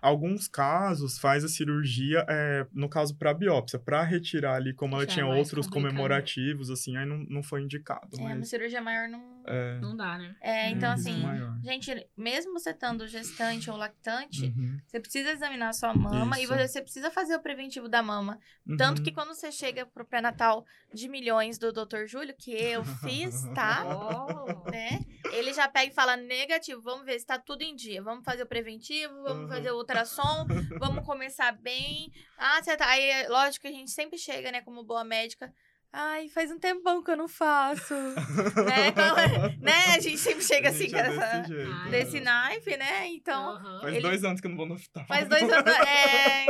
Alguns 0.00 0.48
casos 0.48 1.18
faz 1.18 1.44
a 1.44 1.48
cirurgia, 1.48 2.24
é, 2.28 2.66
no 2.72 2.88
caso 2.88 3.16
para 3.16 3.34
biópsia, 3.34 3.78
para 3.78 4.02
retirar 4.02 4.54
ali, 4.54 4.72
como 4.74 4.94
ela 4.94 5.06
Já 5.06 5.14
tinha 5.14 5.24
é 5.24 5.28
outros 5.28 5.66
complicado. 5.66 5.92
comemorativos, 5.92 6.70
assim, 6.70 6.96
aí 6.96 7.06
não, 7.06 7.18
não 7.28 7.42
foi 7.42 7.62
indicado. 7.62 8.08
É, 8.18 8.22
mas... 8.22 8.36
uma 8.36 8.44
cirurgia 8.44 8.80
maior 8.80 9.08
não. 9.08 9.40
É... 9.46 9.78
Não 9.80 9.96
dá, 9.96 10.18
né? 10.18 10.36
É, 10.40 10.70
então 10.70 10.92
assim, 10.92 11.22
gente, 11.62 12.06
mesmo 12.16 12.52
você 12.52 12.70
estando 12.70 13.06
gestante 13.08 13.70
ou 13.70 13.76
lactante, 13.76 14.46
uhum. 14.46 14.78
você 14.86 15.00
precisa 15.00 15.30
examinar 15.30 15.70
a 15.70 15.72
sua 15.72 15.94
mama 15.94 16.40
Isso. 16.40 16.52
e 16.52 16.56
você 16.56 16.82
precisa 16.82 17.10
fazer 17.10 17.34
o 17.36 17.40
preventivo 17.40 17.88
da 17.88 18.02
mama. 18.02 18.38
Uhum. 18.66 18.76
Tanto 18.76 19.02
que 19.02 19.10
quando 19.10 19.34
você 19.34 19.50
chega 19.50 19.86
pro 19.86 20.04
pré-natal 20.04 20.64
de 20.92 21.08
milhões 21.08 21.58
do 21.58 21.72
Dr. 21.72 22.06
Júlio, 22.06 22.34
que 22.38 22.52
eu 22.52 22.84
fiz, 22.84 23.42
tá? 23.54 23.84
Oh. 24.00 24.70
Né? 24.70 25.04
Ele 25.32 25.52
já 25.52 25.68
pega 25.68 25.90
e 25.90 25.94
fala 25.94 26.16
negativo, 26.16 26.80
vamos 26.80 27.04
ver 27.04 27.18
se 27.18 27.26
tá 27.26 27.38
tudo 27.38 27.62
em 27.62 27.74
dia. 27.74 28.02
Vamos 28.02 28.24
fazer 28.24 28.42
o 28.42 28.46
preventivo, 28.46 29.12
vamos 29.22 29.42
uhum. 29.42 29.48
fazer 29.48 29.69
o 29.70 29.76
ultrassom, 29.78 30.46
vamos 30.78 31.04
começar 31.04 31.52
bem. 31.52 32.12
Ah, 32.36 32.62
você 32.62 32.76
tá. 32.76 32.88
Aí, 32.88 33.26
lógico 33.28 33.62
que 33.62 33.68
a 33.68 33.72
gente 33.72 33.90
sempre 33.90 34.18
chega, 34.18 34.50
né, 34.50 34.60
como 34.62 34.84
boa 34.84 35.04
médica. 35.04 35.52
Ai, 35.92 36.28
faz 36.28 36.52
um 36.52 36.58
tempão 36.58 37.02
que 37.02 37.10
eu 37.10 37.16
não 37.16 37.26
faço. 37.26 37.94
né? 38.64 38.88
Então, 38.88 39.16
né? 39.60 39.94
A 39.96 39.98
gente 39.98 40.18
sempre 40.18 40.44
chega 40.44 40.68
assim, 40.68 40.94
é 40.94 41.02
desse, 41.02 41.48
jeito, 41.48 41.90
desse 41.90 42.20
naipe, 42.20 42.76
né? 42.76 43.08
Então. 43.08 43.56
Uhum. 43.56 43.80
Faz 43.80 43.94
ele... 43.94 44.02
dois 44.02 44.24
anos 44.24 44.40
que 44.40 44.46
eu 44.46 44.50
não 44.50 44.56
vou 44.56 44.66
no 44.66 44.74
hospital. 44.74 45.04
Faz 45.06 45.28
dois 45.28 45.42
anos. 45.42 45.72
É. 45.74 46.46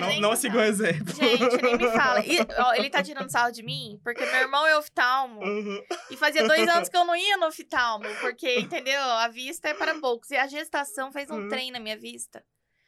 Não, 0.00 0.08
não, 0.08 0.20
não 0.20 0.36
siga 0.36 0.58
o 0.58 0.62
exemplo. 0.62 1.14
Gente, 1.14 1.62
nem 1.62 1.78
me 1.78 1.90
fala. 1.90 2.24
E, 2.24 2.38
ó, 2.58 2.74
ele 2.74 2.90
tá 2.90 3.02
tirando 3.02 3.28
sarro 3.32 3.50
de 3.50 3.62
mim, 3.62 3.98
porque 4.04 4.24
meu 4.24 4.40
irmão 4.40 4.66
é 4.66 4.76
oftalmo. 4.76 5.40
Uhum. 5.42 5.82
E 6.10 6.16
fazia 6.16 6.46
dois 6.46 6.68
anos 6.68 6.90
que 6.90 6.96
eu 6.96 7.04
não 7.04 7.16
ia 7.16 7.38
no 7.38 7.46
oftalmo, 7.46 8.04
porque, 8.20 8.60
entendeu? 8.60 9.00
A 9.00 9.28
vista 9.28 9.68
é 9.68 9.74
para 9.74 9.98
poucos. 9.98 10.30
E 10.30 10.36
a 10.36 10.46
gestação 10.46 11.10
fez 11.10 11.30
um 11.30 11.42
uhum. 11.42 11.48
trem 11.48 11.70
na 11.70 11.80
minha 11.80 11.96
vista. 11.96 12.44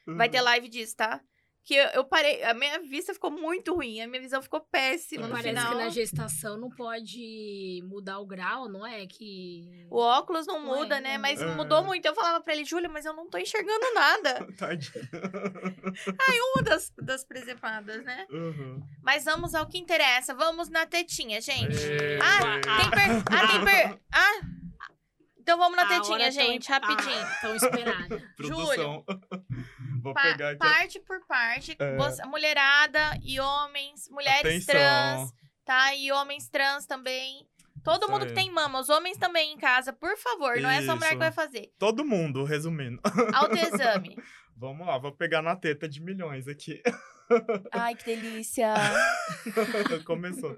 Vai 0.06 0.28
ter 0.28 0.40
live 0.40 0.68
disso, 0.68 0.96
tá? 0.96 1.20
Que 1.64 1.74
eu, 1.74 1.84
eu, 1.88 2.04
parei, 2.04 2.42
a 2.42 2.52
minha 2.54 2.80
vista 2.80 3.14
ficou 3.14 3.30
muito 3.30 3.74
ruim, 3.74 4.00
a 4.00 4.08
minha 4.08 4.20
visão 4.20 4.42
ficou 4.42 4.60
péssima 4.60 5.28
no 5.28 5.34
Parece 5.34 5.48
final. 5.48 5.70
que 5.70 5.78
na 5.78 5.88
gestação 5.90 6.56
não 6.56 6.68
pode 6.68 7.80
mudar 7.84 8.18
o 8.18 8.26
grau, 8.26 8.68
não 8.68 8.84
é? 8.84 9.06
Que 9.06 9.86
o 9.88 9.96
óculos 9.96 10.44
não, 10.44 10.60
não 10.60 10.76
muda, 10.76 10.96
é, 10.96 11.00
né? 11.00 11.18
Mas 11.18 11.40
é. 11.40 11.54
mudou 11.54 11.84
muito. 11.84 12.04
Eu 12.04 12.14
falava 12.16 12.40
para 12.40 12.52
ele, 12.54 12.64
Júlia, 12.64 12.88
mas 12.88 13.04
eu 13.04 13.14
não 13.14 13.30
tô 13.30 13.38
enxergando 13.38 13.94
nada. 13.94 14.46
Tadinho. 14.58 15.08
Aí 16.28 16.40
uma 16.52 16.62
das, 16.64 16.92
das 16.98 17.24
presepadas, 17.24 18.02
né? 18.04 18.26
Uhum. 18.28 18.82
Mas 19.00 19.24
vamos 19.24 19.54
ao 19.54 19.66
que 19.66 19.78
interessa. 19.78 20.34
Vamos 20.34 20.68
na 20.68 20.84
tetinha, 20.84 21.40
gente. 21.40 21.78
É. 21.80 22.18
Ah, 22.20 22.60
tem 22.80 22.90
per... 22.90 23.22
ah, 23.30 23.46
tem 23.46 23.64
per... 23.64 23.98
Ah, 24.12 24.40
então 25.42 25.58
vamos 25.58 25.76
na 25.76 25.86
tetinha, 25.86 26.30
gente, 26.30 26.68
tão... 26.68 26.78
rapidinho. 26.78 27.20
Ah, 27.20 27.38
tão 27.40 27.56
esperada. 27.56 28.22
Júlio. 28.38 29.04
Vou 30.02 30.12
pa 30.12 30.22
pegar 30.22 30.50
aqui. 30.50 30.58
Parte 30.58 31.00
por 31.00 31.24
parte. 31.26 31.76
É... 31.78 32.26
Mulherada 32.26 33.18
e 33.22 33.38
homens, 33.38 34.08
mulheres 34.10 34.40
Atenção. 34.40 34.74
trans, 34.74 35.32
tá? 35.64 35.94
E 35.94 36.10
homens 36.12 36.48
trans 36.48 36.86
também. 36.86 37.46
Todo 37.84 38.02
Isso 38.02 38.12
mundo 38.12 38.22
aí. 38.22 38.28
que 38.28 38.34
tem 38.34 38.50
mama, 38.50 38.80
os 38.80 38.88
homens 38.88 39.16
também 39.16 39.52
em 39.52 39.58
casa, 39.58 39.92
por 39.92 40.16
favor, 40.16 40.60
não 40.60 40.70
é 40.70 40.82
só 40.82 40.92
a 40.92 40.96
mulher 40.96 41.10
que 41.10 41.16
vai 41.16 41.32
fazer. 41.32 41.72
Todo 41.78 42.04
mundo, 42.04 42.44
resumindo. 42.44 43.00
Autoexame. 43.34 44.16
Vamos 44.56 44.86
lá, 44.86 44.98
vou 44.98 45.10
pegar 45.10 45.42
na 45.42 45.56
teta 45.56 45.88
de 45.88 46.00
milhões 46.00 46.46
aqui. 46.46 46.80
Ai, 47.72 47.94
que 47.94 48.04
delícia! 48.04 48.74
Começou. 50.04 50.56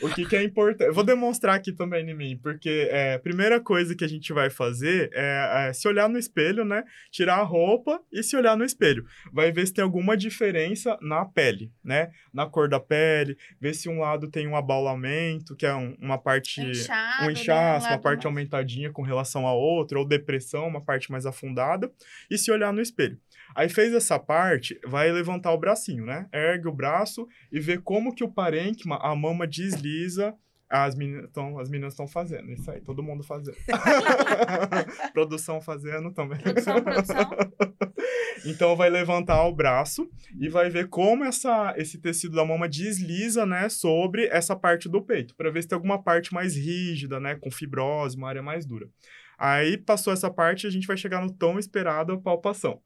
O 0.00 0.08
que, 0.14 0.26
que 0.26 0.36
é 0.36 0.42
importante? 0.42 0.90
Vou 0.92 1.04
demonstrar 1.04 1.56
aqui 1.56 1.72
também 1.72 2.08
em 2.08 2.14
mim, 2.14 2.38
porque 2.42 2.88
é, 2.90 3.14
a 3.14 3.18
primeira 3.18 3.60
coisa 3.60 3.94
que 3.94 4.04
a 4.04 4.08
gente 4.08 4.32
vai 4.32 4.50
fazer 4.50 5.10
é, 5.12 5.68
é, 5.68 5.72
se 5.72 5.86
olhar 5.88 6.08
no 6.08 6.18
espelho, 6.18 6.64
né? 6.64 6.84
Tirar 7.10 7.36
a 7.36 7.42
roupa 7.42 8.00
e 8.12 8.22
se 8.22 8.36
olhar 8.36 8.56
no 8.56 8.64
espelho. 8.64 9.04
Vai 9.32 9.52
ver 9.52 9.66
se 9.66 9.74
tem 9.74 9.82
alguma 9.82 10.16
diferença 10.16 10.98
na 11.00 11.24
pele, 11.24 11.72
né? 11.84 12.10
Na 12.32 12.46
cor 12.46 12.68
da 12.68 12.80
pele, 12.80 13.36
ver 13.60 13.74
se 13.74 13.88
um 13.88 14.00
lado 14.00 14.28
tem 14.28 14.46
um 14.46 14.56
abaulamento, 14.56 15.56
que 15.56 15.66
é 15.66 15.74
um, 15.74 15.96
uma 16.00 16.18
parte. 16.18 16.60
Inchado, 16.60 17.26
um 17.26 17.30
inchaço, 17.30 17.86
né? 17.86 17.92
um 17.92 17.94
uma 17.96 18.02
parte 18.02 18.24
mais... 18.24 18.26
aumentadinha 18.26 18.90
com 18.90 19.02
relação 19.02 19.46
a 19.46 19.52
outra, 19.52 19.98
ou 19.98 20.06
depressão, 20.06 20.66
uma 20.66 20.80
parte 20.80 21.10
mais 21.10 21.26
afundada, 21.26 21.90
e 22.30 22.38
se 22.38 22.50
olhar 22.50 22.72
no 22.72 22.80
espelho. 22.80 23.18
Aí 23.54 23.68
fez 23.68 23.92
essa 23.92 24.18
parte, 24.18 24.78
vai 24.86 25.10
levantar 25.10 25.52
o 25.52 25.58
bracinho, 25.58 26.04
né? 26.04 26.26
Ergue 26.32 26.68
o 26.68 26.74
braço 26.74 27.26
e 27.50 27.60
vê 27.60 27.78
como 27.78 28.14
que 28.14 28.24
o 28.24 28.32
parênquima, 28.32 28.98
a 29.02 29.14
mama 29.14 29.46
desliza 29.46 30.34
as 30.72 30.94
meninas 30.94 31.26
estão 31.26 31.58
as 31.58 31.68
meninas 31.68 31.92
estão 31.92 32.08
fazendo 32.08 32.50
isso 32.50 32.70
aí, 32.70 32.80
todo 32.80 33.02
mundo 33.02 33.22
fazendo. 33.22 33.56
produção 35.12 35.60
fazendo 35.60 36.10
também. 36.12 36.38
Produção, 36.40 36.82
produção. 36.82 37.30
Então 38.44 38.74
vai 38.74 38.90
levantar 38.90 39.46
o 39.46 39.54
braço 39.54 40.10
e 40.40 40.48
vai 40.48 40.68
ver 40.68 40.88
como 40.88 41.22
essa, 41.22 41.74
esse 41.76 42.00
tecido 42.00 42.34
da 42.34 42.44
mama 42.44 42.68
desliza, 42.68 43.46
né, 43.46 43.68
sobre 43.68 44.26
essa 44.26 44.56
parte 44.56 44.88
do 44.88 45.00
peito, 45.00 45.36
para 45.36 45.50
ver 45.50 45.62
se 45.62 45.68
tem 45.68 45.76
alguma 45.76 46.02
parte 46.02 46.34
mais 46.34 46.56
rígida, 46.56 47.20
né, 47.20 47.36
com 47.36 47.52
fibrose, 47.52 48.16
uma 48.16 48.28
área 48.28 48.42
mais 48.42 48.66
dura. 48.66 48.88
Aí 49.38 49.76
passou 49.76 50.12
essa 50.12 50.30
parte, 50.30 50.66
a 50.66 50.70
gente 50.70 50.86
vai 50.86 50.96
chegar 50.96 51.20
no 51.20 51.32
tão 51.32 51.58
esperado 51.58 52.12
a 52.12 52.20
palpação. 52.20 52.80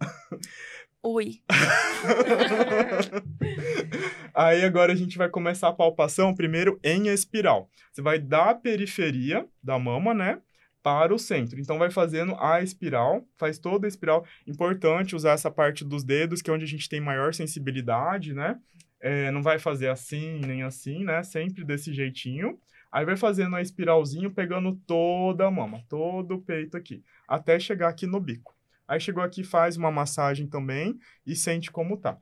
Ui. 1.06 1.40
Aí 4.34 4.64
agora 4.64 4.92
a 4.92 4.96
gente 4.96 5.16
vai 5.16 5.28
começar 5.28 5.68
a 5.68 5.72
palpação 5.72 6.34
primeiro 6.34 6.80
em 6.82 7.06
espiral. 7.06 7.70
Você 7.92 8.02
vai 8.02 8.18
da 8.18 8.52
periferia 8.54 9.46
da 9.62 9.78
mama, 9.78 10.12
né? 10.12 10.40
Para 10.82 11.14
o 11.14 11.18
centro. 11.18 11.60
Então, 11.60 11.78
vai 11.78 11.90
fazendo 11.90 12.34
a 12.40 12.60
espiral, 12.60 13.24
faz 13.36 13.58
toda 13.58 13.86
a 13.86 13.88
espiral. 13.88 14.24
Importante 14.46 15.16
usar 15.16 15.32
essa 15.32 15.50
parte 15.50 15.84
dos 15.84 16.04
dedos, 16.04 16.42
que 16.42 16.50
é 16.50 16.52
onde 16.52 16.64
a 16.64 16.68
gente 16.68 16.88
tem 16.88 17.00
maior 17.00 17.32
sensibilidade, 17.32 18.34
né? 18.34 18.58
É, 19.00 19.30
não 19.30 19.42
vai 19.42 19.58
fazer 19.58 19.88
assim, 19.88 20.40
nem 20.40 20.62
assim, 20.62 21.04
né? 21.04 21.22
Sempre 21.22 21.64
desse 21.64 21.92
jeitinho. 21.92 22.58
Aí 22.90 23.04
vai 23.04 23.16
fazendo 23.16 23.56
a 23.56 23.62
espiralzinho, 23.62 24.30
pegando 24.30 24.74
toda 24.86 25.46
a 25.46 25.50
mama, 25.50 25.82
todo 25.88 26.36
o 26.36 26.40
peito 26.40 26.76
aqui, 26.76 27.02
até 27.28 27.58
chegar 27.58 27.88
aqui 27.88 28.06
no 28.06 28.20
bico. 28.20 28.54
Aí 28.88 29.00
chegou 29.00 29.22
aqui, 29.22 29.42
faz 29.42 29.76
uma 29.76 29.90
massagem 29.90 30.46
também 30.46 30.98
e 31.26 31.34
sente 31.34 31.70
como 31.70 31.96
tá. 31.96 32.16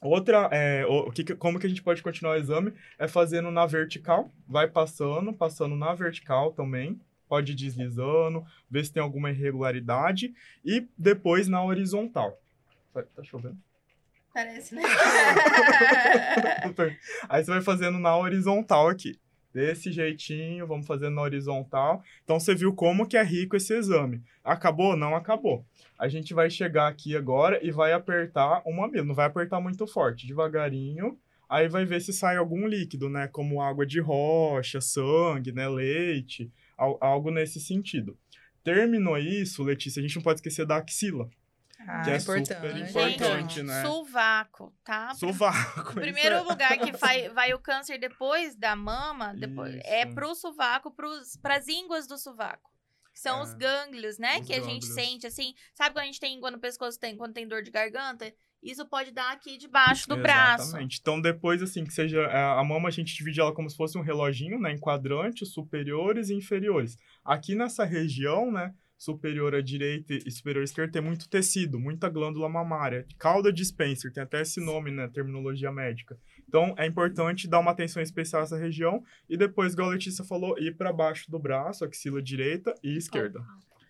Outra, 0.00 0.48
é, 0.52 0.86
o, 0.86 1.10
que, 1.10 1.34
como 1.34 1.58
que 1.58 1.66
a 1.66 1.68
gente 1.68 1.82
pode 1.82 2.02
continuar 2.02 2.34
o 2.34 2.40
exame 2.40 2.72
é 2.98 3.08
fazendo 3.08 3.50
na 3.50 3.66
vertical, 3.66 4.32
vai 4.46 4.68
passando, 4.68 5.32
passando 5.32 5.74
na 5.74 5.92
vertical 5.92 6.52
também, 6.52 7.00
pode 7.28 7.50
ir 7.52 7.56
deslizando, 7.56 8.44
ver 8.70 8.84
se 8.84 8.92
tem 8.92 9.02
alguma 9.02 9.30
irregularidade 9.30 10.32
e 10.64 10.86
depois 10.96 11.48
na 11.48 11.64
horizontal. 11.64 12.40
Tá 12.94 13.22
chovendo? 13.24 13.58
Parece, 14.32 14.74
né? 14.74 14.82
Aí 17.28 17.44
você 17.44 17.50
vai 17.50 17.60
fazendo 17.60 17.98
na 17.98 18.16
horizontal 18.16 18.88
aqui. 18.88 19.18
Desse 19.58 19.90
jeitinho, 19.90 20.66
vamos 20.66 20.86
fazendo 20.86 21.16
na 21.16 21.22
horizontal. 21.22 22.02
Então 22.22 22.38
você 22.38 22.54
viu 22.54 22.72
como 22.72 23.08
que 23.08 23.16
é 23.16 23.22
rico 23.24 23.56
esse 23.56 23.74
exame. 23.74 24.22
Acabou? 24.44 24.96
Não 24.96 25.16
acabou 25.16 25.64
a 25.98 26.08
gente 26.08 26.32
vai 26.32 26.48
chegar 26.48 26.86
aqui 26.86 27.16
agora 27.16 27.58
e 27.60 27.72
vai 27.72 27.92
apertar 27.92 28.62
o 28.64 28.72
mamilo. 28.72 29.04
Não 29.04 29.14
vai 29.14 29.26
apertar 29.26 29.60
muito 29.60 29.86
forte, 29.86 30.26
devagarinho. 30.26 31.18
Aí 31.48 31.66
vai 31.66 31.84
ver 31.84 32.00
se 32.00 32.12
sai 32.12 32.36
algum 32.36 32.68
líquido, 32.68 33.08
né? 33.08 33.26
Como 33.26 33.60
água 33.60 33.84
de 33.84 34.00
rocha, 34.00 34.80
sangue, 34.80 35.50
né? 35.50 35.68
Leite, 35.68 36.52
algo 36.76 37.30
nesse 37.30 37.58
sentido. 37.58 38.16
Terminou 38.62 39.18
isso, 39.18 39.64
Letícia, 39.64 39.98
a 39.98 40.02
gente 40.02 40.14
não 40.14 40.22
pode 40.22 40.38
esquecer 40.38 40.64
da 40.64 40.76
axila. 40.76 41.28
Ah, 41.90 42.02
que 42.02 42.10
é 42.10 42.16
importante. 42.16 42.54
super 42.54 42.76
importante, 42.76 43.54
gente, 43.54 43.62
né? 43.62 43.82
Sovaco, 43.82 44.74
tá? 44.84 45.14
Sovaco. 45.14 45.92
O 45.98 46.00
primeiro 46.00 46.36
é. 46.36 46.40
lugar 46.40 46.78
que 46.78 46.92
vai, 46.98 47.30
vai 47.30 47.54
o 47.54 47.58
câncer 47.58 47.98
depois 47.98 48.54
da 48.54 48.76
mama, 48.76 49.34
depois, 49.34 49.74
é 49.84 50.04
pro 50.04 50.34
sovaco, 50.34 50.94
para 51.42 51.56
as 51.56 51.66
ínguas 51.66 52.06
do 52.06 52.18
sovaco 52.18 52.68
são 53.18 53.40
é. 53.40 53.42
os 53.42 53.54
gânglios, 53.54 54.16
né? 54.16 54.38
Os 54.38 54.46
que 54.46 54.54
gânglios. 54.54 54.66
a 54.66 54.70
gente 54.70 54.86
sente, 54.86 55.26
assim. 55.26 55.52
Sabe 55.74 55.92
quando 55.92 56.04
a 56.04 56.06
gente 56.06 56.20
tem, 56.20 56.38
quando 56.38 56.54
o 56.54 56.60
pescoço 56.60 56.98
tem, 57.00 57.16
quando 57.16 57.34
tem 57.34 57.48
dor 57.48 57.62
de 57.62 57.70
garganta? 57.70 58.32
Isso 58.62 58.86
pode 58.86 59.10
dar 59.10 59.32
aqui 59.32 59.58
debaixo 59.58 60.08
do 60.08 60.14
Exatamente. 60.14 60.22
braço. 60.22 60.62
Exatamente. 60.64 60.98
Então, 61.00 61.20
depois, 61.20 61.60
assim, 61.60 61.84
que 61.84 61.92
seja. 61.92 62.20
É, 62.20 62.42
a 62.42 62.62
mama, 62.62 62.88
a 62.88 62.92
gente 62.92 63.14
divide 63.16 63.40
ela 63.40 63.52
como 63.52 63.68
se 63.68 63.76
fosse 63.76 63.98
um 63.98 64.02
reloginho, 64.02 64.60
né? 64.60 64.72
Em 64.72 64.78
quadrantes 64.78 65.52
superiores 65.52 66.30
e 66.30 66.34
inferiores. 66.34 66.96
Aqui 67.24 67.56
nessa 67.56 67.84
região, 67.84 68.52
né? 68.52 68.72
Superior 68.98 69.54
à 69.54 69.62
direita 69.62 70.12
e 70.12 70.30
superior 70.30 70.62
à 70.62 70.64
esquerda 70.64 70.92
tem 70.92 71.00
muito 71.02 71.28
tecido, 71.28 71.78
muita 71.78 72.08
glândula 72.08 72.48
mamária. 72.48 73.06
Cauda 73.18 73.52
de 73.52 73.64
Spencer, 73.64 74.12
tem 74.12 74.22
até 74.22 74.42
esse 74.42 74.60
nome, 74.60 74.90
né? 74.90 75.08
Terminologia 75.08 75.70
médica. 75.70 76.18
Então, 76.46 76.74
é 76.76 76.86
importante 76.86 77.48
dar 77.48 77.60
uma 77.60 77.70
atenção 77.70 78.02
especial 78.02 78.42
a 78.42 78.44
essa 78.44 78.58
região 78.58 79.02
e 79.28 79.36
depois, 79.36 79.72
igual 79.72 79.88
a 79.88 79.92
Letícia 79.92 80.24
falou, 80.24 80.58
ir 80.58 80.76
para 80.76 80.92
baixo 80.92 81.30
do 81.30 81.38
braço, 81.38 81.84
axila 81.84 82.20
direita 82.20 82.74
e 82.82 82.96
esquerda. 82.96 83.40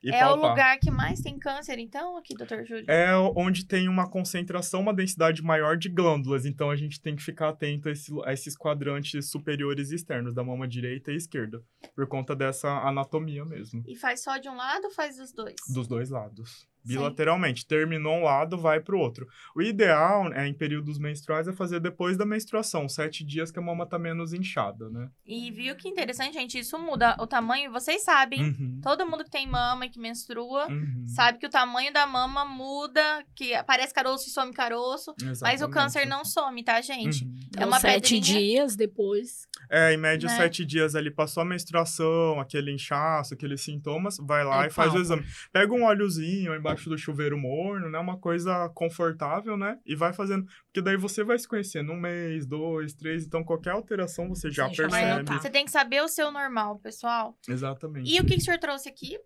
E 0.03 0.11
é 0.11 0.21
palpar. 0.21 0.39
o 0.39 0.49
lugar 0.49 0.79
que 0.79 0.91
mais 0.91 1.21
tem 1.21 1.39
câncer, 1.39 1.79
então, 1.79 2.17
aqui, 2.17 2.35
doutor 2.35 2.65
Júlio? 2.65 2.85
É 2.89 3.15
onde 3.37 3.65
tem 3.65 3.89
uma 3.89 4.09
concentração, 4.09 4.81
uma 4.81 4.95
densidade 4.95 5.43
maior 5.43 5.77
de 5.77 5.89
glândulas. 5.89 6.47
Então, 6.47 6.71
a 6.71 6.77
gente 6.77 7.01
tem 7.01 7.17
que 7.17 7.23
ficar 7.23 7.51
atento 7.51 7.89
a, 7.89 7.93
esse, 7.93 8.13
a 8.25 8.33
esses 8.33 8.57
quadrantes 8.57 9.31
superiores 9.31 9.91
e 9.91 9.97
externos, 9.97 10.35
da 10.35 10.45
mama 10.45 10.67
direita 10.67 11.13
e 11.13 11.17
esquerda, 11.17 11.63
por 11.95 12.07
conta 12.07 12.35
dessa 12.35 12.69
anatomia 12.87 13.45
mesmo. 13.45 13.83
E 13.87 13.97
faz 13.97 14.23
só 14.23 14.39
de 14.39 14.49
um 14.49 14.57
lado 14.57 14.85
ou 14.85 14.91
faz 14.91 15.17
dos 15.17 15.33
dois? 15.33 15.57
Dos 15.69 15.89
dois 15.89 16.11
lados 16.11 16.69
bilateralmente. 16.89 17.63
Sim. 17.63 17.67
Terminou 17.69 18.17
um 18.17 18.23
lado, 18.25 18.59
vai 18.59 18.81
para 18.81 18.97
o 18.97 18.99
outro. 18.99 19.27
O 19.55 19.63
ideal, 19.63 20.33
é, 20.33 20.47
em 20.47 20.55
períodos 20.55 20.99
menstruais, 20.99 21.47
é 21.47 21.53
fazer 21.53 21.81
depois 21.81 22.17
da 22.17 22.27
menstruação, 22.27 22.89
sete 22.89 23.25
dias 23.25 23.51
que 23.51 23.59
a 23.59 23.63
mama 23.63 23.87
tá 23.87 23.99
menos 23.99 24.33
inchada, 24.33 24.89
né? 24.91 25.09
E 25.27 25.51
viu 25.51 25.77
que 25.77 25.89
interessante, 25.89 26.35
gente? 26.35 26.59
Isso 26.59 26.79
muda 26.79 27.17
o 27.21 27.27
tamanho, 27.27 27.71
vocês 27.71 28.03
sabem. 28.03 28.43
Uhum. 28.43 28.81
Todo 28.83 29.07
mundo 29.07 29.25
que 29.25 29.31
tem 29.31 29.47
mama 29.47 29.87
e 29.87 29.91
que 29.91 30.01
menstrua 30.01 30.69
uhum. 30.69 31.05
sabe 31.07 31.39
que 31.39 31.47
o 31.47 31.51
tamanho 31.51 31.93
da 31.93 32.07
mama 32.07 32.45
muda, 32.45 33.25
que 33.35 33.55
aparece 33.55 33.93
caroço 33.95 34.29
e 34.29 34.31
some 34.31 34.53
caroço. 34.53 35.15
Exatamente. 35.21 35.43
Mas 35.43 35.63
o 35.63 35.69
câncer 35.69 36.07
não 36.07 36.25
some, 36.25 36.63
tá, 36.63 36.81
gente? 36.81 37.25
Uhum. 37.25 37.39
É 37.57 37.67
uma 37.67 37.81
sete 37.81 38.15
pedrinha. 38.15 38.41
dias 38.41 38.77
depois. 38.77 39.49
É, 39.71 39.93
em 39.93 39.97
média, 39.97 40.29
né? 40.29 40.37
sete 40.37 40.65
dias 40.65 40.95
ali 40.95 41.11
passou 41.11 41.43
a 41.43 41.47
menstruação, 41.47 42.41
aquele 42.41 42.73
inchaço, 42.73 43.35
aqueles 43.35 43.61
sintomas, 43.61 44.17
vai 44.19 44.45
lá 44.45 44.65
é 44.65 44.69
e 44.69 44.71
faz 44.71 44.95
o 44.95 44.99
exame. 44.99 45.25
Pega 45.53 45.73
um 45.75 45.83
óleozinho 45.85 46.55
embaixo 46.55 46.78
do 46.85 46.99
chuveiro 46.99 47.39
morno, 47.39 47.91
né? 47.91 47.99
Uma 47.99 48.19
coisa 48.19 48.69
confortável, 48.75 49.57
né? 49.57 49.79
E 49.87 49.95
vai 49.95 50.13
fazendo. 50.13 50.47
Porque 50.67 50.83
daí 50.83 50.97
você 50.97 51.25
vai 51.25 51.39
se 51.39 51.49
conhecendo 51.49 51.93
um 51.93 52.01
mês, 52.01 52.47
dois, 52.47 52.95
três. 52.95 53.25
Então, 53.25 53.43
qualquer 53.43 53.71
alteração 53.71 54.29
você 54.29 54.51
já 54.51 54.69
você 54.69 54.83
percebe. 54.83 55.33
Você 55.33 55.51
tem 55.51 55.65
que 55.65 55.71
saber 55.71 56.03
o 56.03 56.09
seu 56.09 56.31
normal, 56.31 56.79
pessoal. 56.79 57.37
Exatamente. 57.49 58.11
E 58.11 58.21
o 58.21 58.25
que, 58.25 58.35
que 58.35 58.41
o 58.41 58.45
senhor 58.45 58.59
trouxe 58.59 58.89
aqui? 58.89 59.19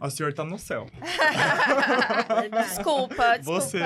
O 0.00 0.10
senhor 0.10 0.32
tá 0.32 0.44
no 0.44 0.58
céu. 0.58 0.86
desculpa, 2.50 3.38
desculpa. 3.38 3.60
Você. 3.60 3.80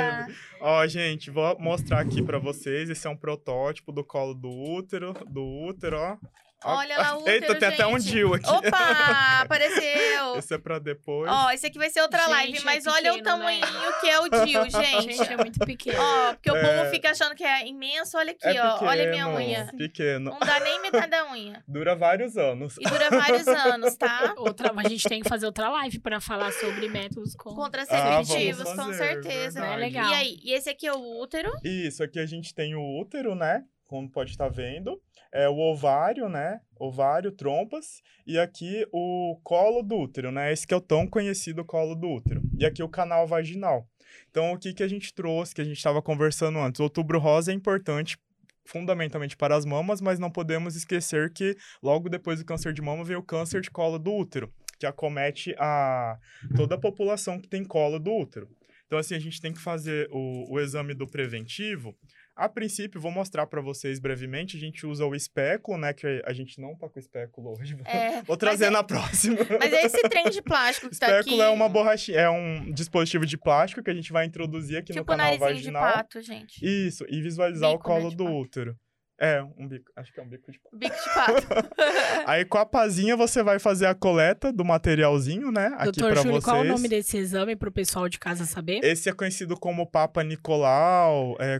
Ó, 0.60 0.86
gente, 0.86 1.30
vou 1.30 1.58
mostrar 1.58 2.00
aqui 2.00 2.22
para 2.22 2.38
vocês. 2.38 2.88
Esse 2.88 3.06
é 3.06 3.10
um 3.10 3.16
protótipo 3.16 3.92
do 3.92 4.02
colo 4.02 4.34
do 4.34 4.48
útero, 4.48 5.12
do 5.26 5.42
útero, 5.42 5.98
ó. 5.98 6.16
Olha 6.64 6.98
lá 6.98 7.16
o 7.16 7.20
útero, 7.22 7.34
Eita, 7.34 7.54
tem 7.54 7.70
gente. 7.70 7.80
até 7.80 7.86
um 7.86 7.98
Dil 7.98 8.34
aqui. 8.34 8.50
Opa, 8.50 9.40
apareceu. 9.42 10.36
Esse 10.36 10.54
é 10.54 10.58
pra 10.58 10.78
depois. 10.78 11.30
Ó, 11.30 11.50
esse 11.50 11.66
aqui 11.66 11.78
vai 11.78 11.90
ser 11.90 12.00
outra 12.02 12.20
gente, 12.20 12.30
live, 12.30 12.64
mas 12.64 12.86
é 12.86 12.90
olha 12.90 13.14
o 13.14 13.22
tamanho 13.22 13.60
né? 13.60 13.92
que 14.00 14.08
é 14.08 14.20
o 14.20 14.28
Dil, 14.28 14.64
gente. 14.70 15.12
Gente, 15.12 15.32
é 15.32 15.36
muito 15.36 15.58
pequeno. 15.60 15.98
Ó, 16.00 16.34
porque 16.34 16.50
é... 16.50 16.52
o 16.52 16.60
povo 16.60 16.90
fica 16.90 17.10
achando 17.10 17.34
que 17.34 17.44
é 17.44 17.66
imenso. 17.66 18.16
Olha 18.16 18.32
aqui, 18.32 18.46
é 18.46 18.62
ó. 18.62 18.72
Pequeno, 18.72 18.90
olha 18.90 19.10
minha 19.10 19.28
unha. 19.28 19.72
Pequeno. 19.76 20.30
Não 20.30 20.38
dá 20.40 20.60
nem 20.60 20.80
metade 20.82 21.10
da 21.10 21.30
unha. 21.32 21.62
Dura 21.68 21.94
vários 21.94 22.36
anos. 22.36 22.76
E 22.78 22.84
dura 22.88 23.10
vários 23.10 23.46
anos, 23.46 23.96
tá? 23.96 24.34
Outra, 24.36 24.72
a 24.74 24.88
gente 24.88 25.08
tem 25.08 25.22
que 25.22 25.28
fazer 25.28 25.46
outra 25.46 25.68
live 25.68 25.98
pra 26.00 26.20
falar 26.20 26.52
sobre 26.52 26.88
métodos 26.88 27.34
com... 27.34 27.54
contraceptivos, 27.54 28.66
ah, 28.66 28.76
com 28.76 28.92
certeza. 28.92 29.64
É 29.64 29.76
legal. 29.76 30.10
E 30.10 30.14
aí, 30.14 30.38
e 30.42 30.52
esse 30.52 30.70
aqui 30.70 30.86
é 30.86 30.92
o 30.92 31.20
útero? 31.20 31.50
Isso, 31.64 32.02
aqui 32.02 32.18
a 32.18 32.26
gente 32.26 32.54
tem 32.54 32.74
o 32.74 33.00
útero, 33.00 33.34
né? 33.34 33.64
Como 33.86 34.10
pode 34.10 34.30
estar 34.30 34.48
vendo 34.48 35.00
é 35.32 35.48
o 35.48 35.58
ovário, 35.58 36.28
né? 36.28 36.60
Ovário, 36.78 37.32
trompas, 37.32 38.02
e 38.26 38.38
aqui 38.38 38.86
o 38.92 39.38
colo 39.42 39.82
do 39.82 39.96
útero, 39.96 40.30
né? 40.30 40.52
Esse 40.52 40.66
que 40.66 40.74
é 40.74 40.76
o 40.76 40.80
tão 40.80 41.06
conhecido 41.06 41.64
colo 41.64 41.94
do 41.94 42.08
útero. 42.08 42.40
E 42.58 42.64
aqui 42.64 42.82
o 42.82 42.88
canal 42.88 43.26
vaginal. 43.26 43.86
Então, 44.30 44.52
o 44.52 44.58
que, 44.58 44.72
que 44.72 44.82
a 44.82 44.88
gente 44.88 45.12
trouxe, 45.12 45.54
que 45.54 45.60
a 45.60 45.64
gente 45.64 45.76
estava 45.76 46.00
conversando 46.00 46.58
antes? 46.58 46.80
O 46.80 46.84
outubro 46.84 47.18
rosa 47.18 47.50
é 47.50 47.54
importante 47.54 48.18
fundamentalmente 48.64 49.36
para 49.36 49.56
as 49.56 49.64
mamas, 49.64 50.00
mas 50.00 50.18
não 50.18 50.30
podemos 50.30 50.76
esquecer 50.76 51.32
que 51.32 51.56
logo 51.82 52.08
depois 52.08 52.38
do 52.38 52.44
câncer 52.44 52.72
de 52.72 52.82
mama 52.82 53.02
veio 53.02 53.20
o 53.20 53.24
câncer 53.24 53.62
de 53.62 53.70
colo 53.70 53.98
do 53.98 54.12
útero, 54.12 54.52
que 54.78 54.86
acomete 54.86 55.54
a 55.58 56.18
toda 56.54 56.74
a 56.74 56.78
população 56.78 57.40
que 57.40 57.48
tem 57.48 57.64
colo 57.64 57.98
do 57.98 58.12
útero. 58.12 58.48
Então, 58.86 58.98
assim, 58.98 59.14
a 59.14 59.18
gente 59.18 59.40
tem 59.40 59.52
que 59.52 59.60
fazer 59.60 60.08
o, 60.10 60.54
o 60.54 60.60
exame 60.60 60.94
do 60.94 61.06
preventivo 61.06 61.96
a 62.38 62.48
princípio, 62.48 63.00
vou 63.00 63.10
mostrar 63.10 63.46
para 63.48 63.60
vocês 63.60 63.98
brevemente. 63.98 64.56
A 64.56 64.60
gente 64.60 64.86
usa 64.86 65.04
o 65.04 65.12
espéculo, 65.12 65.76
né? 65.76 65.92
Que 65.92 66.22
a 66.24 66.32
gente 66.32 66.60
não 66.60 66.76
tá 66.76 66.88
com 66.88 66.98
espéculo 66.98 67.58
hoje. 67.58 67.76
É, 67.84 68.22
vou 68.22 68.36
trazer 68.36 68.66
é, 68.66 68.70
na 68.70 68.84
próxima. 68.84 69.36
Mas 69.58 69.72
é 69.72 69.82
esse 69.84 70.00
trem 70.08 70.30
de 70.30 70.40
plástico 70.40 70.88
que 70.88 70.96
tá 70.96 71.06
aqui. 71.06 71.18
Espéculo 71.18 71.42
é 71.42 71.50
uma 71.50 71.68
borrachinha, 71.68 72.20
é 72.20 72.30
um 72.30 72.70
dispositivo 72.72 73.26
de 73.26 73.36
plástico 73.36 73.82
que 73.82 73.90
a 73.90 73.94
gente 73.94 74.12
vai 74.12 74.24
introduzir 74.24 74.78
aqui 74.78 74.92
tipo 74.92 75.00
no 75.00 75.04
canal 75.04 75.36
vaginal. 75.36 75.84
de 75.84 75.92
pato, 75.94 76.22
gente. 76.22 76.64
Isso, 76.64 77.04
e 77.08 77.20
visualizar 77.20 77.72
Bico, 77.72 77.80
o 77.80 77.84
colo 77.84 78.10
né, 78.10 78.16
do 78.16 78.24
pato. 78.24 78.36
útero. 78.36 78.76
É, 79.20 79.42
um 79.58 79.66
bico. 79.66 79.90
Acho 79.96 80.12
que 80.12 80.20
é 80.20 80.22
um 80.22 80.28
bico 80.28 80.50
de 80.52 80.58
pato. 80.60 80.76
Bico 80.76 80.94
de 80.94 81.14
pato. 81.14 81.68
Aí 82.26 82.44
com 82.44 82.58
a 82.58 82.64
pazinha 82.64 83.16
você 83.16 83.42
vai 83.42 83.58
fazer 83.58 83.86
a 83.86 83.94
coleta 83.94 84.52
do 84.52 84.64
materialzinho, 84.64 85.50
né? 85.50 85.72
Aqui 85.74 85.84
Doutor 85.86 86.12
pra 86.12 86.22
Júlio, 86.22 86.32
vocês. 86.40 86.44
qual 86.44 86.60
o 86.60 86.64
nome 86.64 86.88
desse 86.88 87.16
exame 87.16 87.56
pro 87.56 87.72
pessoal 87.72 88.08
de 88.08 88.18
casa 88.18 88.44
saber? 88.44 88.78
Esse 88.84 89.08
é 89.08 89.12
conhecido 89.12 89.58
como 89.58 89.84
Papa 89.90 90.22
Nicolau, 90.22 91.36
é, 91.40 91.58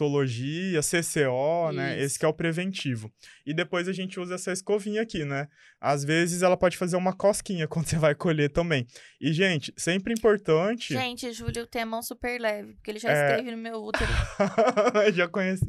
colpocitologia, 0.00 0.80
CCO, 0.82 1.72
né? 1.72 1.94
Isso. 1.96 2.04
Esse 2.04 2.18
que 2.18 2.24
é 2.24 2.28
o 2.28 2.34
preventivo. 2.34 3.12
E 3.46 3.54
depois 3.54 3.88
a 3.88 3.92
gente 3.92 4.20
usa 4.20 4.34
essa 4.34 4.52
escovinha 4.52 5.02
aqui, 5.02 5.24
né? 5.24 5.48
Às 5.80 6.04
vezes 6.04 6.42
ela 6.42 6.56
pode 6.56 6.76
fazer 6.76 6.96
uma 6.96 7.14
cosquinha 7.14 7.66
quando 7.68 7.86
você 7.86 7.96
vai 7.96 8.14
colher 8.14 8.50
também. 8.50 8.86
E, 9.20 9.32
gente, 9.32 9.72
sempre 9.76 10.12
importante. 10.12 10.92
Gente, 10.92 11.32
Júlio 11.32 11.66
tem 11.66 11.82
a 11.82 11.86
mão 11.86 12.02
super 12.02 12.38
leve, 12.40 12.74
porque 12.74 12.90
ele 12.90 12.98
já 12.98 13.10
É. 13.10 13.30
esteve 13.30 13.50
no 13.52 13.56
meu 13.56 13.82
útero. 13.82 14.10
Já 15.14 15.26
conheci. 15.28 15.64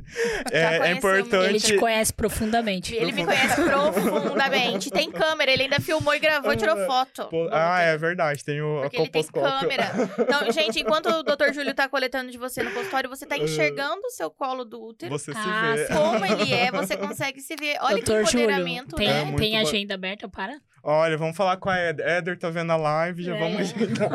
É, 0.51 0.61
é 0.61 0.77
conheceu 0.79 0.99
importante. 1.21 1.49
Ele 1.49 1.59
te 1.59 1.77
conhece 1.77 2.13
profundamente. 2.13 2.95
Ele 2.95 3.11
me 3.11 3.25
conhece 3.25 3.61
profundamente. 3.61 4.89
Tem 4.91 5.11
câmera, 5.11 5.51
ele 5.51 5.63
ainda 5.63 5.79
filmou 5.79 6.13
e 6.13 6.19
gravou 6.19 6.51
e 6.53 6.57
tirou 6.57 6.75
foto. 6.85 7.25
Pô, 7.29 7.45
do 7.45 7.49
Ah, 7.53 7.81
é 7.81 7.97
verdade, 7.97 8.43
tem 8.43 8.61
o 8.61 8.81
Porque 8.81 8.97
ele 8.97 9.09
tem 9.09 9.23
câmera. 9.23 9.91
Então, 10.19 10.49
gente, 10.51 10.79
enquanto 10.79 11.07
o 11.07 11.23
Dr. 11.23 11.53
Júlio 11.53 11.73
tá 11.73 11.87
coletando 11.87 12.31
de 12.31 12.37
você 12.37 12.63
no 12.63 12.71
consultório, 12.71 13.09
você 13.09 13.25
tá 13.25 13.37
enxergando 13.37 14.01
o 14.05 14.11
seu 14.11 14.29
colo 14.29 14.63
do 14.65 14.81
útero. 14.81 15.11
Você 15.11 15.31
se 15.31 15.37
Ah, 15.39 15.73
vê. 15.75 15.85
sim. 15.87 15.93
Como 15.93 16.25
ele 16.25 16.53
é, 16.53 16.71
você 16.71 16.97
consegue 16.97 17.41
se 17.41 17.55
ver. 17.55 17.77
Olha 17.81 17.95
Doutor 17.95 18.23
que 18.25 18.31
Júlio, 18.31 18.45
empoderamento, 18.45 18.95
tem, 18.95 19.07
É 19.07 19.13
né? 19.13 19.23
muito 19.25 19.37
tem 19.39 19.57
agenda 19.57 19.93
aberta 19.95 20.27
para? 20.29 20.59
Olha, 20.83 21.15
vamos 21.17 21.37
falar 21.37 21.57
com 21.57 21.69
a 21.69 21.77
Éder. 21.77 22.05
Éder 22.07 22.37
tá 22.39 22.49
vendo 22.49 22.71
a 22.71 22.75
live, 22.75 23.21
já 23.21 23.35
É. 23.35 23.39
vamos 23.39 23.59
agendar. 23.75 24.11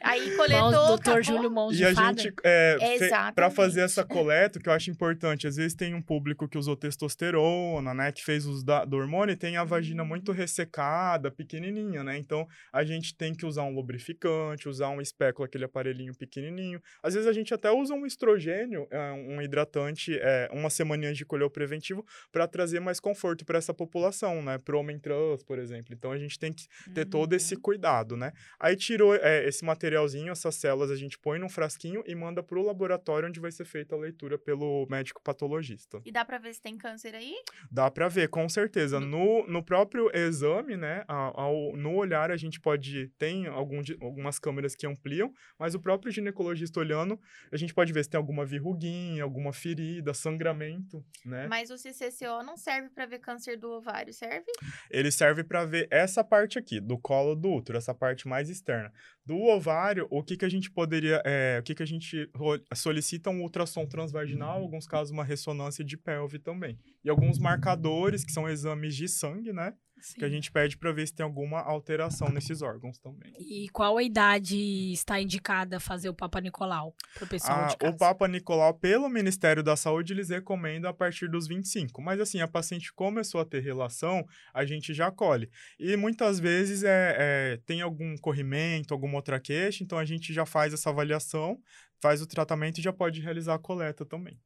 Aí 0.00 0.26
Mãos, 0.26 0.36
coletou, 0.36 0.70
doutor 0.70 0.96
acabou. 1.10 1.22
Júlio 1.22 1.50
Mãos 1.50 1.78
E 1.78 1.84
a 1.84 1.92
Fada? 1.94 2.22
gente, 2.22 2.34
é, 2.44 2.76
fe- 2.78 3.04
Exatamente. 3.04 3.34
pra 3.34 3.50
fazer 3.50 3.80
essa 3.80 4.04
coleta, 4.04 4.58
o 4.58 4.62
que 4.62 4.68
eu 4.68 4.72
acho 4.72 4.90
importante, 4.90 5.46
às 5.48 5.56
vezes 5.56 5.74
tem 5.74 5.94
um 5.94 6.00
público 6.02 6.48
que 6.48 6.56
usou 6.56 6.76
testosterona, 6.76 7.92
né, 7.92 8.12
que 8.12 8.24
fez 8.24 8.46
uso 8.46 8.64
da, 8.64 8.84
do 8.84 8.96
hormônio 8.96 9.32
e 9.32 9.36
tem 9.36 9.56
a 9.56 9.64
vagina 9.64 10.04
muito 10.04 10.30
ressecada, 10.32 11.30
pequenininha, 11.30 12.04
né, 12.04 12.16
então 12.16 12.46
a 12.72 12.84
gente 12.84 13.14
tem 13.14 13.34
que 13.34 13.44
usar 13.44 13.62
um 13.64 13.74
lubrificante, 13.74 14.68
usar 14.68 14.88
um 14.90 15.00
espéculo, 15.00 15.44
aquele 15.46 15.64
aparelhinho 15.64 16.14
pequenininho. 16.14 16.80
Às 17.02 17.14
vezes 17.14 17.28
a 17.28 17.32
gente 17.32 17.52
até 17.52 17.70
usa 17.70 17.92
um 17.94 18.06
estrogênio, 18.06 18.86
é, 18.90 19.12
um 19.12 19.42
hidratante, 19.42 20.16
é, 20.20 20.48
uma 20.52 20.70
semaninha 20.70 21.12
de 21.12 21.24
colher 21.24 21.44
o 21.44 21.50
preventivo 21.50 22.04
para 22.30 22.46
trazer 22.46 22.80
mais 22.80 23.00
conforto 23.00 23.44
para 23.44 23.58
essa 23.58 23.74
população, 23.74 24.42
né, 24.42 24.58
pro 24.58 24.78
homem 24.78 24.98
trans, 24.98 25.39
por 25.44 25.58
exemplo. 25.58 25.94
Então 25.94 26.12
a 26.12 26.18
gente 26.18 26.38
tem 26.38 26.52
que 26.52 26.66
ter 26.94 27.04
todo 27.04 27.32
esse 27.34 27.54
Uhum. 27.54 27.60
cuidado, 27.60 28.16
né? 28.16 28.32
Aí 28.58 28.76
tirou 28.76 29.14
é, 29.14 29.46
esse 29.46 29.64
materialzinho, 29.64 30.30
essas 30.32 30.54
células 30.54 30.90
a 30.90 30.96
gente 30.96 31.18
põe 31.18 31.38
num 31.38 31.48
frasquinho 31.48 32.02
e 32.06 32.14
manda 32.14 32.42
pro 32.42 32.62
laboratório 32.62 33.28
onde 33.28 33.40
vai 33.40 33.50
ser 33.52 33.64
feita 33.64 33.94
a 33.94 33.98
leitura 33.98 34.38
pelo 34.38 34.86
médico 34.90 35.20
patologista. 35.22 36.00
E 36.04 36.12
dá 36.12 36.24
pra 36.24 36.38
ver 36.38 36.54
se 36.54 36.60
tem 36.62 36.76
câncer 36.76 37.14
aí? 37.14 37.34
Dá 37.70 37.90
pra 37.90 38.08
ver, 38.08 38.28
com 38.28 38.48
certeza. 38.48 38.98
No, 39.00 39.46
no 39.46 39.62
próprio 39.62 40.10
exame, 40.14 40.76
né, 40.76 41.04
ao- 41.08 41.76
no 41.76 41.94
olhar 41.94 42.30
a 42.30 42.36
gente 42.36 42.60
pode, 42.60 43.08
tem 43.18 43.46
algum, 43.46 43.80
algumas 44.00 44.38
câmeras 44.38 44.74
que 44.74 44.86
ampliam, 44.86 45.32
mas 45.58 45.74
o 45.74 45.80
próprio 45.80 46.10
ginecologista 46.12 46.80
olhando, 46.80 47.18
a 47.52 47.56
gente 47.56 47.74
pode 47.74 47.92
ver 47.92 48.04
se 48.04 48.10
tem 48.10 48.18
alguma 48.18 48.44
verruguinha, 48.44 49.22
alguma 49.22 49.52
ferida, 49.52 50.12
sangramento, 50.14 51.04
né? 51.24 51.46
Mas 51.48 51.70
o 51.70 51.76
CCCO 51.76 52.42
não 52.42 52.56
serve 52.56 52.88
pra 52.90 53.06
ver 53.06 53.18
câncer 53.20 53.56
do 53.58 53.70
ovário, 53.70 54.12
serve? 54.12 54.46
ele 54.90 55.10
serve 55.10 55.29
para 55.44 55.64
ver 55.64 55.88
essa 55.90 56.22
parte 56.22 56.58
aqui, 56.58 56.80
do 56.80 56.98
colo 56.98 57.34
do 57.34 57.50
útero, 57.50 57.78
essa 57.78 57.94
parte 57.94 58.26
mais 58.26 58.50
externa. 58.50 58.92
Do 59.24 59.36
ovário, 59.36 60.06
o 60.10 60.22
que, 60.22 60.36
que 60.36 60.44
a 60.44 60.48
gente 60.48 60.70
poderia, 60.70 61.22
é, 61.24 61.58
o 61.60 61.62
que, 61.62 61.74
que 61.74 61.82
a 61.82 61.86
gente 61.86 62.30
solicita 62.74 63.30
um 63.30 63.42
ultrassom 63.42 63.86
transvaginal, 63.86 64.58
em 64.58 64.62
alguns 64.62 64.86
casos 64.86 65.12
uma 65.12 65.24
ressonância 65.24 65.84
de 65.84 65.96
pelve 65.96 66.38
também. 66.38 66.78
E 67.04 67.10
alguns 67.10 67.38
marcadores, 67.38 68.24
que 68.24 68.32
são 68.32 68.48
exames 68.48 68.94
de 68.96 69.08
sangue, 69.08 69.52
né? 69.52 69.74
Que 70.16 70.24
a 70.24 70.28
Sim. 70.28 70.34
gente 70.34 70.50
pede 70.50 70.76
para 70.78 70.92
ver 70.92 71.06
se 71.06 71.14
tem 71.14 71.24
alguma 71.24 71.60
alteração 71.60 72.28
nesses 72.30 72.62
órgãos 72.62 72.98
também. 72.98 73.32
E 73.38 73.68
qual 73.70 73.96
a 73.98 74.02
idade 74.02 74.56
está 74.92 75.20
indicada 75.20 75.76
a 75.76 75.80
fazer 75.80 76.08
o 76.08 76.14
Papa 76.14 76.40
Nicolau 76.40 76.94
pro 77.14 77.26
pessoal 77.26 77.64
Ah, 77.64 77.66
de 77.68 77.76
casa? 77.76 77.94
o 77.94 77.98
Papa 77.98 78.26
Nicolau, 78.28 78.74
pelo 78.74 79.08
Ministério 79.08 79.62
da 79.62 79.76
Saúde, 79.76 80.12
eles 80.12 80.28
recomendam 80.30 80.90
a 80.90 80.94
partir 80.94 81.28
dos 81.28 81.46
25. 81.46 82.00
Mas 82.00 82.20
assim, 82.20 82.40
a 82.40 82.48
paciente 82.48 82.92
começou 82.92 83.40
a 83.40 83.44
ter 83.44 83.60
relação, 83.62 84.24
a 84.54 84.64
gente 84.64 84.94
já 84.94 85.10
colhe. 85.10 85.50
E 85.78 85.96
muitas 85.96 86.40
vezes 86.40 86.82
é, 86.82 87.16
é, 87.18 87.56
tem 87.66 87.80
algum 87.82 88.16
corrimento, 88.18 88.94
alguma 88.94 89.16
outra 89.16 89.38
queixa, 89.38 89.82
então 89.84 89.98
a 89.98 90.04
gente 90.04 90.32
já 90.32 90.46
faz 90.46 90.72
essa 90.72 90.90
avaliação, 90.90 91.58
faz 92.00 92.22
o 92.22 92.26
tratamento 92.26 92.78
e 92.78 92.82
já 92.82 92.92
pode 92.92 93.20
realizar 93.20 93.54
a 93.54 93.58
coleta 93.58 94.04
também. 94.06 94.38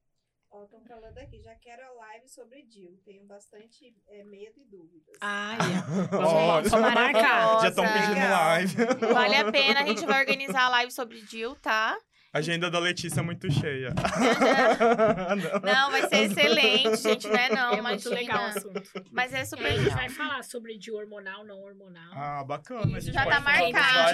Ó, 0.64 0.66
estão 0.66 0.80
falando 0.84 1.18
aqui, 1.18 1.42
já 1.42 1.54
quero 1.56 1.82
a 1.82 1.90
live 1.92 2.28
sobre 2.28 2.62
DIL. 2.62 2.98
Tenho 3.04 3.24
bastante 3.26 3.94
é, 4.08 4.24
medo 4.24 4.58
e 4.58 4.64
dúvidas. 4.64 5.14
Ah, 5.20 5.56
Olha, 6.12 6.68
vamos 6.68 6.94
marcar. 6.94 7.60
Já 7.62 7.68
estão 7.68 7.84
pedindo 7.84 8.30
live. 8.30 8.76
Vale 9.12 9.36
a 9.36 9.52
pena, 9.52 9.80
a 9.80 9.86
gente 9.86 10.06
vai 10.06 10.20
organizar 10.20 10.64
a 10.64 10.68
live 10.70 10.92
sobre 10.92 11.20
DIL, 11.20 11.54
tá? 11.56 11.96
Agenda 12.34 12.68
da 12.68 12.80
Letícia 12.80 13.20
é 13.20 13.22
muito 13.22 13.48
cheia. 13.52 13.94
Não, 15.62 15.90
vai 15.90 16.08
ser 16.08 16.16
excelente, 16.30 16.96
gente, 17.02 17.28
né? 17.28 17.48
Não, 17.48 17.72
é 17.74 17.80
muito 17.80 18.08
imagina. 18.08 18.14
legal 18.14 18.42
o 18.42 18.46
assunto. 18.48 18.82
Mas 19.12 19.32
é 19.32 19.44
super 19.44 19.64
aí 19.66 19.72
a 19.72 19.76
gente 19.76 19.82
legal. 19.84 19.98
vai 19.98 20.08
falar 20.08 20.42
sobre 20.42 20.76
de 20.76 20.90
hormonal, 20.90 21.44
não 21.44 21.60
hormonal. 21.62 22.12
Ah, 22.12 22.42
bacana. 22.44 22.96
a 22.96 22.98
Isso 22.98 23.12
já 23.12 23.24
tá 23.24 23.40
marcado. 23.40 23.64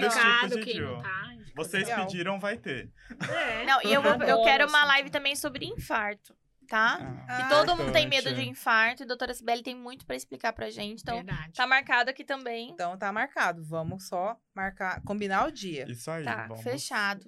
indicado, 0.04 0.48
tipos 0.60 0.64
de 0.74 0.80
não 0.80 1.02
tá. 1.02 1.30
Vocês 1.56 1.88
Legal. 1.88 2.06
pediram, 2.06 2.38
vai 2.38 2.56
ter. 2.56 2.90
É. 3.28 3.64
Não, 3.64 3.80
e 3.82 3.92
eu, 3.92 4.02
vou, 4.02 4.12
eu 4.12 4.42
quero 4.42 4.66
uma 4.68 4.78
assunto. 4.78 4.88
live 4.88 5.10
também 5.10 5.34
sobre 5.34 5.66
infarto, 5.66 6.34
tá? 6.68 7.24
Ah, 7.28 7.40
E 7.40 7.48
todo 7.48 7.76
mundo 7.76 7.92
tem 7.92 8.06
medo 8.08 8.32
de 8.34 8.46
infarto, 8.48 9.02
e 9.02 9.04
a 9.04 9.06
doutora 9.06 9.34
Sibeli 9.34 9.62
tem 9.62 9.74
muito 9.74 10.06
pra 10.06 10.14
explicar 10.14 10.52
pra 10.52 10.70
gente. 10.70 11.00
Então, 11.02 11.16
Verdade. 11.16 11.52
tá 11.54 11.66
marcado 11.66 12.10
aqui 12.10 12.22
também. 12.24 12.70
Então 12.70 12.96
tá 12.96 13.10
marcado. 13.12 13.64
Vamos 13.64 14.06
só 14.06 14.36
marcar, 14.54 15.00
combinar 15.02 15.46
o 15.48 15.50
dia. 15.52 15.90
Isso 15.90 16.10
aí, 16.10 16.22
Tá, 16.24 16.46
vamos. 16.46 16.62
fechado. 16.62 17.26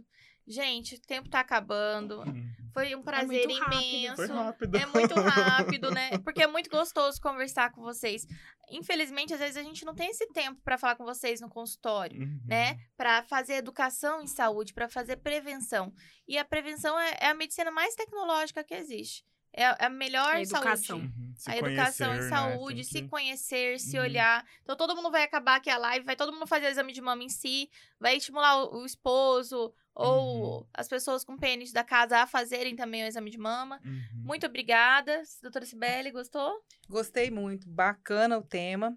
Gente, 0.53 0.95
o 0.97 1.01
tempo 1.01 1.29
tá 1.29 1.41
acabando. 1.41 2.23
Hum. 2.23 2.51
Foi 2.73 2.95
um 2.95 3.03
prazer 3.03 3.47
muito 3.47 3.61
rápido. 3.63 3.83
imenso. 3.83 4.17
Foi 4.17 4.27
rápido. 4.29 4.77
É 4.77 4.87
muito 4.87 5.15
rápido, 5.81 5.91
né? 5.91 6.19
Porque 6.19 6.43
é 6.43 6.47
muito 6.47 6.71
gostoso 6.71 7.21
conversar 7.21 7.71
com 7.73 7.83
vocês. 7.83 8.27
Infelizmente, 8.71 9.35
às 9.35 9.41
vezes 9.41 9.57
a 9.57 9.63
gente 9.63 9.85
não 9.85 9.95
tem 9.95 10.09
esse 10.11 10.27
tempo 10.29 10.61
pra 10.65 10.79
falar 10.79 10.97
com 10.97 11.05
vocês 11.05 11.41
no 11.41 11.49
consultório, 11.49 12.21
Uhum. 12.23 12.41
né? 12.47 12.79
Pra 12.97 13.23
fazer 13.25 13.55
educação 13.55 14.23
em 14.23 14.27
saúde, 14.27 14.73
pra 14.73 14.89
fazer 14.89 15.17
prevenção. 15.17 15.93
E 16.27 16.39
a 16.39 16.45
prevenção 16.45 16.99
é, 16.99 17.17
é 17.21 17.27
a 17.29 17.35
medicina 17.35 17.71
mais 17.71 17.95
tecnológica 17.95 18.65
que 18.65 18.75
existe. 18.75 19.25
É 19.55 19.67
a- 19.67 19.77
é 19.81 19.85
a 19.85 19.91
melhor 19.91 20.33
É 20.35 20.39
a 20.39 20.43
educação. 20.43 20.99
saúde. 20.99 21.13
Uhum. 21.19 21.35
Se 21.37 21.51
a 21.51 21.57
educação 21.59 22.07
conhecer, 22.09 22.27
em 22.27 22.31
né? 22.31 22.37
saúde, 22.37 22.75
Tem 22.77 22.85
se 22.85 23.03
que- 23.03 23.09
conhecer, 23.09 23.79
se 23.81 23.99
Uhum. 23.99 24.05
olhar. 24.05 24.47
Então 24.63 24.77
todo 24.79 24.97
mundo 24.97 25.11
vai 25.11 25.25
acabar 25.25 25.57
aqui 25.57 25.69
a 25.69 25.77
live, 25.77 26.07
vai 26.07 26.17
todo 26.17 26.33
mundo 26.33 26.47
fazer 26.47 26.67
o 26.67 26.71
exame 26.71 26.95
de 26.95 27.03
mama 27.03 27.23
em 27.23 27.29
si, 27.29 27.69
vai 28.01 28.17
estimular 28.17 28.57
o, 28.65 28.81
o 28.81 28.87
esposo 28.87 29.75
ou 29.95 30.61
Uhum. 30.61 30.67
as 30.75 30.89
pessoas 30.89 31.25
com 31.25 31.37
pênis 31.37 31.73
da 31.73 31.85
casa 31.85 32.19
a 32.19 32.27
fazerem 32.27 32.75
também 32.77 33.03
o 33.05 33.07
exame 33.07 33.31
de 33.31 33.39
mama. 33.39 33.81
Uhum. 33.85 34.01
Muito 34.25 34.47
obrigada. 34.47 35.23
Doutora 35.43 35.67
Sibeli, 35.67 36.11
gostou? 36.11 36.63
Gostei 36.89 37.31
muito, 37.31 37.69
bacana 37.69 38.39
o 38.39 38.43
tema. 38.43 38.97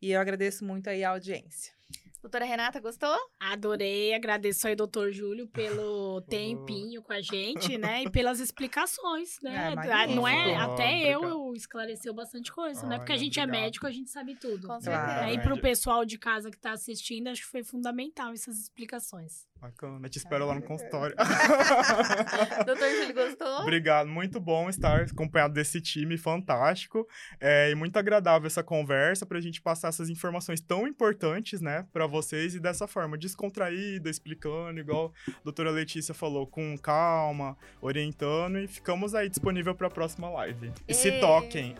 E 0.00 0.12
eu 0.12 0.20
agradeço 0.20 0.64
muito 0.64 0.88
aí 0.88 1.02
a 1.02 1.10
audiência. 1.10 1.74
Doutora 2.20 2.44
Renata, 2.44 2.80
gostou? 2.80 3.16
Adorei, 3.38 4.12
agradeço 4.12 4.66
aí, 4.66 4.74
doutor 4.74 5.12
Júlio, 5.12 5.46
pelo 5.46 6.20
tempinho 6.22 7.00
com 7.00 7.12
a 7.12 7.20
gente, 7.20 7.78
né? 7.78 8.02
E 8.02 8.10
pelas 8.10 8.40
explicações, 8.40 9.38
né? 9.42 9.72
É, 9.72 10.06
não 10.08 10.26
é? 10.26 10.56
Até 10.56 11.02
eu, 11.14 11.18
obrigado. 11.20 11.46
eu 11.46 11.54
esclareceu 11.54 12.12
bastante 12.12 12.52
coisa, 12.52 12.84
né? 12.84 12.98
Porque 12.98 13.12
a 13.12 13.16
gente 13.16 13.38
é 13.38 13.44
obrigado. 13.44 13.62
médico, 13.62 13.86
a 13.86 13.92
gente 13.92 14.10
sabe 14.10 14.34
tudo. 14.34 14.62
Com 14.66 14.78
Claro. 14.78 14.82
certeza. 14.82 15.24
Aí 15.24 15.40
pro 15.40 15.60
pessoal 15.60 16.04
de 16.04 16.18
casa 16.18 16.50
que 16.50 16.58
tá 16.58 16.72
assistindo, 16.72 17.28
acho 17.28 17.42
que 17.42 17.48
foi 17.48 17.62
fundamental 17.62 18.32
essas 18.32 18.58
explicações. 18.58 19.46
Bacana, 19.60 20.08
te 20.08 20.18
espero 20.18 20.46
lá 20.46 20.54
no 20.54 20.62
consultório. 20.62 21.16
Doutor 22.66 22.88
Júlio, 22.88 23.14
gostou? 23.14 23.62
Obrigado, 23.62 24.08
muito 24.08 24.38
bom 24.38 24.68
estar 24.68 25.02
acompanhado 25.02 25.54
desse 25.54 25.80
time 25.80 26.18
fantástico. 26.18 27.06
É, 27.40 27.70
e 27.70 27.74
muito 27.74 27.96
agradável 27.98 28.46
essa 28.46 28.62
conversa 28.62 29.24
pra 29.24 29.40
gente 29.40 29.60
passar 29.62 29.88
essas 29.88 30.10
informações 30.10 30.60
tão 30.60 30.86
importantes, 30.86 31.60
né, 31.60 31.86
pra 31.92 32.06
vocês 32.06 32.54
e 32.54 32.60
dessa 32.60 32.86
forma, 32.86 33.16
descontraída, 33.16 34.10
explicando, 34.10 34.78
igual 34.78 35.12
a 35.28 35.32
doutora 35.42 35.70
Letícia 35.70 36.14
falou, 36.14 36.46
com 36.46 36.76
calma, 36.78 37.56
orientando 37.80 38.58
e 38.58 38.68
ficamos 38.68 39.14
aí 39.14 39.28
disponível 39.28 39.74
pra 39.74 39.88
próxima 39.88 40.28
live. 40.30 40.72
E 40.86 40.94
se 40.94 41.08
Ê. 41.08 41.20
toquem. 41.20 41.74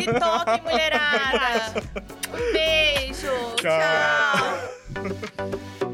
Se 0.00 0.12
toquem, 0.18 0.62
mulherada! 0.62 1.80
Um 2.28 2.52
beijo! 2.52 3.28
Tchau. 3.56 3.78
Tchau. 4.94 5.87